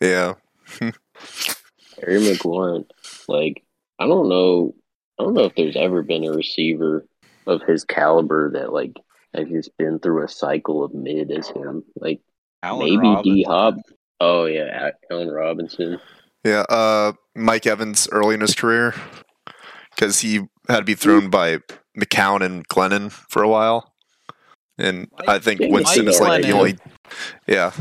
Yeah. 0.00 0.34
Harry 0.80 0.92
McLaurin, 2.20 2.84
like 3.28 3.62
I 3.98 4.06
don't 4.06 4.28
know, 4.28 4.74
I 5.18 5.22
don't 5.22 5.34
know 5.34 5.44
if 5.44 5.54
there's 5.54 5.76
ever 5.76 6.02
been 6.02 6.24
a 6.24 6.32
receiver 6.32 7.06
of 7.46 7.62
his 7.62 7.84
caliber 7.84 8.50
that 8.52 8.72
like 8.72 8.92
has 9.34 9.48
just 9.48 9.76
been 9.78 9.98
through 9.98 10.24
a 10.24 10.28
cycle 10.28 10.82
of 10.84 10.94
mid 10.94 11.30
as 11.30 11.48
him. 11.48 11.84
Like 11.96 12.20
Allen 12.62 13.00
maybe 13.00 13.22
D 13.22 13.44
Robinson. 13.48 13.50
Hop. 13.50 13.74
Oh 14.20 14.44
yeah, 14.46 14.90
Allen 15.10 15.30
Robinson. 15.30 15.98
Yeah. 16.44 16.64
Uh, 16.68 17.12
Mike 17.34 17.66
Evans 17.66 18.08
early 18.12 18.34
in 18.34 18.40
his 18.40 18.54
career 18.54 18.94
because 19.94 20.20
he 20.20 20.40
had 20.68 20.78
to 20.78 20.84
be 20.84 20.94
thrown 20.94 21.28
by 21.28 21.58
McCown 21.98 22.40
and 22.42 22.66
Glennon 22.68 23.10
for 23.10 23.42
a 23.42 23.48
while, 23.48 23.92
and 24.78 25.08
Mike- 25.18 25.28
I 25.28 25.38
think 25.38 25.60
Mike 25.60 25.70
Winston 25.70 26.08
is 26.08 26.20
like 26.20 26.42
the 26.42 26.52
only. 26.52 26.78
Yeah. 27.46 27.72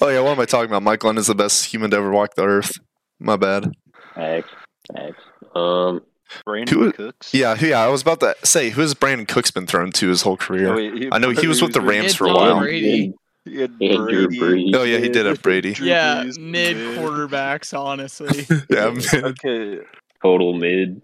Oh 0.00 0.08
yeah. 0.08 0.20
What 0.20 0.32
am 0.32 0.40
I 0.40 0.44
talking 0.44 0.70
about? 0.70 0.82
Mike 0.82 1.00
Glennon 1.00 1.18
is 1.18 1.28
the 1.28 1.34
best 1.34 1.64
human 1.66 1.90
to 1.90 1.96
ever 1.96 2.10
walk 2.10 2.34
the 2.34 2.44
earth. 2.44 2.72
My 3.18 3.36
bad. 3.36 3.72
Facts, 4.14 4.50
facts. 4.94 5.22
Um, 5.54 6.02
Brandin 6.46 6.68
Who- 6.70 6.92
Cooks. 6.92 7.32
Yeah. 7.34 7.56
Yeah. 7.60 7.80
I 7.80 7.88
was 7.88 8.02
about 8.02 8.20
to 8.20 8.34
say 8.44 8.70
who 8.70 8.80
has 8.82 8.94
Brandin 8.94 9.26
Cooks' 9.28 9.50
been 9.50 9.66
thrown 9.66 9.90
to 9.92 10.08
his 10.08 10.22
whole 10.22 10.36
career. 10.36 10.72
Oh, 10.72 10.76
wait, 10.76 10.94
he- 10.94 11.08
I 11.12 11.18
know 11.18 11.30
he 11.30 11.46
was 11.46 11.60
with 11.62 11.72
the 11.72 11.80
Rams 11.80 12.14
for 12.14 12.26
a 12.26 12.32
while. 12.34 12.58
Brady. 12.60 13.14
He 13.46 13.56
had 13.56 13.72
He 13.78 13.96
Brady. 13.96 14.72
Oh 14.74 14.82
yeah, 14.82 14.98
he 14.98 15.08
did 15.08 15.24
have 15.26 15.40
Brady. 15.42 15.74
Yeah, 15.80 16.24
mid 16.38 16.76
quarterbacks, 16.98 17.76
honestly. 17.76 18.46
Yeah, 18.70 18.90
man, 19.20 19.24
Okay, 19.32 19.78
total 20.22 20.52
mid. 20.54 21.00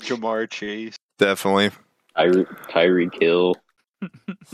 Ja'Marr 0.00 0.48
Chase. 0.50 0.96
definitely. 1.18 1.70
Tyre 2.16 2.44
Tyreek 2.70 3.20
Hill. 3.20 3.54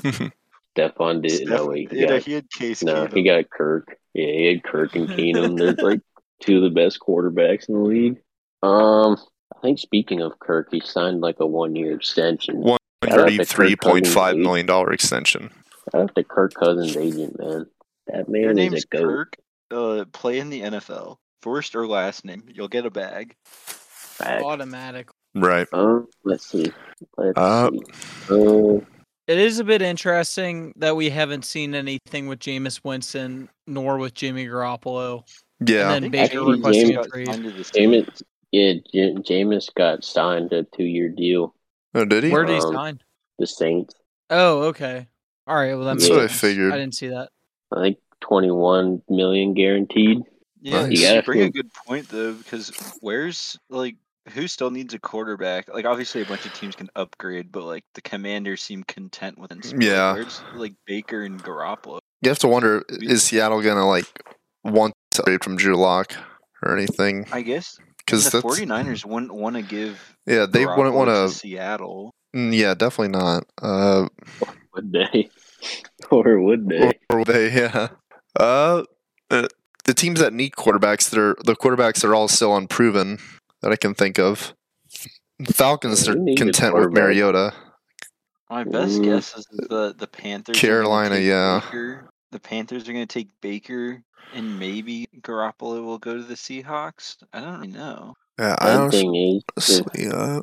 Stefon 0.77 1.23
did 1.23 1.47
no 1.49 1.57
Steph- 1.57 1.67
wait, 1.67 1.93
he 1.93 2.01
yeah, 2.01 2.07
got, 2.09 2.23
he 2.23 2.33
had 2.33 2.51
Case 2.51 2.83
no, 2.83 3.07
Keenum. 3.07 3.15
he 3.17 3.23
got 3.23 3.51
Kirk. 3.51 3.97
Yeah, 4.15 4.27
he 4.27 4.47
had 4.47 4.63
Kirk 4.65 4.95
and 4.97 5.09
Keenum. 5.09 5.57
They're 5.59 5.73
like 5.75 6.01
two 6.41 6.57
of 6.59 6.63
the 6.63 6.71
best 6.71 6.99
quarterbacks 7.01 7.69
in 7.69 7.75
the 7.75 7.81
league. 7.81 8.17
Um, 8.63 9.17
I 9.63 9.67
think 9.67 9.79
speaking 9.79 10.21
of 10.21 10.39
Kirk, 10.41 10.69
he 10.73 10.81
signed 10.81 11.21
like 11.21 11.37
a 11.39 11.47
one 11.47 11.77
year 11.77 11.95
extension. 11.95 12.61
One 12.61 12.79
Shout 13.05 13.13
out 13.21 13.29
to 13.29 13.37
thirty-three 13.37 13.77
Kirk 13.77 13.81
point 13.81 14.07
five 14.09 14.33
Cousins. 14.33 14.45
million 14.45 14.67
dollar 14.67 14.93
extension. 14.93 15.51
Shout 15.93 16.03
out 16.03 16.15
to 16.17 16.25
Kirk 16.25 16.55
Cousins' 16.55 16.97
agent, 16.97 17.39
man. 17.39 17.67
That 18.09 18.29
man 18.29 18.43
Your 18.43 18.51
is 18.51 18.57
name's 18.57 18.85
a 18.85 18.97
goat. 18.97 19.09
Kirk. 19.09 19.37
Uh, 19.71 20.05
play 20.13 20.39
in 20.41 20.51
the 20.51 20.63
NFL. 20.63 21.17
First 21.43 21.77
or 21.77 21.87
last 21.87 22.25
name, 22.25 22.43
you'll 22.53 22.69
get 22.69 22.87
a 22.87 22.91
bag. 22.91 23.35
Fact. 23.45 24.43
Automatic. 24.43 25.09
Right. 25.35 25.67
Um, 25.73 26.09
let's 26.25 26.47
see. 26.47 26.73
Let's 27.17 27.39
Uh, 27.39 27.71
see. 27.71 28.35
Uh, 28.35 28.81
It 29.29 29.39
is 29.39 29.61
a 29.61 29.65
bit 29.65 29.81
interesting 29.81 30.73
that 30.77 30.95
we 30.97 31.09
haven't 31.11 31.45
seen 31.45 31.75
anything 31.77 32.27
with 32.27 32.41
Jameis 32.41 32.81
Winston 32.85 33.49
nor 33.69 33.97
with 33.99 34.15
Jimmy 34.15 34.47
Garoppolo. 34.47 35.23
Yeah. 35.65 35.93
And 35.93 36.05
then 36.05 36.11
Baker 36.11 36.25
Actually, 36.25 36.57
requesting 36.57 36.89
James- 36.93 37.07
a 37.07 37.11
trade. 37.11 37.27
signed 37.29 37.45
to 37.45 37.51
the 37.53 37.63
Jameis, 37.63 38.05
Saints. 38.05 38.23
Yeah, 38.53 38.75
J- 38.93 39.15
Jameis 39.15 39.75
got 39.75 40.05
signed 40.05 40.53
a 40.53 40.63
two 40.65 40.85
year 40.85 41.09
deal. 41.09 41.55
Oh, 41.95 42.05
did 42.05 42.25
he? 42.25 42.31
Where 42.31 42.45
did 42.45 42.55
he 42.61 42.61
Um, 42.67 42.73
sign? 42.75 43.01
The 43.39 43.47
Saints, 43.47 43.95
Oh, 44.31 44.63
okay. 44.65 45.09
All 45.47 45.57
right. 45.57 45.75
Well, 45.75 45.85
that 45.85 45.95
That's 45.99 46.05
makes 46.05 46.15
what 46.17 46.25
I 46.25 46.29
figured. 46.29 46.73
I 46.73 46.77
didn't 46.79 46.95
see 46.95 47.09
that. 47.09 47.31
I 47.73 47.81
think 47.83 47.99
twenty 48.21 48.51
one 48.51 49.03
million 49.09 49.53
guaranteed. 49.55 50.19
Yeah, 50.61 50.83
Nice. 50.83 50.93
you 50.93 50.99
You 51.01 51.09
gotta 51.09 51.23
bring 51.25 51.43
a 51.43 51.51
good 51.51 51.71
point 51.87 52.09
though, 52.09 52.35
because 52.35 52.71
where's 53.01 53.59
like 53.69 53.97
who 54.29 54.47
still 54.47 54.71
needs 54.71 54.95
a 54.95 55.01
quarterback? 55.01 55.69
Like 55.75 55.85
obviously 55.85 56.23
a 56.23 56.25
bunch 56.25 56.47
of 56.47 56.55
teams 56.55 56.77
can 56.77 56.89
upgrade, 56.95 57.51
but 57.51 57.65
like 57.65 57.85
the 57.95 58.01
Commanders 58.03 58.63
seem 58.63 58.85
content 58.85 59.39
with 59.39 59.51
Inspire. 59.51 59.83
Yeah. 59.83 60.13
Where's 60.15 60.41
like 60.55 60.75
Baker 60.87 61.23
and 61.23 61.43
Garoppolo? 61.43 61.99
You 62.21 62.29
have 62.29 62.39
to 62.41 62.49
wonder: 62.49 62.85
is 62.89 63.25
Seattle 63.25 63.61
gonna 63.61 63.89
like 63.89 64.07
want 64.63 64.95
to 65.13 65.23
upgrade 65.23 65.43
from 65.43 65.57
Drew 65.57 65.75
Lock 65.75 66.15
or 66.63 66.77
anything? 66.77 67.27
I 67.33 67.43
guess 67.43 67.79
Because 68.05 68.31
the 68.31 68.41
that's 68.41 68.61
49ers 68.61 69.05
wouldn't 69.05 69.33
want 69.35 69.57
to 69.57 69.63
give. 69.63 70.17
yeah, 70.27 70.47
they 70.47 70.67
wouldn't 70.67 70.95
want 70.95 71.09
to 71.09 71.29
to. 71.29 71.29
Seattle. 71.29 72.11
Yeah, 72.35 72.75
definitely 72.75 73.17
not. 73.19 73.45
Uh, 73.61 74.09
Would 74.75 74.93
they? 74.93 75.29
or 76.11 76.41
would 76.41 76.69
they? 76.69 76.93
or 77.11 77.19
would 77.19 77.27
they? 77.29 77.53
Yeah. 77.55 77.89
Uh, 78.39 78.85
uh, 79.31 79.47
the 79.85 79.95
teams 79.95 80.21
that 80.21 80.33
need 80.33 80.53
quarterbacks, 80.53 81.11
they're 81.11 81.37
the 81.45 81.55
quarterbacks 81.55 82.03
are 82.05 82.15
all 82.15 82.29
still 82.29 82.57
unproven 82.57 83.19
that 83.61 83.71
I 83.73 83.77
can 83.77 83.95
think 83.95 84.19
of. 84.19 84.55
Falcons 85.47 86.09
are 86.09 86.13
who 86.13 86.25
needs 86.25 86.41
a 86.41 86.45
content 86.45 86.75
with? 86.75 86.93
Mariota. 86.93 87.53
My 88.49 88.65
best 88.65 89.01
Mm. 89.01 89.05
guess 89.05 89.37
is 89.37 89.47
the 89.51 89.95
the 89.97 90.07
Panthers. 90.07 90.59
Carolina, 90.59 91.19
yeah. 91.19 91.61
Baker. 91.65 92.09
The 92.31 92.41
Panthers 92.41 92.89
are 92.89 92.93
going 92.93 93.07
to 93.07 93.13
take 93.13 93.29
Baker, 93.43 94.03
and 94.35 94.59
maybe 94.59 95.09
Garoppolo 95.21 95.85
will 95.85 95.99
go 95.99 96.17
to 96.17 96.23
the 96.23 96.35
Seahawks. 96.35 97.17
I 97.33 97.41
don't 97.41 97.55
really 97.55 97.69
know. 97.69 98.15
Yeah, 98.39 98.57
I 98.59 98.79
One 98.79 98.91
thing 98.91 99.15
is, 99.15 99.43
if, 99.57 99.87
honestly, 99.87 100.09
uh, 100.09 100.41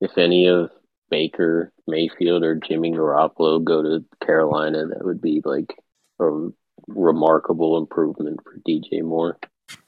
if 0.00 0.16
any 0.18 0.46
of 0.46 0.70
Baker, 1.10 1.72
Mayfield, 1.86 2.44
or 2.44 2.54
Jimmy 2.56 2.92
Garoppolo 2.92 3.62
go 3.62 3.82
to 3.82 4.04
Carolina, 4.24 4.86
that 4.86 5.04
would 5.04 5.20
be 5.20 5.42
like 5.44 5.74
a 6.20 6.48
remarkable 6.86 7.76
improvement 7.78 8.40
for 8.44 8.58
DJ 8.66 9.02
Moore. 9.02 9.38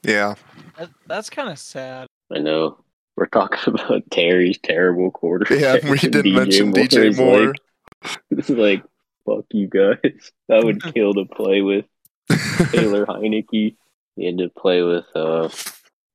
yeah, 0.02 0.34
That, 0.78 0.90
that's 1.06 1.30
kind 1.30 1.48
of 1.48 1.58
sad. 1.58 2.06
I 2.32 2.38
know 2.38 2.78
we're 3.16 3.26
talking 3.26 3.74
about 3.74 4.02
Terry's 4.10 4.58
terrible 4.62 5.10
quarter. 5.10 5.54
yeah. 5.54 5.76
We 5.88 5.98
didn't 5.98 6.32
mention 6.34 6.66
Moore 6.70 6.84
DJ 6.84 7.10
is 7.10 7.18
Moore. 7.18 7.46
Like, 8.02 8.18
it's 8.30 8.50
like 8.50 8.82
fuck 9.26 9.44
you 9.52 9.68
guys. 9.68 10.32
That 10.48 10.64
would 10.64 10.82
kill 10.82 11.14
to 11.14 11.26
play 11.26 11.60
with 11.62 11.84
Taylor 12.66 13.06
Heinicke. 13.06 13.76
He 14.16 14.26
had 14.26 14.38
to 14.38 14.48
play 14.48 14.82
with 14.82 15.06
uh 15.14 15.48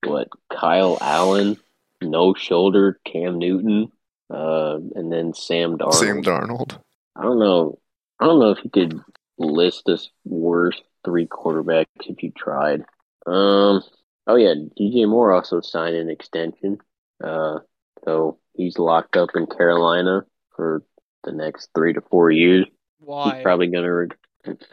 what 0.06 0.28
Kyle 0.52 0.98
Allen, 1.02 1.58
no 2.02 2.34
shoulder 2.34 3.00
Cam 3.06 3.40
Newton, 3.40 3.92
uh, 4.30 4.78
and 4.96 5.12
then 5.12 5.34
Sam 5.34 5.78
Darnold. 5.78 5.94
Sam 5.96 6.22
Darnold. 6.22 6.80
I 7.16 7.24
don't 7.24 7.40
know. 7.40 7.80
I 8.20 8.26
don't 8.26 8.40
know 8.40 8.52
if 8.52 8.64
you 8.64 8.70
could 8.70 9.00
list 9.38 9.90
us 9.90 10.10
worst 10.24 10.84
three 11.04 11.28
quarterbacks 11.28 11.86
if 12.06 12.22
you 12.24 12.32
tried. 12.32 12.82
Um. 13.26 13.84
Oh 14.28 14.36
yeah, 14.36 14.56
DJ 14.80 15.08
Moore 15.08 15.34
also 15.34 15.62
signed 15.62 15.96
an 15.96 16.10
extension. 16.10 16.80
Uh, 17.24 17.60
so 18.04 18.40
he's 18.54 18.78
locked 18.80 19.18
up 19.18 19.30
in 19.36 19.46
Carolina 19.46 20.26
for 20.56 20.84
the 21.24 21.32
next 21.32 21.70
three 21.76 21.94
to 21.94 22.02
four 22.02 22.32
years. 22.32 22.66
Why? 23.00 23.36
He's 23.36 23.44
probably 23.44 23.68
gonna 23.68 23.94
re- 23.94 24.08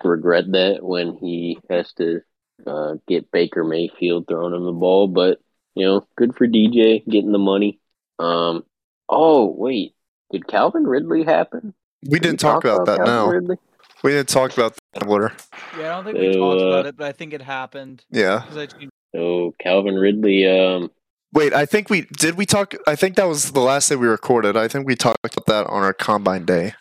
regret 0.04 0.50
that 0.52 0.82
when 0.82 1.14
he 1.14 1.58
has 1.70 1.92
to 1.94 2.20
uh, 2.66 2.94
get 3.08 3.30
Baker 3.30 3.64
Mayfield 3.64 4.26
throwing 4.28 4.54
him 4.54 4.64
the 4.64 4.72
ball. 4.72 5.08
But 5.08 5.40
you 5.74 5.84
know, 5.86 6.06
good 6.16 6.34
for 6.36 6.46
DJ 6.46 7.04
getting 7.06 7.32
the 7.32 7.38
money. 7.38 7.80
Um. 8.18 8.64
Oh 9.08 9.46
wait, 9.46 9.94
did 10.30 10.46
Calvin 10.46 10.84
Ridley 10.84 11.24
happen? 11.24 11.74
We 12.04 12.18
Did 12.18 12.22
didn't 12.22 12.40
talk 12.40 12.64
about 12.64 12.86
that. 12.86 12.98
Calvin 12.98 13.14
No, 13.14 13.26
Ridley? 13.28 13.56
we 14.02 14.10
didn't 14.12 14.28
talk 14.28 14.52
about 14.52 14.76
that. 14.94 15.06
Water. 15.06 15.32
yeah, 15.78 15.92
I 15.98 16.02
don't 16.02 16.04
think 16.04 16.18
we 16.18 16.32
talked 16.34 16.60
uh, 16.62 16.66
about 16.66 16.86
it, 16.86 16.96
but 16.96 17.06
I 17.06 17.12
think 17.12 17.32
it 17.32 17.42
happened. 17.42 18.04
Yeah. 18.10 18.42
I 18.50 18.66
changed- 18.66 18.90
So 19.14 19.54
Calvin 19.60 19.94
Ridley, 19.94 20.46
um, 20.48 20.90
Wait, 21.34 21.54
I 21.54 21.64
think 21.64 21.88
we 21.88 22.02
did. 22.18 22.36
We 22.36 22.44
talk. 22.44 22.74
I 22.86 22.94
think 22.96 23.16
that 23.16 23.24
was 23.28 23.52
the 23.52 23.60
last 23.60 23.88
day 23.88 23.96
we 23.96 24.06
recorded. 24.06 24.56
I 24.56 24.68
think 24.68 24.86
we 24.86 24.94
talked 24.94 25.18
about 25.24 25.46
that 25.46 25.66
on 25.66 25.82
our 25.82 25.94
combine 25.94 26.44
day. 26.44 26.74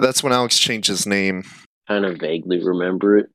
That's 0.00 0.22
when 0.22 0.32
Alex 0.32 0.58
changed 0.58 0.88
his 0.88 1.06
name. 1.06 1.44
Kind 1.88 2.04
of 2.04 2.18
vaguely 2.18 2.62
remember 2.64 3.18
it. 3.18 3.30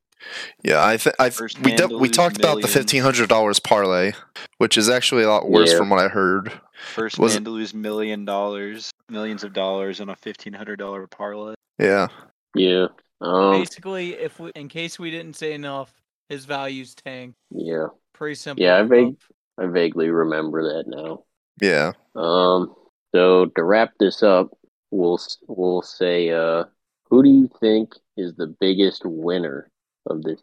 Yeah, 0.63 0.83
I 0.83 0.97
think 0.97 1.15
I 1.19 1.29
First 1.29 1.59
we 1.63 1.75
de- 1.75 1.87
we 1.87 2.07
lose 2.07 2.11
talked 2.11 2.37
about 2.37 2.61
the 2.61 2.67
fifteen 2.67 3.03
hundred 3.03 3.29
dollars 3.29 3.59
parlay, 3.59 4.13
which 4.57 4.77
is 4.77 4.89
actually 4.89 5.23
a 5.23 5.29
lot 5.29 5.49
worse 5.49 5.71
Yeah. 5.71 5.77
from 5.77 5.89
what 5.91 5.99
I 5.99 6.07
heard. 6.07 6.51
First 6.95 7.19
Was 7.19 7.35
man 7.35 7.43
to 7.43 7.51
lose 7.51 7.73
million 7.73 8.25
dollars, 8.25 8.89
millions 9.09 9.43
of 9.43 9.53
dollars 9.53 10.01
on 10.01 10.09
a 10.09 10.15
fifteen 10.15 10.53
hundred 10.53 10.77
dollar 10.77 11.05
parlay. 11.07 11.53
Yeah, 11.79 12.07
Yeah. 12.55 12.87
Um. 13.21 13.51
Basically, 13.61 14.13
if 14.13 14.39
we, 14.39 14.51
in 14.55 14.67
case 14.69 14.97
we 14.97 15.11
didn't 15.11 15.35
say 15.35 15.53
enough, 15.53 15.91
his 16.29 16.45
values 16.45 16.95
tank. 16.95 17.35
Yeah. 17.51 17.87
Pretty 18.13 18.35
simple. 18.35 18.63
Yeah. 18.65 18.75
I 18.75 18.79
enough. 18.79 18.89
vague. 18.89 19.15
I 19.59 19.65
vaguely 19.67 20.09
remember 20.09 20.63
that 20.63 20.85
now. 20.87 21.23
yeah. 21.61 21.91
Um. 22.15 22.73
So 23.13 23.45
to 23.55 23.63
wrap 23.63 23.91
this 23.99 24.23
up, 24.23 24.49
we'll 24.89 25.19
we'll 25.47 25.81
say, 25.83 26.31
uh, 26.31 26.65
who 27.09 27.23
do 27.23 27.29
you 27.29 27.49
think 27.59 27.93
is 28.15 28.35
the 28.35 28.47
biggest 28.47 29.03
winner 29.05 29.69
of 30.05 30.23
this 30.23 30.39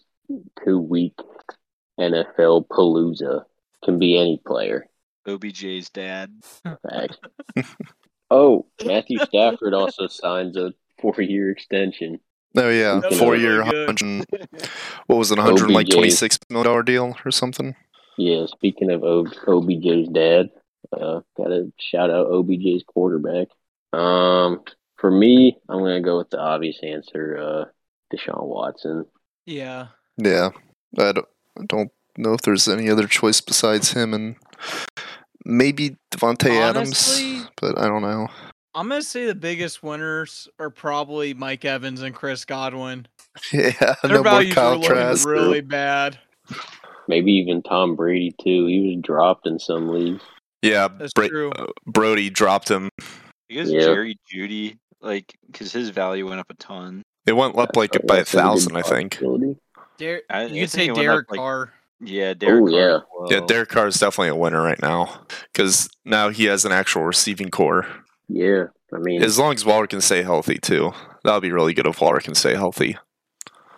two 0.65 0.79
week 0.79 1.15
NFL 1.99 2.67
palooza? 2.69 3.45
Can 3.85 3.99
be 3.99 4.19
any 4.19 4.41
player. 4.47 4.87
OBJ's 5.27 5.91
dad. 5.91 6.33
Fact. 6.63 7.19
oh, 8.31 8.67
Matthew 8.85 9.19
Stafford 9.19 9.75
also 9.75 10.07
signs 10.07 10.57
a 10.57 10.73
four 11.01 11.21
year 11.21 11.51
extension. 11.51 12.19
Oh 12.57 12.71
yeah, 12.71 13.01
That 13.01 13.15
four 13.15 13.37
year, 13.37 13.65
good. 13.65 14.25
What 15.07 15.17
was 15.17 15.33
it? 15.33 15.39
one 15.39 15.47
hundred 15.47 15.71
like 15.71 15.89
twenty 15.89 16.11
six 16.11 16.39
million 16.49 16.67
dollar 16.67 16.83
deal 16.83 17.17
or 17.25 17.31
something. 17.31 17.75
Yeah, 18.17 18.47
speaking 18.47 18.91
of 18.91 19.01
OBJ's 19.03 20.09
dad, 20.09 20.51
uh, 20.93 21.21
gotta 21.37 21.73
shout 21.79 22.11
out 22.11 22.29
OBJ's 22.29 22.85
quarterback. 22.87 23.49
Um, 23.93 24.63
for 25.05 25.11
me, 25.11 25.59
I'm 25.69 25.81
gonna 25.81 26.01
go 26.01 26.17
with 26.17 26.31
the 26.31 26.39
obvious 26.41 26.79
answer, 26.83 27.37
uh, 27.37 27.65
Deshaun 28.11 28.43
Watson. 28.47 29.05
Yeah. 29.45 29.89
Yeah, 30.17 30.49
I 30.99 31.13
don't, 31.13 31.27
I 31.61 31.65
don't 31.69 31.91
know 32.17 32.33
if 32.33 32.41
there's 32.41 32.69
any 32.69 32.89
other 32.89 33.07
choice 33.07 33.43
besides 33.43 33.93
him 33.93 34.15
and 34.15 34.37
maybe 35.45 35.97
Davante 36.11 36.49
Honestly- 36.59 37.33
Adams, 37.37 37.49
but 37.61 37.79
I 37.79 37.87
don't 37.87 38.01
know. 38.01 38.29
I'm 38.75 38.89
gonna 38.89 39.03
say 39.03 39.27
the 39.27 39.35
biggest 39.35 39.83
winners 39.83 40.49
are 40.59 40.71
probably 40.71 41.35
Mike 41.35 41.67
Evans 41.67 42.01
and 42.01 42.15
Chris 42.15 42.47
Godwin. 42.47 43.07
Yeah, 43.53 43.73
Their 44.03 44.11
no 44.11 44.15
more 44.15 44.23
values 44.23 44.55
Kyle 44.55 44.69
are 44.69 44.77
looking 44.77 44.89
Trask. 44.89 45.29
really 45.29 45.61
bad. 45.61 46.19
Maybe 47.09 47.33
even 47.33 47.63
Tom 47.63 47.97
Brady 47.97 48.35
too. 48.43 48.65
He 48.67 48.95
was 48.97 49.03
dropped 49.05 49.47
in 49.47 49.59
some 49.59 49.89
leagues. 49.89 50.23
Yeah, 50.63 50.89
That's 50.89 51.13
Bra- 51.13 51.29
true. 51.29 51.51
uh, 51.51 51.67
Brody 51.85 52.31
dropped 52.31 52.71
him. 52.71 52.89
I 53.51 53.55
guess 53.55 53.69
Yeah. 53.71 53.81
Jerry 53.81 54.17
Jeudy, 54.33 54.79
like, 55.05 55.37
because 55.47 55.73
his 55.73 55.91
value 55.91 56.27
went 56.29 56.41
up 56.41 56.51
a 56.51 56.55
ton. 56.55 57.03
It 57.27 57.33
went 57.33 57.57
up 57.57 57.77
like 57.77 57.93
That's 57.93 58.05
by 58.07 58.19
a 58.19 58.25
thousand, 58.25 58.77
I 58.77 58.83
think. 58.83 59.13
possibility. 59.15 59.57
Dar- 59.99 60.23
I- 60.29 60.41
I 60.41 60.43
you 60.47 60.49
think 60.49 60.61
could 60.63 60.71
say 60.71 60.87
it 60.87 60.91
up, 60.91 60.97
Derek 60.97 61.31
like, 61.31 61.39
Carr. 61.39 61.73
Yeah, 62.01 62.35
Derek 62.35 62.63
Oh, 62.63 62.67
Carr 62.71 62.79
yeah. 62.79 62.97
as. 62.97 63.31
Yeah, 63.31 63.47
Derek 63.47 63.69
Carr 63.69 63.87
is 63.87 63.99
definitely 64.01 64.29
a 64.31 64.35
winner 64.37 64.61
right 64.63 64.81
now 64.83 65.21
because 65.53 65.89
now 66.05 66.29
he 66.31 66.45
has 66.47 66.65
an 66.65 66.73
actual 66.73 67.05
receiving 67.05 67.51
core. 67.51 67.87
Yeah, 68.29 68.65
I 68.93 68.99
mean, 68.99 69.23
As 69.23 69.39
long 69.39 69.55
as 69.55 69.65
Waller 69.65 69.87
can 69.87 70.01
stay 70.01 70.23
healthy 70.23 70.59
too, 70.59 70.93
that'll 71.23 71.41
be 71.41 71.53
really 71.53 71.73
good 71.75 71.87
if 71.87 72.01
Waller 72.01 72.21
can 72.21 72.35
stay 72.35 72.55
healthy. 72.55 72.99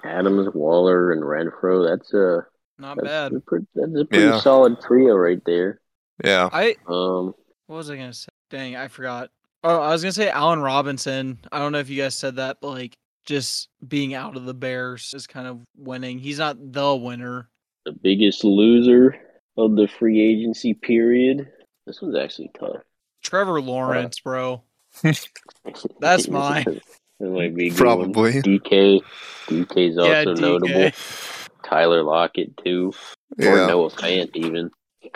Adams, 0.05 0.49
Waller, 0.55 1.13
and 1.13 1.23
Renfrow. 1.23 1.87
That's 1.89 2.13
a 2.15 2.47
Not 2.79 2.97
that's 2.97 3.07
bad. 3.07 3.33
a 3.33 3.41
pretty, 3.41 3.67
that's 3.75 4.01
a 4.01 4.05
pretty 4.05 4.25
Yeah. 4.25 4.41
solid 4.41 4.81
trio 4.81 5.15
right 5.15 5.41
there. 5.45 5.81
Yeah, 6.25 6.49
I 6.53 6.77
Um, 6.89 7.35
what 7.67 7.77
was 7.77 7.91
I 7.91 7.97
gonna 7.97 8.13
say? 8.15 8.29
Dang, 8.51 8.77
I 8.77 8.89
forgot. 8.89 9.31
Oh, 9.69 9.81
I 9.81 9.91
was 9.91 10.01
gonna 10.01 10.13
say 10.13 10.31
Allen 10.31 10.61
Robinson. 10.61 11.41
I 11.51 11.59
don't 11.59 11.73
know 11.73 11.81
if 11.81 11.91
you 11.91 12.01
guys 12.01 12.17
said 12.17 12.37
that, 12.37 12.59
but 12.61 12.69
like 12.69 12.97
just 13.25 13.69
being 13.89 14.15
out 14.15 14.37
of 14.37 14.45
the 14.45 14.55
Bears 14.55 15.13
is 15.13 15.27
kind 15.27 15.49
of 15.49 15.59
winning. 15.77 16.21
He's 16.21 16.39
not 16.39 16.57
the 16.73 16.95
winner. 16.95 17.49
the 17.85 17.91
biggest 17.91 18.45
loser 18.45 19.17
of 19.57 19.75
the 19.75 19.89
free 19.89 20.21
agency 20.21 20.73
period. 20.73 21.49
This 21.85 22.01
one's 22.01 22.15
actually 22.15 22.53
tough. 22.57 22.77
Trevor 23.25 23.61
Lawrence, 23.61 24.21
bro. 24.21 24.63
That's 26.01 26.29
mine. 26.29 26.81
might 27.21 27.57
be 27.57 27.73
Probably. 27.73 28.35
One. 28.35 28.43
DK. 28.43 29.01
DK's 29.49 29.99
also 29.99 30.13
yeah, 30.13 30.25
DK. 30.27 30.41
notable. 30.41 30.91
Tyler 31.65 32.05
Lockett 32.05 32.57
too, 32.59 32.93
or 33.41 33.45
yeah. 33.45 33.67
Noah 33.67 33.91
Fant 33.91 34.31
even. 34.37 34.71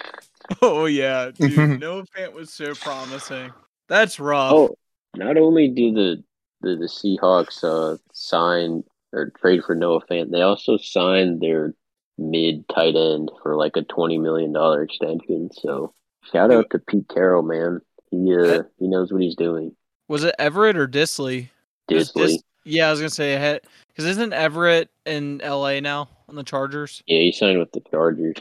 Oh 0.61 0.87
yeah, 0.87 1.31
dude. 1.31 1.79
Noah 1.79 2.03
Fant 2.07 2.33
was 2.33 2.53
so 2.53 2.75
promising. 2.75 3.53
That's 3.91 4.21
rough. 4.21 4.53
Oh, 4.55 4.79
not 5.17 5.37
only 5.37 5.67
do 5.69 5.93
the 5.93 6.23
the, 6.61 6.77
the 6.77 6.87
Seahawks 6.87 7.65
uh, 7.65 7.99
sign 8.13 8.85
or 9.13 9.33
trade 9.41 9.65
for 9.67 9.75
Noah 9.75 10.01
Fant, 10.07 10.31
they 10.31 10.43
also 10.43 10.77
signed 10.77 11.41
their 11.41 11.75
mid 12.17 12.69
tight 12.69 12.95
end 12.95 13.33
for 13.43 13.57
like 13.57 13.77
a 13.77 13.83
twenty 13.83 14.17
million 14.17 14.53
dollar 14.53 14.85
extension. 14.85 15.51
So 15.53 15.93
shout 16.33 16.53
out 16.53 16.71
to 16.71 16.79
Pete 16.79 17.09
Carroll, 17.09 17.43
man. 17.43 17.81
He 18.13 18.33
uh, 18.33 18.63
he 18.79 18.87
knows 18.87 19.13
what 19.13 19.23
he's 19.23 19.35
doing. 19.35 19.75
Was 20.07 20.23
it 20.23 20.37
Everett 20.39 20.77
or 20.77 20.87
Dissly? 20.87 21.49
Dissly, 21.91 22.27
Dis- 22.27 22.43
yeah, 22.65 22.87
I 22.87 22.91
was 22.93 23.01
gonna 23.01 23.11
say 23.11 23.35
ahead 23.35 23.63
because 23.89 24.05
isn't 24.05 24.33
Everett 24.33 24.89
in 25.05 25.41
L.A. 25.41 25.81
now 25.81 26.09
on 26.29 26.37
the 26.37 26.45
Chargers? 26.45 27.03
yeah, 27.09 27.19
he 27.19 27.33
signed 27.33 27.59
with 27.59 27.73
the 27.73 27.83
Chargers. 27.91 28.37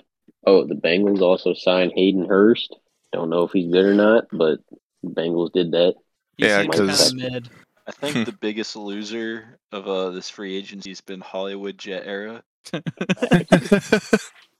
Oh, 0.45 0.63
the 0.63 0.75
Bengals 0.75 1.21
also 1.21 1.55
signed 1.55 1.93
Hayden 1.95 2.27
Hurst. 2.27 2.75
Don't 3.11 3.31
know 3.31 3.43
if 3.43 3.51
he's 3.51 3.71
good 3.71 3.85
or 3.85 3.95
not, 3.95 4.25
but 4.31 4.59
Bengals 5.05 5.51
did 5.53 5.71
that. 5.71 5.95
He 6.37 6.45
Yeah, 6.45 6.61
seems 6.61 6.75
kinda 6.75 6.91
'cause- 6.93 7.13
mid. 7.13 7.49
I 7.87 7.91
think 7.91 8.25
the 8.27 8.31
biggest 8.39 8.75
loser 8.75 9.57
of 9.71 9.87
uh, 9.87 10.11
this 10.11 10.29
free 10.29 10.55
agency 10.55 10.91
has 10.91 11.01
been 11.01 11.21
Hollywood 11.21 11.75
Jet 11.79 12.03
era. 12.05 12.43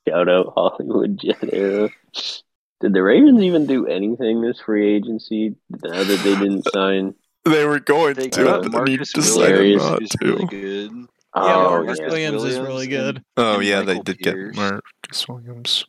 Shout 0.08 0.30
out 0.30 0.54
Hollywood 0.56 1.20
Jet 1.20 1.38
era. 1.54 1.90
Did 2.82 2.94
the 2.94 3.04
Ravens 3.04 3.42
even 3.42 3.66
do 3.68 3.86
anything 3.86 4.42
this 4.42 4.60
free 4.62 4.96
agency 4.96 5.56
now 5.84 6.04
that 6.04 6.20
they 6.24 6.36
didn't 6.40 6.64
sign? 6.74 7.14
they 7.46 7.66
were 7.66 7.80
going 7.80 8.16
They 8.16 8.30
to, 8.30 8.44
got 8.44 8.66
and 8.66 8.74
then 8.74 8.88
he 8.88 8.98
Marcus 8.98 9.14
decided 9.14 9.58
Williams, 9.58 9.84
not 9.84 10.00
who's 10.00 10.10
to. 10.10 10.26
really 10.26 10.46
good. 10.46 10.92
Yeah, 10.92 11.06
Oh, 11.36 11.70
Marcus 11.84 12.00
yeah. 12.00 12.08
Williams 12.08 12.44
is 12.44 12.58
really 12.60 12.88
Williams 12.88 12.90
good. 13.18 13.24
Oh 13.38 13.56
and 13.56 13.64
yeah, 13.66 13.82
they 13.82 14.00
did 14.00 14.18
Pierce. 14.20 14.56
get 14.56 14.56
Marcus 14.56 15.28
Williams. 15.28 15.86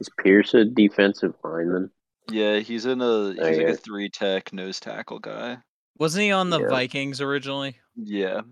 Is 0.00 0.08
Pierce 0.18 0.54
a 0.54 0.64
defensive 0.64 1.34
lineman? 1.44 1.90
Yeah, 2.30 2.58
he's 2.58 2.86
in 2.86 3.00
a 3.00 3.28
he's 3.30 3.38
like 3.38 3.56
a 3.58 3.72
uh 3.72 3.76
three 3.76 4.08
tech 4.10 4.52
nose 4.52 4.80
tackle 4.80 5.18
guy. 5.18 5.58
Wasn't 5.98 6.22
he 6.22 6.30
on 6.32 6.50
the 6.50 6.60
Yeah. 6.60 6.68
Vikings 6.68 7.20
originally? 7.20 7.76
Yeah. 7.96 8.42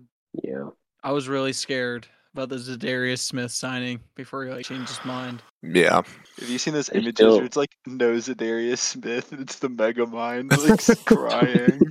Yeah. 0.43 0.69
I 1.03 1.11
was 1.11 1.27
really 1.29 1.53
scared 1.53 2.07
about 2.33 2.49
the 2.49 2.57
Za'Darius 2.57 3.19
Smith 3.19 3.51
signing 3.51 3.99
before 4.15 4.43
he 4.45 4.51
like 4.51 4.65
changed 4.65 4.89
his 4.89 5.05
mind. 5.05 5.41
Yeah, 5.63 6.01
Have 6.39 6.49
you 6.49 6.57
seen 6.59 6.73
those 6.73 6.87
They're 6.87 7.01
images 7.01 7.15
still- 7.17 7.37
where 7.37 7.45
it's 7.45 7.57
like 7.57 7.71
no 7.85 8.19
Darius 8.19 8.81
Smith 8.81 9.31
and 9.31 9.41
it's 9.41 9.59
the 9.59 9.69
Mega 9.69 10.05
Mind 10.05 10.51
like 10.69 11.05
crying? 11.05 11.79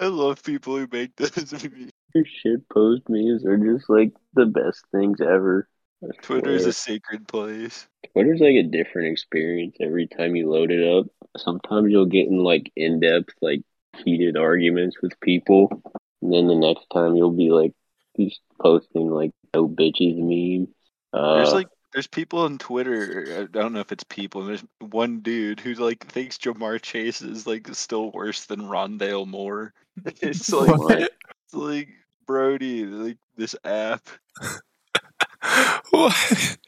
I 0.00 0.06
love 0.06 0.42
people 0.42 0.76
who 0.76 0.88
make 0.90 1.14
those 1.16 1.52
memes. 1.64 1.90
Your 2.14 2.24
shit 2.24 2.68
post 2.68 3.02
memes 3.08 3.44
are 3.44 3.56
just 3.56 3.88
like 3.88 4.12
the 4.34 4.46
best 4.46 4.84
things 4.92 5.20
ever. 5.20 5.68
I 6.04 6.22
Twitter 6.22 6.50
is 6.50 6.66
a 6.66 6.72
sacred 6.72 7.26
place. 7.28 7.86
Twitter's 8.12 8.40
like 8.40 8.56
a 8.56 8.62
different 8.62 9.12
experience 9.12 9.76
every 9.80 10.06
time 10.06 10.36
you 10.36 10.50
load 10.50 10.70
it 10.70 10.86
up. 10.86 11.06
Sometimes 11.36 11.90
you'll 11.90 12.06
get 12.06 12.28
in 12.28 12.38
like 12.38 12.70
in 12.76 13.00
depth, 13.00 13.34
like 13.40 13.62
heated 14.04 14.36
arguments 14.36 14.96
with 15.02 15.18
people, 15.20 15.68
and 16.22 16.32
then 16.32 16.46
the 16.46 16.54
next 16.54 16.86
time 16.92 17.14
you'll 17.16 17.30
be 17.36 17.50
like 17.50 17.72
just 18.18 18.40
posting 18.60 19.10
like 19.10 19.32
no 19.54 19.68
bitches 19.68 20.16
meme. 20.16 20.68
Uh, 21.12 21.36
There's 21.36 21.52
like 21.52 21.68
there's 21.92 22.06
people 22.08 22.40
on 22.40 22.58
Twitter. 22.58 23.24
I 23.40 23.44
don't 23.44 23.72
know 23.72 23.80
if 23.80 23.92
it's 23.92 24.04
people. 24.04 24.44
There's 24.44 24.64
one 24.80 25.20
dude 25.20 25.60
who 25.60 25.74
like 25.74 26.04
thinks 26.06 26.38
Ja'Marr 26.38 26.82
Chase 26.82 27.22
is 27.22 27.46
like 27.46 27.68
still 27.74 28.10
worse 28.10 28.46
than 28.46 28.60
Rondale 28.62 29.26
Moore. 29.26 29.72
It's 30.20 30.52
like 30.52 30.76
What? 30.76 31.02
it's 31.02 31.54
like 31.54 31.88
Brody, 32.26 32.84
like 32.84 33.18
this 33.36 33.54
app. 33.64 34.08
What? 35.90 36.58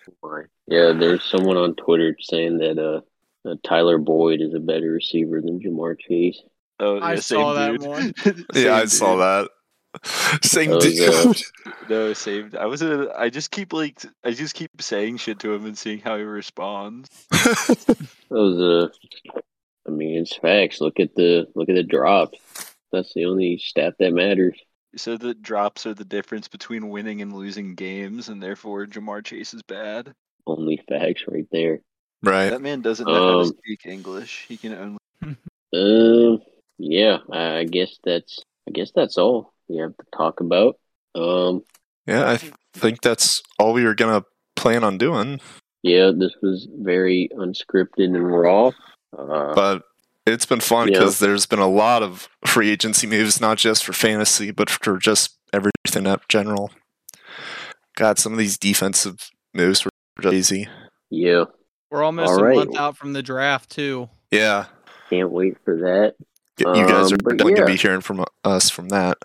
Yeah, 0.69 0.93
there's 0.99 1.23
someone 1.23 1.57
on 1.57 1.77
Twitter 1.77 2.17
saying 2.21 2.59
that 2.59 2.77
uh, 2.77 3.49
uh, 3.49 3.55
Tyler 3.63 3.99
Boyd 3.99 4.41
is 4.41 4.53
a 4.53 4.59
better 4.59 4.91
receiver 4.91 5.41
than 5.41 5.61
Ja'Marr 5.61 5.97
Chase. 5.97 6.43
Oh, 6.81 6.99
I 6.99 7.15
yeah, 7.15 7.21
saw 7.21 7.55
same 7.55 7.79
that 7.79 7.87
one. 7.87 8.15
Yeah, 8.55 8.75
I 8.75 8.81
Same 8.81 8.89
saw 8.89 9.17
that. 9.17 9.51
Same 10.43 10.71
That 10.71 10.77
was, 10.77 11.01
uh, 11.01 11.33
dude. 11.33 11.89
No, 11.89 12.13
saved. 12.13 12.57
I 12.57 12.67
was. 12.67 12.83
A, 12.83 13.15
I 13.17 13.31
just 13.31 13.53
keep 13.53 13.73
like. 13.73 14.03
I 14.25 14.33
just 14.33 14.57
keep 14.57 14.83
saying 14.83 15.19
shit 15.19 15.39
to 15.39 15.55
him 15.55 15.65
and 15.65 15.79
seeing 15.79 16.01
how 16.01 16.17
he 16.17 16.25
responds. 16.25 17.09
Those 18.29 18.61
uh, 18.61 18.89
I 19.87 19.91
mean, 19.91 20.19
it's 20.19 20.37
facts. 20.37 20.81
Look 20.81 20.99
at 20.99 21.15
the 21.15 21.47
look 21.55 21.69
at 21.69 21.77
the 21.77 21.85
drops. 21.85 22.39
That's 22.91 23.15
the 23.15 23.27
only 23.27 23.59
stat 23.59 23.95
that 24.01 24.13
matters. 24.13 24.59
So 24.97 25.17
the 25.17 25.35
drops 25.35 25.87
are 25.87 25.95
the 25.95 26.05
difference 26.05 26.49
between 26.49 26.89
winning 26.89 27.21
and 27.23 27.33
losing 27.33 27.75
games, 27.75 28.29
and 28.29 28.43
therefore 28.43 28.87
Ja'Marr 28.87 29.25
Chase 29.25 29.53
is 29.55 29.63
bad. 29.63 30.13
Only 30.47 30.81
facts 30.89 31.25
right 31.29 31.47
there. 31.53 31.81
right. 32.23 32.51
That 32.51 32.63
man 32.63 32.81
doesn't 32.81 33.07
know 33.07 33.15
how 33.15 33.41
Um, 33.41 33.51
to 33.51 33.57
speak 33.59 33.87
English. 33.87 34.47
He 34.49 34.57
can 34.57 34.73
only. 34.75 35.37
Um, 35.75 36.41
yeah, 36.79 37.19
I 37.33 37.59
I 37.59 37.65
guess 37.65 37.99
that's 38.05 38.41
I 38.69 38.73
guess 38.73 38.91
that's 38.95 39.19
all 39.19 39.53
we 39.69 39.77
have 39.79 39.97
to 39.97 40.05
talk 40.17 40.41
about. 40.41 40.79
Um, 41.15 41.63
Yeah, 42.07 42.31
I 42.31 42.37
th- 42.37 42.53
think 42.75 43.01
that's 43.03 43.43
all 43.59 43.73
we 43.73 43.85
were 43.85 43.95
gonna 43.95 44.25
plan 44.55 44.85
on 44.85 44.97
doing. 44.99 45.41
yeah, 45.83 46.11
this 46.17 46.33
was 46.43 46.69
very 46.73 47.29
unscripted 47.35 48.15
and 48.15 48.31
raw. 48.31 48.71
Uh, 49.17 49.55
But 49.55 49.83
it's 50.27 50.47
been 50.47 50.61
fun 50.61 50.89
Yeah. 50.89 50.99
because 50.99 51.19
there's 51.19 51.47
been 51.47 51.59
a 51.59 51.69
lot 51.69 52.03
of 52.03 52.29
free 52.45 52.71
agency 52.71 53.07
moves, 53.07 53.41
not 53.41 53.59
just 53.59 53.85
for 53.85 53.93
fantasy, 53.93 54.51
but 54.51 54.69
for 54.71 54.99
just 54.99 55.37
everything 55.53 56.07
up 56.07 56.29
general. 56.29 56.71
God, 57.97 58.19
some 58.19 58.33
of 58.33 58.39
these 58.39 58.59
defensive 58.59 59.31
moves 59.55 59.85
were 59.85 59.91
crazy. 60.19 60.69
yeah, 61.11 61.45
We're 61.91 62.03
almost 62.03 62.33
All 62.33 62.41
a 62.41 62.43
right. 62.45 62.57
month 62.57 62.77
out 62.77 62.97
from 62.97 63.13
the 63.13 63.23
draft 63.23 63.71
too. 63.71 64.09
Yeah, 64.31 64.67
can't 65.09 65.31
wait 65.31 65.57
for 65.65 65.77
that. 65.79 66.15
you 66.59 66.65
guys 66.87 67.13
Um, 67.13 67.15
are 67.15 67.23
but 67.23 67.37
going 67.39 67.55
to 67.57 67.65
be 67.67 67.77
hearing 67.77 68.01
from 68.01 68.25
us 68.45 68.69
from 68.71 68.89
that. 68.89 69.19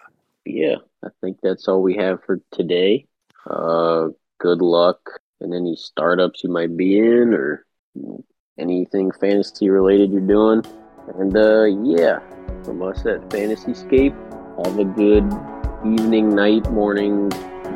Yeah, 0.46 0.76
I 1.04 1.08
think 1.22 1.38
that's 1.42 1.68
all 1.68 1.82
we 1.82 1.96
have 1.96 2.24
for 2.26 2.40
today. 2.52 3.08
Uh, 3.50 4.10
good 4.40 4.62
luck 4.62 5.00
in 5.40 5.54
any 5.54 5.76
startups 5.76 6.44
you 6.44 6.50
might 6.52 6.76
be 6.78 7.00
in 7.00 7.34
or 7.34 7.66
anything 8.60 9.12
fantasy 9.12 9.70
related 9.70 10.12
you're 10.12 10.22
doing. 10.22 10.64
And 11.08 11.36
uh, 11.36 11.66
yeah, 11.66 12.20
from 12.64 12.82
us 12.82 13.06
at 13.06 13.22
Fantasyscape, 13.30 14.16
have 14.66 14.80
a 14.80 14.86
good 14.86 15.26
evening, 15.86 16.36
night, 16.36 16.70
morning, 16.72 17.30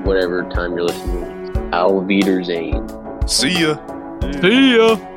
whatever 0.03 0.43
time 0.49 0.75
you're 0.75 0.85
listening. 0.85 1.73
Auf 1.73 2.05
Wiedersehen. 2.07 2.87
See 3.27 3.61
ya. 3.61 3.77
See 4.41 4.77
ya. 4.77 5.14